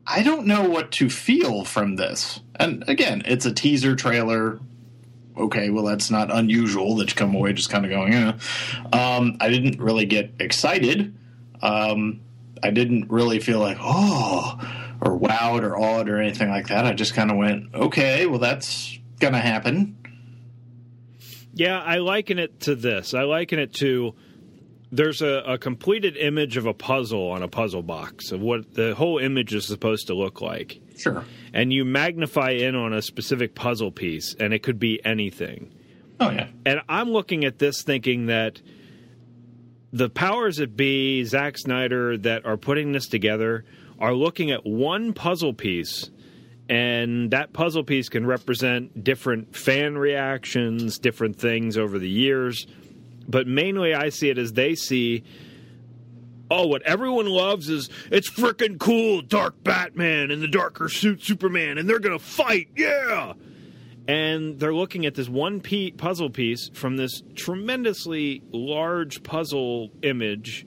I 0.09 0.23
don't 0.23 0.47
know 0.47 0.69
what 0.69 0.91
to 0.93 1.09
feel 1.09 1.65
from 1.65 1.97
this. 1.97 2.39
And 2.55 2.87
again, 2.87 3.23
it's 3.25 3.45
a 3.45 3.53
teaser 3.53 3.95
trailer. 3.95 4.59
Okay, 5.35 5.69
well, 5.69 5.83
that's 5.83 6.09
not 6.09 6.33
unusual 6.33 6.95
that 6.95 7.09
you 7.09 7.15
come 7.15 7.35
away 7.35 7.53
just 7.53 7.69
kind 7.69 7.85
of 7.85 7.91
going, 7.91 8.13
eh. 8.13 8.33
Um, 8.93 9.37
I 9.39 9.49
didn't 9.49 9.79
really 9.79 10.05
get 10.05 10.31
excited. 10.39 11.15
Um, 11.61 12.21
I 12.63 12.71
didn't 12.71 13.11
really 13.11 13.39
feel 13.39 13.59
like, 13.59 13.77
oh, 13.79 14.57
or 15.01 15.19
wowed 15.19 15.63
or 15.63 15.77
awed 15.77 16.09
or 16.09 16.19
anything 16.19 16.49
like 16.49 16.69
that. 16.69 16.85
I 16.85 16.93
just 16.93 17.13
kind 17.13 17.29
of 17.29 17.37
went, 17.37 17.75
okay, 17.75 18.25
well, 18.25 18.39
that's 18.39 18.97
going 19.19 19.33
to 19.33 19.39
happen. 19.39 19.97
Yeah, 21.53 21.81
I 21.81 21.97
liken 21.97 22.39
it 22.39 22.61
to 22.61 22.75
this. 22.75 23.13
I 23.13 23.23
liken 23.23 23.59
it 23.59 23.73
to 23.75 24.15
there's 24.91 25.21
a, 25.21 25.43
a 25.45 25.57
completed 25.57 26.15
image 26.17 26.57
of 26.57 26.65
a 26.65 26.73
puzzle 26.73 27.29
on 27.31 27.43
a 27.43 27.47
puzzle 27.47 27.83
box 27.83 28.31
of 28.31 28.41
what 28.41 28.73
the 28.73 28.95
whole 28.95 29.17
image 29.17 29.53
is 29.53 29.65
supposed 29.65 30.07
to 30.07 30.13
look 30.13 30.41
like. 30.41 30.79
Sure. 30.97 31.25
And 31.53 31.73
you 31.73 31.85
magnify 31.85 32.51
in 32.51 32.75
on 32.75 32.93
a 32.93 33.01
specific 33.01 33.53
puzzle 33.53 33.91
piece, 33.91 34.35
and 34.39 34.53
it 34.53 34.63
could 34.63 34.79
be 34.79 35.03
anything. 35.05 35.73
Oh, 36.19 36.29
yeah. 36.29 36.47
And 36.65 36.81
I'm 36.89 37.09
looking 37.09 37.43
at 37.45 37.59
this 37.59 37.83
thinking 37.83 38.27
that 38.27 38.61
the 39.91 40.09
powers 40.09 40.57
that 40.57 40.75
be, 40.75 41.23
Zack 41.23 41.57
Snyder, 41.57 42.17
that 42.17 42.45
are 42.45 42.57
putting 42.57 42.91
this 42.91 43.07
together 43.07 43.65
are 43.99 44.13
looking 44.13 44.51
at 44.51 44.65
one 44.65 45.13
puzzle 45.13 45.53
piece, 45.53 46.09
and 46.69 47.31
that 47.31 47.53
puzzle 47.53 47.83
piece 47.83 48.09
can 48.09 48.25
represent 48.25 49.03
different 49.03 49.55
fan 49.55 49.97
reactions, 49.97 50.99
different 50.99 51.37
things 51.37 51.77
over 51.77 51.99
the 51.99 52.09
years. 52.09 52.67
But 53.27 53.47
mainly, 53.47 53.93
I 53.93 54.09
see 54.09 54.29
it 54.29 54.37
as 54.37 54.53
they 54.53 54.75
see. 54.75 55.23
Oh, 56.49 56.67
what 56.67 56.81
everyone 56.83 57.25
loves 57.25 57.69
is 57.69 57.89
it's 58.09 58.29
freaking 58.29 58.79
cool, 58.79 59.21
Dark 59.21 59.63
Batman 59.63 60.31
and 60.31 60.41
the 60.41 60.47
darker 60.47 60.87
suit 60.87 61.21
Superman, 61.21 61.77
and 61.77 61.89
they're 61.89 61.99
gonna 61.99 62.19
fight, 62.19 62.69
yeah 62.75 63.33
and 64.07 64.59
they're 64.59 64.73
looking 64.73 65.05
at 65.05 65.15
this 65.15 65.27
one 65.27 65.59
pe- 65.59 65.91
puzzle 65.91 66.29
piece 66.29 66.69
from 66.69 66.95
this 66.95 67.21
tremendously 67.35 68.41
large 68.51 69.21
puzzle 69.23 69.91
image 70.01 70.65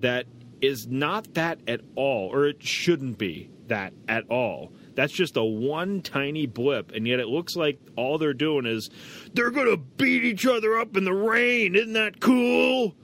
that 0.00 0.26
is 0.60 0.86
not 0.88 1.34
that 1.34 1.60
at 1.68 1.80
all, 1.94 2.32
or 2.32 2.46
it 2.46 2.62
shouldn't 2.62 3.18
be 3.18 3.50
that 3.66 3.92
at 4.08 4.24
all. 4.30 4.72
That's 4.98 5.12
just 5.12 5.36
a 5.36 5.44
one 5.44 6.02
tiny 6.02 6.46
blip, 6.46 6.90
and 6.90 7.06
yet 7.06 7.20
it 7.20 7.28
looks 7.28 7.54
like 7.54 7.78
all 7.94 8.18
they're 8.18 8.34
doing 8.34 8.66
is 8.66 8.90
they're 9.32 9.52
gonna 9.52 9.76
beat 9.76 10.24
each 10.24 10.44
other 10.44 10.76
up 10.76 10.96
in 10.96 11.04
the 11.04 11.14
rain. 11.14 11.76
Isn't 11.76 11.92
that 11.92 12.18
cool? 12.18 12.96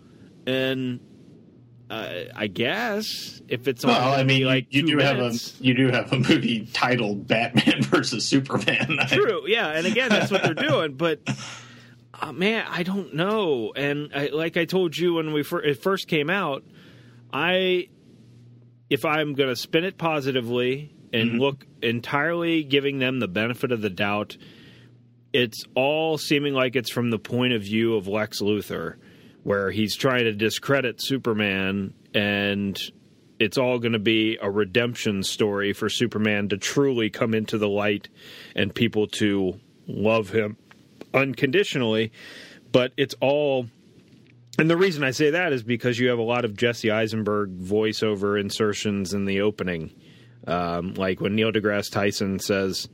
And 0.44 0.98
uh, 1.88 2.24
I 2.34 2.48
guess 2.48 3.40
if 3.46 3.68
it's 3.68 3.84
Well, 3.84 4.12
I 4.12 4.24
mean, 4.24 4.44
like 4.44 4.74
you 4.74 4.84
do 4.84 4.98
have 4.98 5.18
a 5.18 5.38
you 5.60 5.74
do 5.74 5.92
have 5.92 6.12
a 6.12 6.18
movie 6.18 6.66
titled 6.72 7.28
Batman 7.28 7.82
versus 7.82 8.26
Superman. 8.26 8.98
True, 9.06 9.44
yeah, 9.46 9.68
and 9.68 9.86
again, 9.86 10.08
that's 10.08 10.32
what 10.32 10.42
they're 10.42 10.52
doing. 10.52 10.94
But 10.94 11.20
uh, 12.12 12.32
man, 12.32 12.66
I 12.68 12.82
don't 12.82 13.14
know. 13.14 13.72
And 13.76 14.10
I, 14.12 14.30
like 14.32 14.56
I 14.56 14.64
told 14.64 14.96
you 14.96 15.14
when 15.14 15.32
we 15.32 15.44
fir- 15.44 15.62
it 15.62 15.80
first 15.80 16.08
came 16.08 16.28
out, 16.28 16.64
I 17.32 17.86
if 18.90 19.04
I'm 19.04 19.34
going 19.34 19.48
to 19.48 19.56
spin 19.56 19.84
it 19.84 19.96
positively 19.96 20.93
and 21.14 21.30
mm-hmm. 21.30 21.40
look 21.40 21.66
entirely 21.80 22.64
giving 22.64 22.98
them 22.98 23.20
the 23.20 23.28
benefit 23.28 23.70
of 23.72 23.80
the 23.80 23.88
doubt, 23.88 24.36
it's 25.32 25.64
all 25.74 26.18
seeming 26.18 26.54
like 26.54 26.76
it's 26.76 26.90
from 26.90 27.10
the 27.10 27.18
point 27.18 27.52
of 27.52 27.62
view 27.62 27.94
of 27.94 28.08
Lex 28.08 28.42
Luthor, 28.42 28.96
where 29.44 29.70
he's 29.70 29.96
trying 29.96 30.24
to 30.24 30.32
discredit 30.32 30.96
Superman 31.00 31.94
and 32.12 32.78
it's 33.38 33.58
all 33.58 33.78
going 33.78 33.92
to 33.92 33.98
be 33.98 34.38
a 34.40 34.50
redemption 34.50 35.22
story 35.22 35.72
for 35.72 35.88
Superman 35.88 36.48
to 36.48 36.56
truly 36.56 37.10
come 37.10 37.34
into 37.34 37.58
the 37.58 37.68
light 37.68 38.08
and 38.54 38.74
people 38.74 39.06
to 39.08 39.58
love 39.86 40.30
him 40.30 40.56
unconditionally. 41.12 42.12
But 42.72 42.92
it's 42.96 43.14
all. 43.20 43.66
And 44.56 44.70
the 44.70 44.76
reason 44.76 45.02
I 45.02 45.10
say 45.10 45.30
that 45.30 45.52
is 45.52 45.64
because 45.64 45.98
you 45.98 46.08
have 46.08 46.18
a 46.18 46.22
lot 46.22 46.44
of 46.44 46.56
Jesse 46.56 46.90
Eisenberg 46.90 47.58
voiceover 47.58 48.40
insertions 48.40 49.12
in 49.12 49.24
the 49.24 49.40
opening. 49.40 49.90
Um, 50.46 50.94
like 50.94 51.20
when 51.20 51.34
Neil 51.34 51.52
deGrasse 51.52 51.90
Tyson 51.90 52.38
says, 52.38 52.88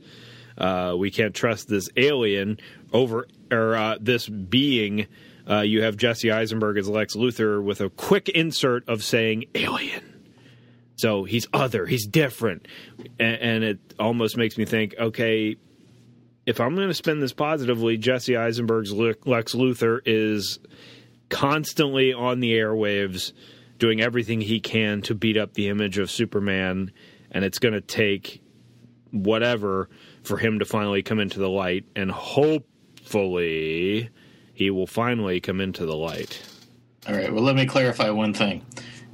Uh, 0.57 0.95
we 0.97 1.09
can't 1.09 1.33
trust 1.33 1.69
this 1.69 1.89
alien 1.95 2.59
over 2.91 3.27
or 3.49 3.75
uh, 3.75 3.97
this 3.99 4.27
being. 4.27 5.07
Uh, 5.49 5.61
you 5.61 5.81
have 5.81 5.97
Jesse 5.97 6.29
Eisenberg 6.31 6.77
as 6.77 6.87
Lex 6.87 7.15
Luthor 7.15 7.63
with 7.63 7.81
a 7.81 7.89
quick 7.89 8.29
insert 8.29 8.87
of 8.87 9.03
saying 9.03 9.45
alien. 9.55 10.03
So 10.97 11.23
he's 11.23 11.47
other, 11.51 11.87
he's 11.87 12.05
different, 12.05 12.67
and, 13.19 13.35
and 13.41 13.63
it 13.63 13.79
almost 13.97 14.37
makes 14.37 14.55
me 14.57 14.65
think, 14.65 14.93
okay, 14.99 15.55
if 16.45 16.59
I'm 16.59 16.75
going 16.75 16.89
to 16.89 16.93
spin 16.93 17.21
this 17.21 17.33
positively, 17.33 17.97
Jesse 17.97 18.37
Eisenberg's 18.37 18.93
Lex 18.93 19.55
Luthor 19.55 19.99
is 20.05 20.59
constantly 21.29 22.13
on 22.13 22.39
the 22.39 22.51
airwaves 22.53 23.33
doing 23.79 23.99
everything 23.99 24.41
he 24.41 24.59
can 24.59 25.01
to 25.03 25.15
beat 25.15 25.37
up 25.37 25.53
the 25.53 25.69
image 25.69 25.97
of 25.97 26.11
Superman, 26.11 26.91
and 27.31 27.43
it's 27.45 27.59
going 27.59 27.73
to 27.73 27.81
take 27.81 28.41
whatever 29.11 29.89
for 30.23 30.37
him 30.37 30.59
to 30.59 30.65
finally 30.65 31.01
come 31.03 31.19
into 31.19 31.39
the 31.39 31.49
light, 31.49 31.85
and 31.95 32.11
hopefully 32.11 34.09
he 34.53 34.69
will 34.69 34.87
finally 34.87 35.39
come 35.39 35.59
into 35.59 35.85
the 35.85 35.95
light. 35.95 36.41
All 37.07 37.15
right, 37.15 37.33
well, 37.33 37.43
let 37.43 37.55
me 37.55 37.65
clarify 37.65 38.09
one 38.11 38.33
thing. 38.33 38.65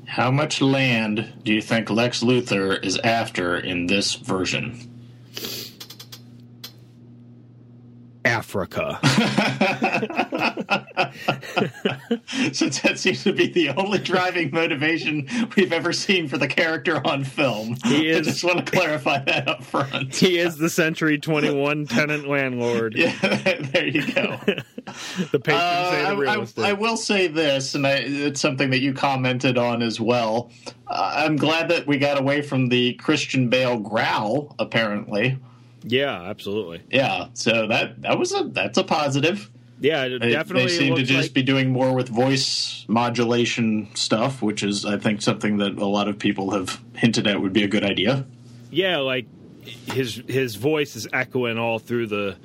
How 0.05 0.31
much 0.31 0.61
land 0.61 1.33
do 1.43 1.53
you 1.53 1.61
think 1.61 1.89
Lex 1.89 2.23
Luthor 2.23 2.83
is 2.83 2.97
after 2.99 3.57
in 3.57 3.87
this 3.87 4.15
version? 4.15 4.96
Africa. 8.27 8.99
Since 12.51 12.81
that 12.81 12.99
seems 12.99 13.23
to 13.23 13.33
be 13.33 13.47
the 13.47 13.69
only 13.69 13.99
driving 13.99 14.51
motivation 14.51 15.27
we've 15.55 15.71
ever 15.71 15.93
seen 15.93 16.27
for 16.27 16.37
the 16.37 16.47
character 16.47 17.05
on 17.05 17.23
film. 17.23 17.77
He 17.85 18.09
is, 18.09 18.27
I 18.27 18.31
just 18.31 18.43
want 18.43 18.65
to 18.65 18.71
clarify 18.71 19.23
that 19.23 19.47
up 19.47 19.63
front. 19.63 20.15
He 20.15 20.37
is 20.37 20.57
the 20.57 20.69
Century 20.69 21.17
21 21.17 21.87
tenant 21.87 22.27
landlord. 22.27 22.95
Yeah, 23.07 23.13
there 23.71 23.87
you 23.87 24.11
go. 24.11 24.39
the 25.31 25.39
patron 25.39 25.61
uh, 25.61 25.91
saint 25.91 26.07
of 26.07 26.17
real 26.17 26.29
I, 26.29 26.39
estate. 26.41 26.65
I, 26.65 26.69
I 26.69 26.73
will 26.73 26.97
say 26.97 27.27
this, 27.27 27.75
and 27.75 27.85
I, 27.85 27.97
it's 27.99 28.41
something 28.41 28.71
that 28.71 28.79
you 28.79 28.93
commented 28.93 29.57
on 29.57 29.81
as 29.81 30.01
well. 30.01 30.51
Uh, 30.87 31.13
I'm 31.15 31.35
glad 31.37 31.69
that 31.69 31.85
we 31.85 31.97
got 31.97 32.19
away 32.19 32.41
from 32.41 32.69
the 32.69 32.93
Christian 32.95 33.49
Bale 33.49 33.77
growl, 33.77 34.55
apparently. 34.59 35.37
Yeah, 35.87 36.21
absolutely. 36.23 36.81
Yeah, 36.91 37.27
so 37.33 37.67
that 37.67 38.01
that 38.01 38.19
was 38.19 38.33
a 38.33 38.43
that's 38.45 38.77
a 38.77 38.83
positive. 38.83 39.49
Yeah, 39.79 40.05
it 40.05 40.19
They- 40.21 40.31
definitely. 40.31 40.71
They 40.71 40.77
seem 40.77 40.95
to 40.95 41.03
just 41.03 41.29
like- 41.29 41.33
be 41.33 41.43
doing 41.43 41.71
more 41.71 41.93
with 41.93 42.09
voice 42.09 42.83
modulation 42.87 43.87
stuff, 43.95 44.41
which 44.41 44.63
is, 44.63 44.85
I 44.85 44.97
think, 44.97 45.21
something 45.21 45.57
that 45.57 45.77
a 45.77 45.85
lot 45.85 46.07
of 46.07 46.17
people 46.17 46.51
have 46.51 46.81
hinted 46.95 47.27
at 47.27 47.41
would 47.41 47.53
be 47.53 47.63
a 47.63 47.67
good 47.67 47.83
idea. 47.83 48.25
yeah, 48.71 48.97
like 48.97 49.25
his 49.93 50.21
his 50.27 50.55
voice 50.55 50.95
is 50.95 51.07
echoing 51.13 51.57
all 51.57 51.77
through 51.79 52.07
the 52.07 52.35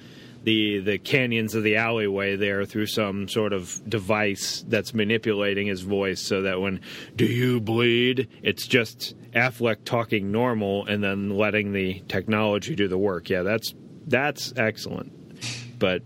the 0.44 0.80
the 0.80 0.98
canyons 0.98 1.54
of 1.54 1.62
the 1.62 1.76
alleyway 1.76 2.36
there 2.36 2.64
through 2.64 2.86
some 2.86 3.28
sort 3.28 3.52
of 3.52 3.80
device 3.88 4.64
that's 4.66 4.92
manipulating 4.92 5.66
his 5.66 5.82
voice 5.82 6.20
so 6.20 6.42
that 6.42 6.60
when 6.60 6.80
do 7.16 7.24
you 7.24 7.60
bleed 7.60 8.28
it's 8.42 8.66
just 8.66 9.14
Affleck 9.32 9.84
talking 9.84 10.30
normal 10.30 10.86
and 10.86 11.02
then 11.02 11.30
letting 11.30 11.72
the 11.72 12.02
technology 12.08 12.74
do 12.74 12.88
the 12.88 12.98
work. 12.98 13.30
Yeah, 13.30 13.42
that's 13.42 13.74
that's 14.06 14.52
excellent. 14.56 15.12
But 15.78 16.02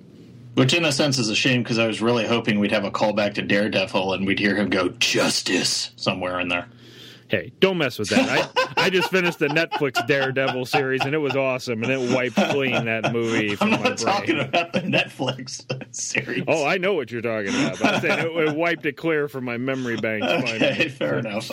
Which, 0.55 0.74
in 0.74 0.84
a 0.84 0.93
sense, 0.93 1.18
is 1.18 1.28
a 1.28 1.34
shame 1.34 1.62
because 1.62 1.78
I 1.78 1.87
was 1.87 2.01
really 2.01 2.26
hoping 2.26 2.59
we'd 2.59 2.72
have 2.72 2.84
a 2.84 2.91
callback 2.91 3.34
to 3.34 3.43
Daredevil 3.43 4.14
and 4.14 4.26
we'd 4.26 4.39
hear 4.39 4.55
him 4.55 4.70
go 4.70 4.89
"Justice" 4.89 5.91
somewhere 5.97 6.41
in 6.41 6.49
there. 6.49 6.68
Hey, 7.29 7.53
don't 7.61 7.79
mess 7.79 7.99
with 7.99 8.09
that. 8.11 8.51
I, 8.77 8.85
I 8.85 8.91
just 8.91 9.11
finished 9.11 9.39
the 9.39 9.49
Netflix 9.49 10.07
Daredevil 10.07 10.66
series 10.66 11.03
and 11.05 11.14
it 11.14 11.18
was 11.18 11.35
awesome 11.37 11.83
and 11.83 11.91
it 11.93 12.14
wiped 12.14 12.37
clean 12.37 12.85
that 12.85 13.12
movie 13.12 13.51
I'm 13.51 13.57
from 13.57 13.70
my 13.70 13.77
not 13.79 13.99
talking 13.99 14.37
brain. 14.37 14.49
about 14.49 14.72
the 14.72 14.81
Netflix 14.81 15.95
series. 15.95 16.45
Oh, 16.47 16.64
I 16.64 16.79
know 16.79 16.95
what 16.95 17.11
you're 17.11 17.22
talking 17.22 17.49
about. 17.49 17.79
But 17.79 17.95
I'm 17.95 18.01
saying 18.01 18.18
it, 18.20 18.49
it 18.49 18.57
wiped 18.57 18.87
it 18.87 18.97
clear 18.97 19.29
from 19.29 19.45
my 19.45 19.57
memory 19.57 19.97
bank. 19.97 20.22
okay, 20.24 20.59
finally. 20.59 20.89
fair 20.89 21.18
enough. 21.18 21.51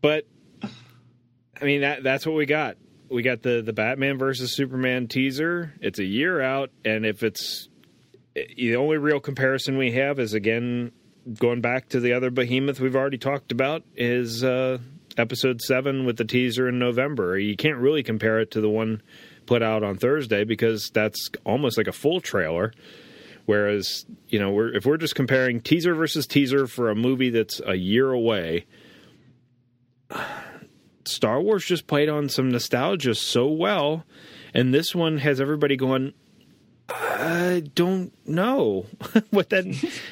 But 0.00 0.26
I 0.62 1.64
mean 1.64 1.80
that 1.82 2.02
that's 2.02 2.26
what 2.26 2.34
we 2.36 2.46
got. 2.46 2.76
We 3.08 3.22
got 3.22 3.42
the 3.42 3.62
the 3.62 3.72
Batman 3.72 4.18
versus 4.18 4.52
Superman 4.52 5.08
teaser. 5.08 5.72
It's 5.80 5.98
a 5.98 6.04
year 6.04 6.40
out, 6.40 6.70
and 6.84 7.06
if 7.06 7.22
it's 7.22 7.68
eh, 8.36 8.42
the 8.56 8.76
only 8.76 8.98
real 8.98 9.20
comparison 9.20 9.78
we 9.78 9.92
have 9.92 10.18
is 10.18 10.34
again 10.34 10.92
going 11.32 11.60
back 11.60 11.88
to 11.90 12.00
the 12.00 12.12
other 12.12 12.30
behemoth 12.30 12.80
we've 12.80 12.96
already 12.96 13.18
talked 13.18 13.52
about 13.52 13.82
is 13.96 14.44
uh, 14.44 14.78
episode 15.16 15.60
seven 15.60 16.04
with 16.04 16.16
the 16.16 16.24
teaser 16.24 16.68
in 16.68 16.78
November. 16.78 17.38
You 17.38 17.56
can't 17.56 17.78
really 17.78 18.02
compare 18.02 18.40
it 18.40 18.50
to 18.52 18.60
the 18.60 18.68
one 18.68 19.02
put 19.46 19.62
out 19.62 19.82
on 19.82 19.96
Thursday 19.96 20.44
because 20.44 20.90
that's 20.90 21.30
almost 21.44 21.76
like 21.76 21.86
a 21.86 21.92
full 21.92 22.20
trailer. 22.20 22.72
Whereas, 23.46 24.06
you 24.28 24.38
know, 24.38 24.50
we're, 24.50 24.74
if 24.74 24.86
we're 24.86 24.96
just 24.96 25.14
comparing 25.14 25.60
teaser 25.60 25.94
versus 25.94 26.26
teaser 26.26 26.66
for 26.66 26.90
a 26.90 26.94
movie 26.94 27.30
that's 27.30 27.60
a 27.66 27.74
year 27.74 28.10
away, 28.10 28.64
Star 31.04 31.40
Wars 31.40 31.64
just 31.64 31.86
played 31.86 32.08
on 32.08 32.28
some 32.28 32.50
nostalgia 32.50 33.14
so 33.14 33.46
well, 33.46 34.04
and 34.54 34.72
this 34.72 34.94
one 34.94 35.18
has 35.18 35.40
everybody 35.40 35.76
going. 35.76 36.14
I 36.88 37.62
don't 37.74 38.12
know 38.28 38.86
what 39.30 39.50
that 39.50 39.64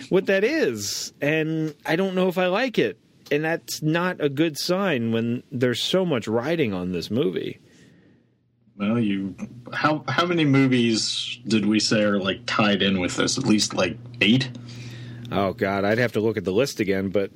what 0.09 0.27
that 0.27 0.45
is, 0.45 1.13
and 1.21 1.75
I 1.85 1.97
don't 1.97 2.15
know 2.15 2.29
if 2.29 2.39
I 2.39 2.47
like 2.47 2.79
it, 2.79 2.99
and 3.31 3.45
that's 3.45 3.83
not 3.83 4.21
a 4.21 4.29
good 4.29 4.59
sign 4.59 5.13
when 5.13 5.43
there's 5.51 5.83
so 5.83 6.05
much 6.05 6.27
riding 6.27 6.73
on 6.73 6.93
this 6.93 7.11
movie. 7.11 7.61
Well, 8.77 8.99
you 8.99 9.35
how 9.73 10.05
how 10.09 10.27
many 10.27 10.45
movies 10.45 11.39
did 11.47 11.67
we 11.67 11.79
say 11.79 12.03
are 12.03 12.19
like 12.19 12.41
tied 12.47 12.83
in 12.83 13.01
with 13.01 13.17
this? 13.17 13.37
At 13.37 13.45
least 13.45 13.75
like 13.75 13.97
eight. 14.21 14.51
Oh 15.31 15.53
God, 15.53 15.85
I'd 15.85 15.99
have 15.99 16.13
to 16.13 16.21
look 16.21 16.37
at 16.37 16.45
the 16.45 16.53
list 16.53 16.81
again, 16.81 17.11
but 17.11 17.31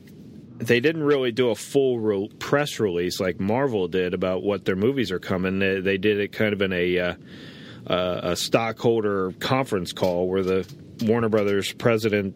they 0.58 0.80
didn't 0.80 1.02
really 1.02 1.32
do 1.32 1.50
a 1.50 1.54
full 1.54 1.98
re- 1.98 2.30
press 2.38 2.80
release 2.80 3.20
like 3.20 3.38
Marvel 3.38 3.88
did 3.88 4.14
about 4.14 4.42
what 4.42 4.64
their 4.64 4.76
movies 4.76 5.10
are 5.10 5.18
coming. 5.18 5.58
They, 5.58 5.80
they 5.80 5.98
did 5.98 6.18
it 6.18 6.32
kind 6.32 6.52
of 6.52 6.62
in 6.62 6.72
a 6.72 6.98
uh, 6.98 7.14
uh, 7.86 8.20
a 8.22 8.36
stockholder 8.36 9.32
conference 9.38 9.92
call 9.92 10.28
where 10.28 10.42
the 10.42 10.66
Warner 11.02 11.28
Brothers 11.28 11.72
president 11.72 12.34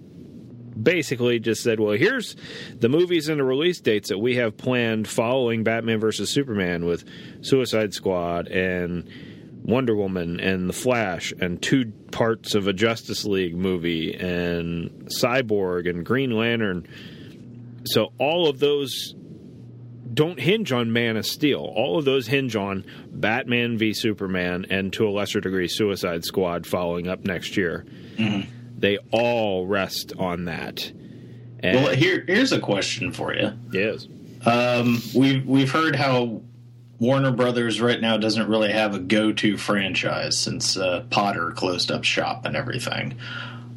basically 0.83 1.39
just 1.41 1.63
said, 1.63 1.81
"Well, 1.81 1.93
here's 1.93 2.37
the 2.79 2.89
movies 2.89 3.29
and 3.29 3.41
the 3.41 3.45
release 3.45 3.81
dates 3.81 4.09
that 4.09 4.19
we 4.19 4.37
have 4.37 4.57
planned 4.57 5.09
following 5.09 5.65
Batman 5.65 6.01
versus 6.01 6.31
Superman 6.31 6.85
with 6.85 7.05
Suicide 7.43 7.93
Squad 7.93 8.49
and 8.49 9.09
Wonder 9.63 9.95
Woman 9.95 10.41
and 10.41 10.69
The 10.69 10.73
Flash 10.75 11.33
and 11.41 11.61
two 11.61 11.93
parts 12.13 12.55
of 12.55 12.67
a 12.67 12.73
Justice 12.73 13.25
League 13.25 13.57
movie 13.57 14.15
and 14.15 15.09
Cyborg 15.21 15.89
and 15.89 16.05
Green 16.05 16.31
Lantern." 16.31 16.87
So 17.85 18.13
all 18.19 18.49
of 18.49 18.59
those 18.59 19.15
don't 20.13 20.39
hinge 20.41 20.73
on 20.73 20.93
Man 20.93 21.17
of 21.17 21.27
Steel. 21.27 21.61
All 21.61 21.99
of 21.99 22.05
those 22.05 22.27
hinge 22.27 22.57
on 22.57 22.85
Batman 23.11 23.79
v 23.79 23.93
Superman 23.93 24.67
and 24.71 24.93
to 24.95 25.07
a 25.07 25.11
lesser 25.11 25.41
degree 25.41 25.69
Suicide 25.69 26.25
Squad 26.25 26.67
following 26.67 27.07
up 27.09 27.25
next 27.25 27.57
year. 27.57 27.87
They 28.79 28.99
all 29.11 29.67
rest 29.67 30.13
on 30.19 30.47
that. 30.47 30.91
And 31.63 31.77
Well, 31.85 31.95
here 31.95 32.25
here's 32.27 32.53
a 32.53 32.61
question 32.61 33.13
for 33.13 33.35
you. 33.35 33.53
yes. 33.73 34.09
Um, 34.47 35.03
we've 35.15 35.45
we've 35.47 35.71
heard 35.71 35.95
how 35.95 36.41
Warner 36.99 37.31
Brothers 37.33 37.81
right 37.81 38.01
now 38.01 38.17
doesn't 38.17 38.49
really 38.49 38.73
have 38.73 38.95
a 38.95 38.99
go-to 38.99 39.57
franchise 39.59 40.39
since 40.39 40.77
uh, 40.79 41.05
Potter 41.11 41.51
closed 41.53 41.91
up 41.91 42.05
shop 42.05 42.47
and 42.47 42.57
everything. 42.57 43.17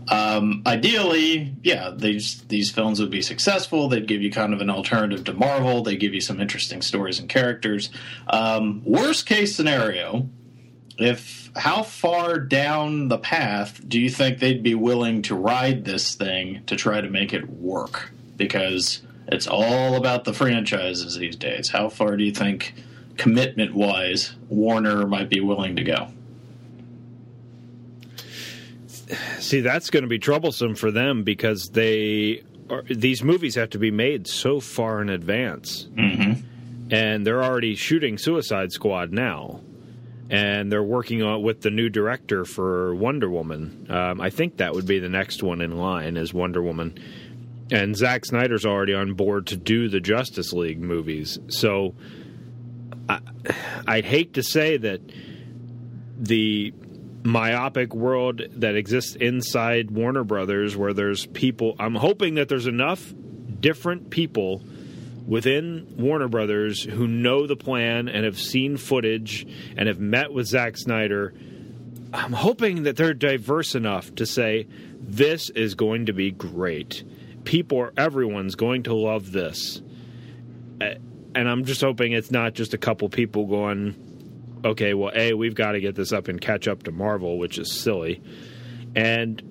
Um, 0.10 0.64
ideally, 0.66 1.56
yeah, 1.64 1.92
these 1.96 2.42
these 2.44 2.72
films 2.72 3.00
would 3.00 3.12
be 3.12 3.22
successful. 3.22 3.88
They'd 3.88 4.08
give 4.08 4.22
you 4.22 4.32
kind 4.32 4.54
of 4.54 4.62
an 4.62 4.70
alternative 4.70 5.24
to 5.26 5.34
Marvel. 5.34 5.84
They 5.84 5.96
give 5.96 6.14
you 6.14 6.22
some 6.22 6.40
interesting 6.40 6.82
stories 6.82 7.20
and 7.20 7.30
characters. 7.30 7.90
Um, 8.28 8.82
worst 8.86 9.26
case 9.26 9.56
scenario, 9.56 10.30
if 10.98 11.52
how 11.56 11.84
far 11.84 12.40
down 12.40 13.08
the 13.08 13.18
path 13.18 13.82
do 13.88 14.00
you 14.00 14.10
think 14.10 14.40
they'd 14.40 14.64
be 14.64 14.76
willing 14.76 15.22
to 15.24 15.36
ride 15.36 15.86
this 15.86 16.16
thing 16.16 16.64
to 16.66 16.76
try 16.76 17.02
to 17.02 17.10
make 17.10 17.34
it 17.34 17.50
work? 17.50 18.12
Because 18.36 19.02
it's 19.28 19.48
all 19.48 19.96
about 19.96 20.24
the 20.26 20.34
franchises 20.34 21.16
these 21.16 21.36
days. 21.36 21.70
How 21.70 21.90
far 21.90 22.18
do 22.18 22.24
you 22.24 22.32
think, 22.32 22.74
commitment 23.18 23.74
wise, 23.74 24.36
Warner 24.50 25.08
might 25.08 25.30
be 25.30 25.40
willing 25.40 25.76
to 25.76 25.84
go? 25.84 26.10
See, 29.40 29.62
that's 29.62 29.90
going 29.90 30.04
to 30.04 30.10
be 30.10 30.20
troublesome 30.20 30.76
for 30.76 30.92
them 30.92 31.24
because 31.24 31.70
they 31.70 32.44
are, 32.70 32.84
these 32.84 33.24
movies 33.24 33.56
have 33.56 33.70
to 33.72 33.78
be 33.80 33.92
made 33.92 34.28
so 34.28 34.60
far 34.60 35.02
in 35.02 35.10
advance, 35.10 35.88
Mm-hmm. 35.96 36.94
and 36.94 37.26
they're 37.28 37.44
already 37.44 37.76
shooting 37.76 38.18
Suicide 38.18 38.72
Squad 38.72 39.12
now, 39.12 39.62
and 40.30 40.72
they're 40.72 40.82
working 40.84 41.22
on 41.22 41.42
with 41.44 41.62
the 41.62 41.70
new 41.70 41.90
director 41.90 42.46
for 42.46 42.96
Wonder 42.96 43.30
Woman. 43.30 43.86
Um, 43.90 44.22
I 44.22 44.30
think 44.30 44.58
that 44.58 44.74
would 44.74 44.88
be 44.88 45.00
the 45.00 45.10
next 45.10 45.44
one 45.44 45.62
in 45.62 45.78
line 45.78 46.16
is 46.18 46.34
Wonder 46.34 46.62
Woman, 46.62 46.98
and 47.72 47.96
Zack 47.96 48.26
Snyder's 48.26 48.66
already 48.66 48.94
on 48.94 49.14
board 49.14 49.48
to 49.48 49.58
do 49.58 49.90
the 49.90 50.00
Justice 50.00 50.54
League 50.54 50.80
movies. 50.82 51.40
So, 51.50 51.96
I, 53.10 53.20
I'd 53.88 54.06
hate 54.06 54.34
to 54.36 54.44
say 54.44 54.78
that 54.78 55.02
the 56.18 56.74
myopic 57.24 57.94
world 57.96 58.42
that 58.52 58.76
exists 58.76 59.16
inside 59.16 59.92
Warner 59.92 60.24
Brothers, 60.24 60.76
where 60.76 60.94
there's 60.94 61.26
people. 61.26 61.76
I'm 61.80 61.96
hoping 61.96 62.36
that 62.36 62.50
there's 62.50 62.68
enough 62.68 63.14
different 63.60 64.10
people 64.10 64.62
within 65.26 65.88
Warner 65.98 66.28
Brothers 66.28 66.84
who 66.84 67.08
know 67.08 67.48
the 67.48 67.56
plan 67.56 68.10
and 68.10 68.26
have 68.26 68.38
seen 68.38 68.76
footage 68.76 69.48
and 69.78 69.88
have 69.88 70.00
met 70.00 70.34
with 70.34 70.48
Zack 70.48 70.78
Snyder. 70.78 71.34
I'm 72.14 72.34
hoping 72.34 72.84
that 72.84 72.98
they're 72.98 73.14
diverse 73.14 73.74
enough 73.74 74.14
to 74.16 74.26
say 74.26 74.68
this 75.00 75.50
is 75.50 75.76
going 75.76 76.08
to 76.08 76.14
be 76.14 76.32
great. 76.32 77.04
People, 77.46 77.90
everyone's 77.98 78.56
going 78.56 78.84
to 78.84 78.94
love 78.94 79.32
this, 79.32 79.82
and 80.80 81.50
I'm 81.50 81.66
just 81.66 81.82
hoping 81.82 82.12
it's 82.12 82.32
not 82.32 82.54
just 82.54 82.74
a 82.74 82.78
couple 82.78 83.10
people 83.10 83.48
going, 83.48 83.96
okay, 84.64 84.94
well, 84.94 85.12
a 85.16 85.34
we've 85.34 85.56
got 85.56 85.74
to 85.74 85.82
get 85.82 85.96
this 85.96 86.12
up 86.12 86.28
and 86.28 86.40
catch 86.40 86.68
up 86.68 86.84
to 86.84 86.92
Marvel, 86.92 87.38
which 87.38 87.58
is 87.58 87.72
silly, 87.72 88.22
and 88.96 89.42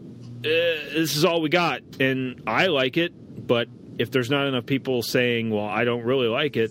uh, 0.41 0.43
this 0.43 1.17
is 1.17 1.25
all 1.25 1.41
we 1.41 1.49
got, 1.49 1.83
and 2.01 2.43
I 2.47 2.67
like 2.67 2.97
it, 2.97 3.13
but 3.47 3.69
if 3.99 4.11
there's 4.11 4.31
not 4.31 4.47
enough 4.47 4.67
people 4.67 5.03
saying, 5.03 5.51
well, 5.51 5.67
I 5.67 5.85
don't 5.85 6.05
really 6.05 6.29
like 6.29 6.57
it, 6.57 6.71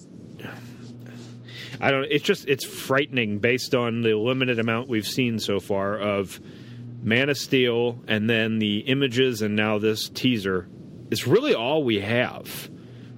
I 1.82 1.90
don't. 1.90 2.06
It's 2.12 2.24
just 2.24 2.48
it's 2.48 2.64
frightening 2.64 3.40
based 3.40 3.74
on 3.74 4.02
the 4.02 4.14
limited 4.14 4.60
amount 4.60 4.88
we've 4.88 5.08
seen 5.08 5.40
so 5.40 5.60
far 5.60 5.98
of 5.98 6.40
Man 7.02 7.30
of 7.30 7.38
Steel, 7.38 8.00
and 8.08 8.30
then 8.30 8.60
the 8.60 8.80
images, 8.80 9.42
and 9.42 9.56
now 9.56 9.80
this 9.80 10.08
teaser. 10.08 10.68
It's 11.10 11.26
really 11.26 11.56
all 11.56 11.84
we 11.84 12.00
have. 12.00 12.70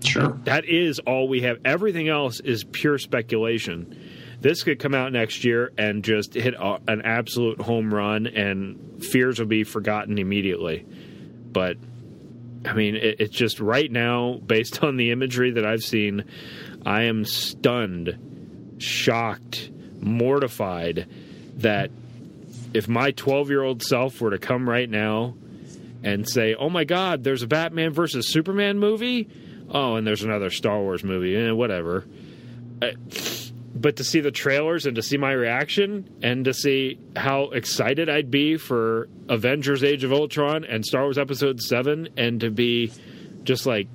Sure. 0.04 0.40
That 0.46 0.66
is 0.66 1.00
all 1.00 1.28
we 1.28 1.42
have. 1.42 1.58
Everything 1.66 2.08
else 2.08 2.40
is 2.40 2.64
pure 2.64 2.98
speculation. 2.98 4.03
This 4.44 4.62
could 4.64 4.78
come 4.78 4.94
out 4.94 5.14
next 5.14 5.46
year 5.46 5.72
and 5.78 6.04
just 6.04 6.34
hit 6.34 6.54
a, 6.54 6.78
an 6.90 7.02
absolute 7.04 7.62
home 7.62 7.94
run, 7.94 8.28
and 8.28 9.02
fears 9.02 9.40
will 9.40 9.46
be 9.46 9.64
forgotten 9.64 10.18
immediately. 10.18 10.86
But 11.50 11.78
I 12.66 12.74
mean, 12.74 12.98
it, 12.98 13.22
it's 13.22 13.36
just 13.36 13.62
right 13.62 13.90
now, 13.90 14.34
based 14.46 14.84
on 14.84 14.98
the 14.98 15.12
imagery 15.12 15.52
that 15.52 15.66
I've 15.66 15.82
seen, 15.82 16.26
I 16.86 17.04
am 17.04 17.24
stunned, 17.24 18.76
shocked, 18.80 19.72
mortified 20.02 21.08
that 21.60 21.90
if 22.74 22.90
my 22.90 23.12
12 23.12 23.50
year 23.50 23.64
old 23.64 23.82
self 23.82 24.20
were 24.20 24.32
to 24.32 24.40
come 24.40 24.70
right 24.70 24.90
now 24.90 25.36
and 26.04 26.28
say, 26.28 26.54
oh 26.54 26.70
my 26.70 26.84
God, 26.84 27.24
there's 27.24 27.44
a 27.44 27.48
Batman 27.48 27.94
versus 27.94 28.30
Superman 28.30 28.78
movie. 28.78 29.30
Oh, 29.70 29.96
and 29.96 30.06
there's 30.06 30.24
another 30.24 30.50
Star 30.50 30.82
Wars 30.82 31.02
movie, 31.02 31.34
eh, 31.34 31.52
whatever. 31.52 32.04
But 33.76 33.98
to 33.98 34.04
see 34.04 34.20
the 34.20 34.32
trailers 34.32 34.86
and 34.86 34.96
to 34.96 35.02
see 35.02 35.18
my 35.18 35.32
reaction 35.32 36.08
and 36.22 36.46
to 36.46 36.54
see 36.54 37.00
how 37.16 37.46
excited 37.46 38.10
I'd 38.10 38.30
be 38.30 38.58
for 38.58 39.10
Avengers 39.30 39.84
Age 39.84 40.04
of 40.04 40.14
Ultron 40.14 40.64
and 40.64 40.86
Star 40.86 41.04
Wars 41.04 41.18
Episode 41.18 41.60
7 41.60 42.10
and 42.16 42.40
to 42.42 42.52
be 42.52 42.92
just 43.44 43.66
like 43.66 43.88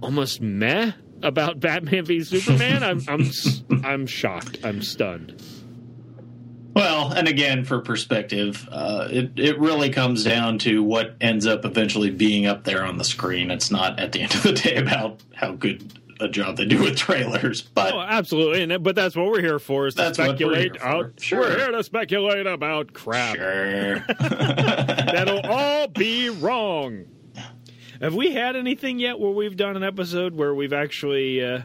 almost 0.00 0.40
meh 0.40 0.92
about 1.22 1.60
Batman 1.60 2.04
v 2.04 2.22
Superman, 2.22 2.82
I'm 2.82 3.02
I'm 3.08 3.30
I'm 3.84 4.06
shocked. 4.06 4.58
I'm 4.64 4.82
stunned. 4.82 5.42
Well, 6.74 7.10
and 7.10 7.26
again, 7.26 7.64
for 7.64 7.80
perspective, 7.80 8.68
uh, 8.70 9.08
it 9.10 9.32
it 9.36 9.58
really 9.58 9.90
comes 9.90 10.24
down 10.24 10.58
to 10.58 10.82
what 10.82 11.16
ends 11.20 11.46
up 11.46 11.64
eventually 11.64 12.10
being 12.10 12.46
up 12.46 12.64
there 12.64 12.84
on 12.84 12.98
the 12.98 13.04
screen. 13.04 13.50
It's 13.50 13.70
not 13.70 13.98
at 13.98 14.12
the 14.12 14.20
end 14.22 14.34
of 14.34 14.42
the 14.42 14.52
day 14.52 14.76
about 14.76 15.22
how 15.34 15.52
good 15.52 15.98
a 16.20 16.28
job 16.28 16.56
they 16.56 16.64
do 16.64 16.82
with 16.82 16.96
trailers, 16.96 17.62
but 17.62 17.92
oh, 17.92 18.00
absolutely. 18.00 18.62
And 18.62 18.82
but 18.82 18.94
that's 18.94 19.16
what 19.16 19.26
we're 19.26 19.40
here 19.40 19.58
for 19.58 19.86
is 19.86 19.94
to 19.94 20.02
what 20.02 20.18
we're 20.18 20.24
speculate 20.24 20.76
here 20.76 20.86
out. 20.86 21.20
Sure. 21.20 21.40
We're 21.40 21.58
here 21.58 21.70
to 21.70 21.82
speculate 21.82 22.46
about 22.46 22.92
crap. 22.92 23.36
sure. 23.36 23.98
That'll 24.20 25.40
all 25.40 25.88
be 25.88 26.28
wrong. 26.28 27.06
Have 28.00 28.14
we 28.14 28.32
had 28.32 28.56
anything 28.56 28.98
yet 28.98 29.18
where 29.18 29.30
we've 29.30 29.56
done 29.56 29.76
an 29.76 29.82
episode 29.82 30.34
where 30.34 30.54
we've 30.54 30.74
actually 30.74 31.42
uh, 31.42 31.60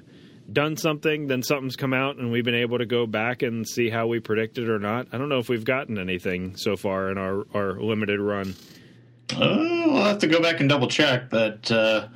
done 0.52 0.78
something, 0.78 1.28
then 1.28 1.44
something's 1.44 1.76
come 1.76 1.94
out, 1.94 2.18
and 2.18 2.32
we've 2.32 2.46
been 2.46 2.56
able 2.56 2.78
to 2.78 2.86
go 2.86 3.06
back 3.06 3.42
and 3.42 3.68
see 3.68 3.90
how 3.90 4.08
we 4.08 4.20
predicted 4.20 4.70
or 4.70 4.80
not? 4.80 5.08
I 5.12 5.18
don't 5.18 5.30
know 5.30 5.40
if 5.40 5.50
we've 5.50 5.66
gotten 5.66 5.98
anything 5.98 6.56
so 6.56 6.78
far 6.78 7.12
in 7.12 7.18
our, 7.18 7.46
our 7.54 7.74
limited 7.74 8.20
run. 8.20 8.56
Uh, 9.36 9.86
we'll 9.88 10.04
have 10.04 10.20
to 10.20 10.28
go 10.28 10.42
back 10.42 10.60
and 10.60 10.70
double 10.70 10.88
check, 10.88 11.30
but 11.30 11.70
uh, 11.72 12.08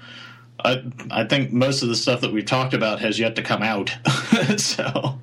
I 0.65 0.83
I 1.11 1.23
think 1.25 1.53
most 1.53 1.83
of 1.83 1.89
the 1.89 1.95
stuff 1.95 2.21
that 2.21 2.33
we've 2.33 2.45
talked 2.45 2.73
about 2.73 2.99
has 2.99 3.19
yet 3.19 3.35
to 3.37 3.41
come 3.43 3.61
out. 3.63 3.95
so 4.57 5.19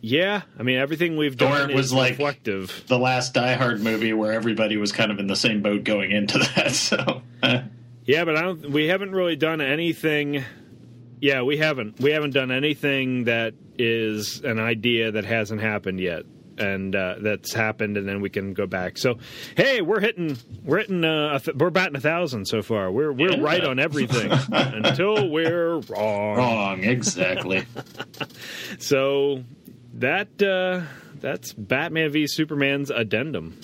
Yeah, 0.00 0.42
I 0.58 0.62
mean 0.62 0.78
everything 0.78 1.16
we've 1.16 1.34
Or 1.34 1.36
done 1.36 1.70
it 1.70 1.76
was 1.76 1.86
is 1.86 1.92
like- 1.92 2.10
reflective. 2.12 2.84
the 2.86 2.98
last 2.98 3.34
Die 3.34 3.54
Hard 3.54 3.80
movie, 3.82 4.12
where 4.12 4.32
everybody 4.32 4.76
was 4.76 4.92
kind 4.92 5.10
of 5.10 5.18
in 5.18 5.26
the 5.26 5.36
same 5.36 5.60
boat 5.62 5.84
going 5.84 6.10
into 6.12 6.38
that. 6.56 6.72
So. 6.72 7.22
Yeah, 8.04 8.24
but 8.24 8.36
I 8.36 8.42
don't. 8.42 8.70
We 8.70 8.86
haven't 8.86 9.12
really 9.12 9.36
done 9.36 9.60
anything. 9.60 10.44
Yeah, 11.20 11.42
we 11.42 11.56
haven't. 11.56 11.98
We 12.00 12.12
haven't 12.12 12.32
done 12.32 12.50
anything 12.52 13.24
that 13.24 13.54
is 13.76 14.40
an 14.44 14.58
idea 14.60 15.10
that 15.12 15.24
hasn't 15.24 15.60
happened 15.60 16.00
yet, 16.00 16.22
and 16.58 16.94
uh, 16.94 17.16
that's 17.20 17.52
happened, 17.54 17.96
and 17.96 18.08
then 18.08 18.20
we 18.20 18.30
can 18.30 18.52
go 18.54 18.66
back. 18.66 18.98
So, 18.98 19.18
hey, 19.56 19.80
we're 19.80 20.00
hitting. 20.00 20.36
We're 20.64 20.78
hitting. 20.78 21.04
Uh, 21.04 21.38
we're 21.54 21.70
batting 21.70 21.96
a 21.96 22.00
thousand 22.00 22.46
so 22.46 22.62
far. 22.62 22.90
We're 22.90 23.12
we're 23.12 23.32
Yeah. 23.32 23.40
right 23.42 23.64
on 23.64 23.78
everything 23.78 24.30
until 24.52 25.28
we're 25.28 25.78
wrong. 25.78 26.36
wrong, 26.36 26.84
exactly. 26.84 27.64
So 28.78 29.44
that 29.94 30.42
uh, 30.42 30.82
that's 31.20 31.52
Batman 31.52 32.10
v 32.12 32.26
Superman's 32.26 32.90
addendum. 32.90 33.58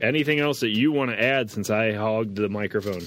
Anything 0.00 0.40
else 0.40 0.60
that 0.60 0.76
you 0.76 0.92
want 0.92 1.10
to 1.10 1.22
add 1.22 1.50
since 1.50 1.70
I 1.70 1.92
hogged 1.92 2.36
the 2.36 2.48
microphone? 2.48 3.02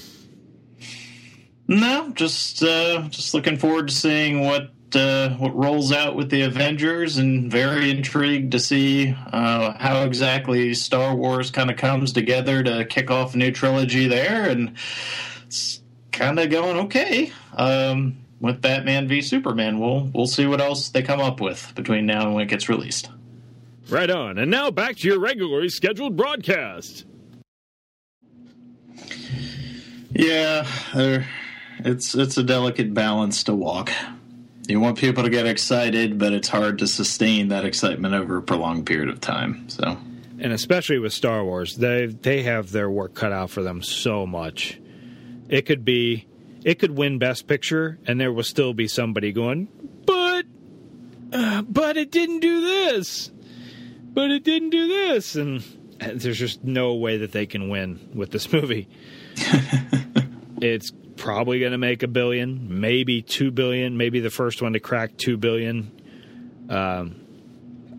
No, 1.68 2.10
just 2.14 2.62
uh, 2.64 3.02
just 3.10 3.32
looking 3.32 3.56
forward 3.56 3.88
to 3.88 3.94
seeing 3.94 4.40
what 4.40 4.70
uh, 4.96 5.30
what 5.36 5.54
rolls 5.56 5.92
out 5.92 6.16
with 6.16 6.30
the 6.30 6.42
Avengers, 6.42 7.18
and 7.18 7.50
very 7.50 7.90
intrigued 7.90 8.52
to 8.52 8.58
see 8.58 9.14
uh, 9.32 9.72
how 9.78 10.04
exactly 10.04 10.74
Star 10.74 11.14
Wars 11.14 11.50
kind 11.50 11.70
of 11.70 11.76
comes 11.76 12.12
together 12.12 12.62
to 12.62 12.84
kick 12.84 13.10
off 13.10 13.34
a 13.34 13.38
new 13.38 13.50
trilogy 13.50 14.08
there, 14.08 14.48
and 14.48 14.76
it's 15.46 15.82
kind 16.12 16.38
of 16.38 16.50
going 16.50 16.76
okay 16.86 17.32
um, 17.56 18.18
with 18.40 18.60
Batman 18.60 19.08
v 19.08 19.22
Superman. 19.22 19.78
We'll 19.78 20.10
we'll 20.14 20.26
see 20.26 20.46
what 20.46 20.60
else 20.60 20.88
they 20.90 21.02
come 21.02 21.20
up 21.20 21.40
with 21.40 21.72
between 21.74 22.06
now 22.06 22.26
and 22.26 22.34
when 22.34 22.44
it 22.44 22.48
gets 22.48 22.68
released. 22.68 23.10
Right 23.88 24.10
on. 24.10 24.38
And 24.38 24.50
now 24.50 24.70
back 24.70 24.96
to 24.96 25.08
your 25.08 25.18
regularly 25.18 25.68
scheduled 25.68 26.16
broadcast. 26.16 27.04
Yeah, 30.12 30.66
it's 31.78 32.14
it's 32.14 32.36
a 32.36 32.42
delicate 32.42 32.94
balance 32.94 33.44
to 33.44 33.54
walk. 33.54 33.90
You 34.70 34.78
want 34.78 34.98
people 34.98 35.24
to 35.24 35.30
get 35.30 35.46
excited, 35.46 36.16
but 36.16 36.32
it's 36.32 36.48
hard 36.48 36.78
to 36.78 36.86
sustain 36.86 37.48
that 37.48 37.64
excitement 37.64 38.14
over 38.14 38.36
a 38.36 38.42
prolonged 38.42 38.86
period 38.86 39.08
of 39.08 39.20
time. 39.20 39.68
So, 39.68 39.98
And 40.38 40.52
especially 40.52 41.00
with 41.00 41.12
Star 41.12 41.44
Wars, 41.44 41.76
they 41.76 42.06
they 42.06 42.44
have 42.44 42.70
their 42.70 42.88
work 42.88 43.14
cut 43.14 43.32
out 43.32 43.50
for 43.50 43.64
them 43.64 43.82
so 43.82 44.26
much. 44.26 44.80
It 45.48 45.62
could 45.62 45.84
be 45.84 46.28
it 46.64 46.78
could 46.78 46.92
win 46.92 47.18
best 47.18 47.48
picture 47.48 47.98
and 48.06 48.20
there 48.20 48.32
will 48.32 48.44
still 48.44 48.72
be 48.72 48.86
somebody 48.86 49.32
going, 49.32 49.66
"But 50.06 50.46
uh, 51.32 51.62
but 51.62 51.96
it 51.96 52.12
didn't 52.12 52.38
do 52.38 52.60
this. 52.60 53.32
But 54.12 54.30
it 54.30 54.44
didn't 54.44 54.70
do 54.70 54.86
this." 54.86 55.34
And, 55.34 55.64
and 55.98 56.20
there's 56.20 56.38
just 56.38 56.62
no 56.62 56.94
way 56.94 57.16
that 57.16 57.32
they 57.32 57.46
can 57.46 57.70
win 57.70 58.10
with 58.14 58.30
this 58.30 58.52
movie. 58.52 58.88
it's 60.60 60.92
probably 61.20 61.60
going 61.60 61.72
to 61.72 61.78
make 61.78 62.02
a 62.02 62.08
billion, 62.08 62.80
maybe 62.80 63.22
2 63.22 63.50
billion, 63.50 63.96
maybe 63.96 64.20
the 64.20 64.30
first 64.30 64.62
one 64.62 64.72
to 64.72 64.80
crack 64.80 65.16
2 65.16 65.36
billion. 65.36 65.92
Um 66.68 67.20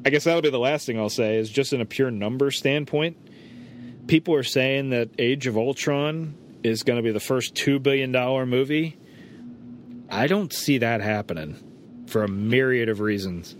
I 0.03 0.09
guess 0.09 0.23
that'll 0.23 0.41
be 0.41 0.49
the 0.49 0.57
last 0.57 0.87
thing 0.87 0.97
I'll 0.97 1.09
say 1.09 1.37
is 1.37 1.49
just 1.49 1.73
in 1.73 1.81
a 1.81 1.85
pure 1.85 2.09
number 2.09 2.49
standpoint. 2.49 3.17
People 4.07 4.33
are 4.33 4.43
saying 4.43 4.89
that 4.89 5.09
Age 5.19 5.45
of 5.45 5.57
Ultron 5.57 6.35
is 6.63 6.81
going 6.81 6.97
to 6.97 7.03
be 7.03 7.11
the 7.11 7.19
first 7.19 7.53
$2 7.53 7.81
billion 7.81 8.11
movie. 8.49 8.97
I 10.09 10.25
don't 10.25 10.51
see 10.51 10.79
that 10.79 11.01
happening 11.01 12.03
for 12.07 12.23
a 12.23 12.27
myriad 12.27 12.89
of 12.89 12.99
reasons. 12.99 13.55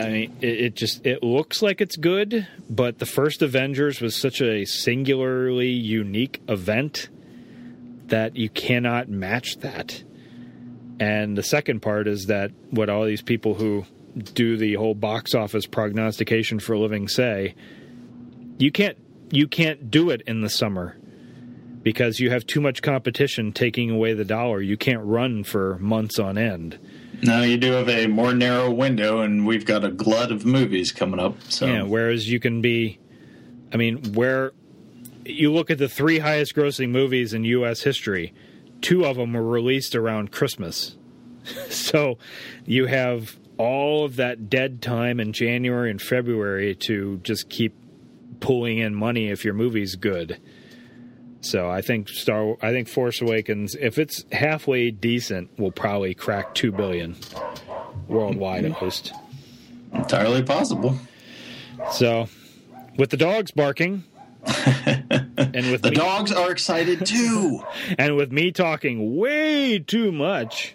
I 0.00 0.08
mean, 0.08 0.36
it, 0.40 0.60
it 0.60 0.74
just 0.74 1.06
it 1.06 1.22
looks 1.22 1.62
like 1.62 1.80
it's 1.80 1.96
good, 1.96 2.48
but 2.68 2.98
the 2.98 3.06
first 3.06 3.42
Avengers 3.42 4.00
was 4.00 4.20
such 4.20 4.40
a 4.40 4.64
singularly 4.64 5.70
unique 5.70 6.42
event 6.48 7.08
that 8.10 8.36
you 8.36 8.48
cannot 8.48 9.08
match 9.08 9.58
that. 9.58 10.02
And 11.00 11.36
the 11.36 11.42
second 11.42 11.80
part 11.80 12.06
is 12.06 12.26
that 12.26 12.52
what 12.70 12.90
all 12.90 13.04
these 13.04 13.22
people 13.22 13.54
who 13.54 13.84
do 14.34 14.56
the 14.56 14.74
whole 14.74 14.94
box 14.94 15.34
office 15.34 15.66
prognostication 15.66 16.60
for 16.60 16.74
a 16.74 16.78
living 16.78 17.08
say, 17.08 17.54
you 18.58 18.70
can't 18.70 18.98
you 19.30 19.48
can't 19.48 19.90
do 19.90 20.10
it 20.10 20.22
in 20.26 20.40
the 20.40 20.50
summer 20.50 20.96
because 21.82 22.20
you 22.20 22.30
have 22.30 22.46
too 22.46 22.60
much 22.60 22.82
competition 22.82 23.52
taking 23.52 23.90
away 23.90 24.12
the 24.12 24.24
dollar. 24.24 24.60
You 24.60 24.76
can't 24.76 25.02
run 25.02 25.44
for 25.44 25.78
months 25.78 26.18
on 26.18 26.36
end. 26.36 26.78
Now 27.22 27.42
you 27.42 27.56
do 27.56 27.72
have 27.72 27.88
a 27.88 28.06
more 28.06 28.34
narrow 28.34 28.70
window, 28.70 29.20
and 29.20 29.46
we've 29.46 29.64
got 29.64 29.84
a 29.84 29.90
glut 29.90 30.32
of 30.32 30.44
movies 30.44 30.90
coming 30.92 31.20
up. 31.20 31.36
So 31.48 31.66
Yeah, 31.66 31.82
whereas 31.82 32.30
you 32.30 32.40
can 32.40 32.60
be, 32.60 32.98
I 33.72 33.76
mean, 33.76 34.14
where 34.14 34.52
you 35.24 35.52
look 35.52 35.70
at 35.70 35.78
the 35.78 35.88
three 35.88 36.18
highest 36.18 36.54
grossing 36.54 36.90
movies 36.90 37.32
in 37.34 37.44
U.S. 37.44 37.82
history, 37.82 38.32
two 38.80 39.04
of 39.04 39.16
them 39.16 39.32
were 39.32 39.42
released 39.42 39.94
around 39.94 40.32
Christmas. 40.32 40.96
so 41.68 42.18
you 42.64 42.86
have 42.86 43.38
all 43.56 44.04
of 44.04 44.16
that 44.16 44.48
dead 44.48 44.80
time 44.80 45.20
in 45.20 45.32
January 45.32 45.90
and 45.90 46.00
February 46.00 46.74
to 46.74 47.18
just 47.18 47.50
keep 47.50 47.74
pulling 48.40 48.78
in 48.78 48.94
money 48.94 49.28
if 49.28 49.44
your 49.44 49.54
movie's 49.54 49.96
good. 49.96 50.40
So 51.42 51.70
I 51.70 51.80
think 51.80 52.08
Star 52.08 52.56
I 52.62 52.70
think 52.70 52.88
Force 52.88 53.20
Awakens 53.20 53.74
if 53.74 53.98
it's 53.98 54.24
halfway 54.32 54.90
decent 54.90 55.58
will 55.58 55.72
probably 55.72 56.14
crack 56.14 56.54
2 56.54 56.72
billion 56.72 57.16
worldwide 58.08 58.64
at 58.64 58.82
least. 58.82 59.12
entirely 59.92 60.42
possible. 60.42 60.98
So, 61.92 62.28
with 62.98 63.10
the 63.10 63.16
dogs 63.16 63.52
barking, 63.52 64.04
and 64.46 65.70
with 65.70 65.82
The 65.82 65.90
me, 65.90 65.96
dogs 65.96 66.32
are 66.32 66.50
excited 66.50 67.04
too. 67.06 67.62
and 67.98 68.16
with 68.16 68.32
me 68.32 68.50
talking 68.52 69.16
way 69.16 69.78
too 69.78 70.12
much, 70.12 70.74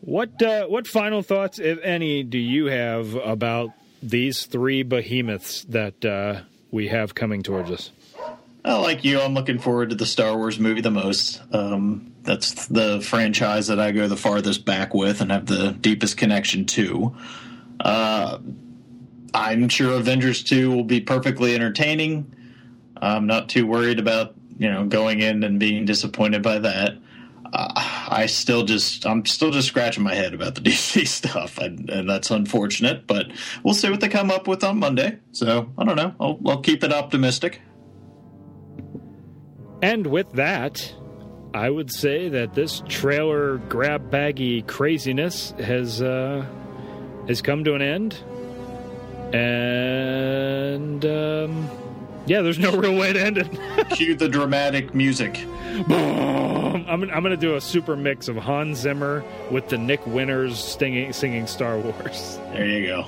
what 0.00 0.40
uh, 0.42 0.66
what 0.66 0.86
final 0.86 1.22
thoughts, 1.22 1.58
if 1.58 1.78
any, 1.82 2.22
do 2.22 2.38
you 2.38 2.66
have 2.66 3.14
about 3.14 3.70
these 4.02 4.46
three 4.46 4.82
behemoths 4.82 5.64
that 5.64 6.04
uh, 6.04 6.42
we 6.70 6.88
have 6.88 7.14
coming 7.14 7.42
towards 7.42 7.70
us? 7.70 7.90
Uh, 8.64 8.80
like 8.80 9.04
you, 9.04 9.20
I'm 9.20 9.34
looking 9.34 9.58
forward 9.58 9.90
to 9.90 9.96
the 9.96 10.06
Star 10.06 10.36
Wars 10.36 10.58
movie 10.58 10.80
the 10.80 10.90
most. 10.90 11.40
Um, 11.52 12.12
that's 12.22 12.66
the 12.66 13.00
franchise 13.00 13.68
that 13.68 13.80
I 13.80 13.92
go 13.92 14.08
the 14.08 14.16
farthest 14.16 14.64
back 14.64 14.92
with 14.92 15.20
and 15.20 15.32
have 15.32 15.46
the 15.46 15.72
deepest 15.72 16.16
connection 16.16 16.66
to. 16.66 17.16
Uh, 17.80 18.38
I'm 19.32 19.68
sure 19.68 19.94
Avengers 19.94 20.42
2 20.42 20.70
will 20.70 20.84
be 20.84 21.00
perfectly 21.00 21.54
entertaining. 21.54 22.34
I'm 23.02 23.26
not 23.26 23.48
too 23.48 23.66
worried 23.66 23.98
about 23.98 24.34
you 24.58 24.70
know 24.70 24.84
going 24.84 25.20
in 25.20 25.44
and 25.44 25.58
being 25.58 25.84
disappointed 25.84 26.42
by 26.42 26.58
that. 26.60 26.94
Uh, 27.50 27.72
I 28.10 28.26
still 28.26 28.64
just 28.64 29.06
I'm 29.06 29.24
still 29.24 29.50
just 29.50 29.68
scratching 29.68 30.02
my 30.02 30.14
head 30.14 30.34
about 30.34 30.54
the 30.54 30.60
DC 30.62 31.06
stuff, 31.06 31.58
and, 31.58 31.88
and 31.88 32.08
that's 32.08 32.30
unfortunate. 32.30 33.06
But 33.06 33.30
we'll 33.62 33.74
see 33.74 33.90
what 33.90 34.00
they 34.00 34.08
come 34.08 34.30
up 34.30 34.46
with 34.46 34.64
on 34.64 34.78
Monday. 34.78 35.18
So 35.32 35.70
I 35.78 35.84
don't 35.84 35.96
know. 35.96 36.14
I'll, 36.20 36.38
I'll 36.46 36.60
keep 36.60 36.84
it 36.84 36.92
optimistic. 36.92 37.60
And 39.80 40.08
with 40.08 40.32
that, 40.32 40.92
I 41.54 41.70
would 41.70 41.90
say 41.92 42.28
that 42.28 42.54
this 42.54 42.82
trailer 42.88 43.58
grab 43.68 44.10
baggy 44.10 44.62
craziness 44.62 45.52
has 45.52 46.02
uh, 46.02 46.44
has 47.26 47.40
come 47.40 47.64
to 47.64 47.74
an 47.74 47.82
end. 47.82 48.14
And 49.32 51.04
um, 51.04 51.70
yeah, 52.26 52.42
there's 52.42 52.58
no 52.58 52.76
real 52.76 52.96
way 52.96 53.12
to 53.12 53.20
end 53.20 53.38
it. 53.38 53.48
Cue 53.90 54.14
the 54.14 54.28
dramatic 54.28 54.94
music. 54.94 55.34
Boom! 55.86 56.84
I'm, 56.88 57.02
I'm 57.02 57.22
going 57.22 57.30
to 57.30 57.36
do 57.36 57.56
a 57.56 57.60
super 57.60 57.96
mix 57.96 58.28
of 58.28 58.36
Hans 58.36 58.78
Zimmer 58.78 59.24
with 59.50 59.68
the 59.68 59.78
Nick 59.78 60.06
Winters 60.06 60.58
singing, 60.58 61.12
singing 61.12 61.46
Star 61.46 61.78
Wars. 61.78 62.38
There 62.52 62.66
you 62.66 62.86
go. 62.86 63.06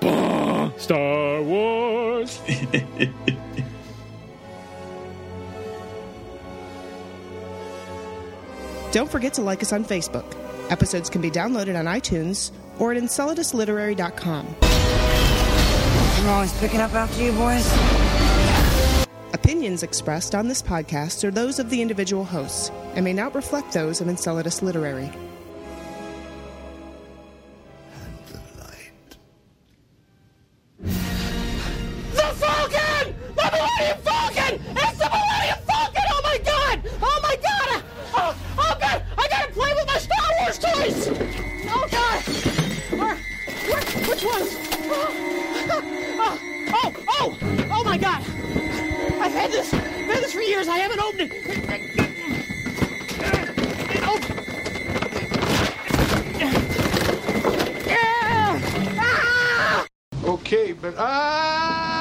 Boom! 0.00 0.72
Star 0.78 1.42
Wars. 1.42 2.40
Don't 8.92 9.10
forget 9.10 9.34
to 9.34 9.42
like 9.42 9.62
us 9.62 9.72
on 9.72 9.84
Facebook. 9.84 10.24
Episodes 10.70 11.10
can 11.10 11.20
be 11.20 11.30
downloaded 11.30 11.78
on 11.78 11.84
iTunes 11.84 12.50
or 12.78 12.92
at 12.92 13.02
enceladusliterary.com. 13.02 14.46
I'm 16.26 16.32
always 16.32 16.52
picking 16.58 16.80
up 16.80 16.92
after 16.92 17.22
you 17.22 17.30
boys. 17.30 17.64
Opinions 19.32 19.84
expressed 19.84 20.34
on 20.34 20.48
this 20.48 20.60
podcast 20.60 21.22
are 21.22 21.30
those 21.30 21.60
of 21.60 21.70
the 21.70 21.80
individual 21.80 22.24
hosts 22.24 22.72
and 22.96 23.04
may 23.04 23.12
not 23.12 23.32
reflect 23.36 23.72
those 23.72 24.00
of 24.00 24.08
Enceladus 24.08 24.60
Literary. 24.60 25.08
The 30.80 30.88
Falcon! 32.34 33.14
The 33.36 33.50
Millennium 33.52 33.98
Falcon! 34.02 34.60
It's 34.74 34.98
the 34.98 35.08
Millennium 35.08 35.58
Falcon! 35.64 36.02
Oh 36.10 36.20
my 36.24 36.38
god! 36.44 36.82
Oh 37.02 37.20
my 37.22 37.36
god! 37.36 37.84
Oh, 38.16 38.36
oh 38.58 38.76
god! 38.80 39.02
I 39.16 39.28
gotta 39.28 39.52
play 39.52 39.72
with 39.76 39.86
my 39.86 39.98
Star 39.98 40.28
Wars 40.40 40.58
toys! 40.58 41.08
Oh 41.70 41.86
god! 41.88 42.20
Where, 42.98 43.14
where, 43.14 43.84
which 44.08 44.24
ones? 44.24 44.56
Oh, 44.90 45.55
Oh, 46.18 46.40
oh, 46.68 46.94
oh, 47.08 47.38
oh 47.70 47.84
my 47.84 47.98
god! 47.98 48.22
I've 49.20 49.32
had 49.32 49.50
this, 49.50 49.72
I've 49.72 49.82
had 49.82 50.22
this 50.22 50.32
for 50.32 50.40
years. 50.40 50.68
I 50.68 50.78
haven't 50.78 51.00
opened 51.00 51.32
it. 51.32 51.46
Okay, 60.24 60.72
but 60.72 60.94
ah. 60.96 61.95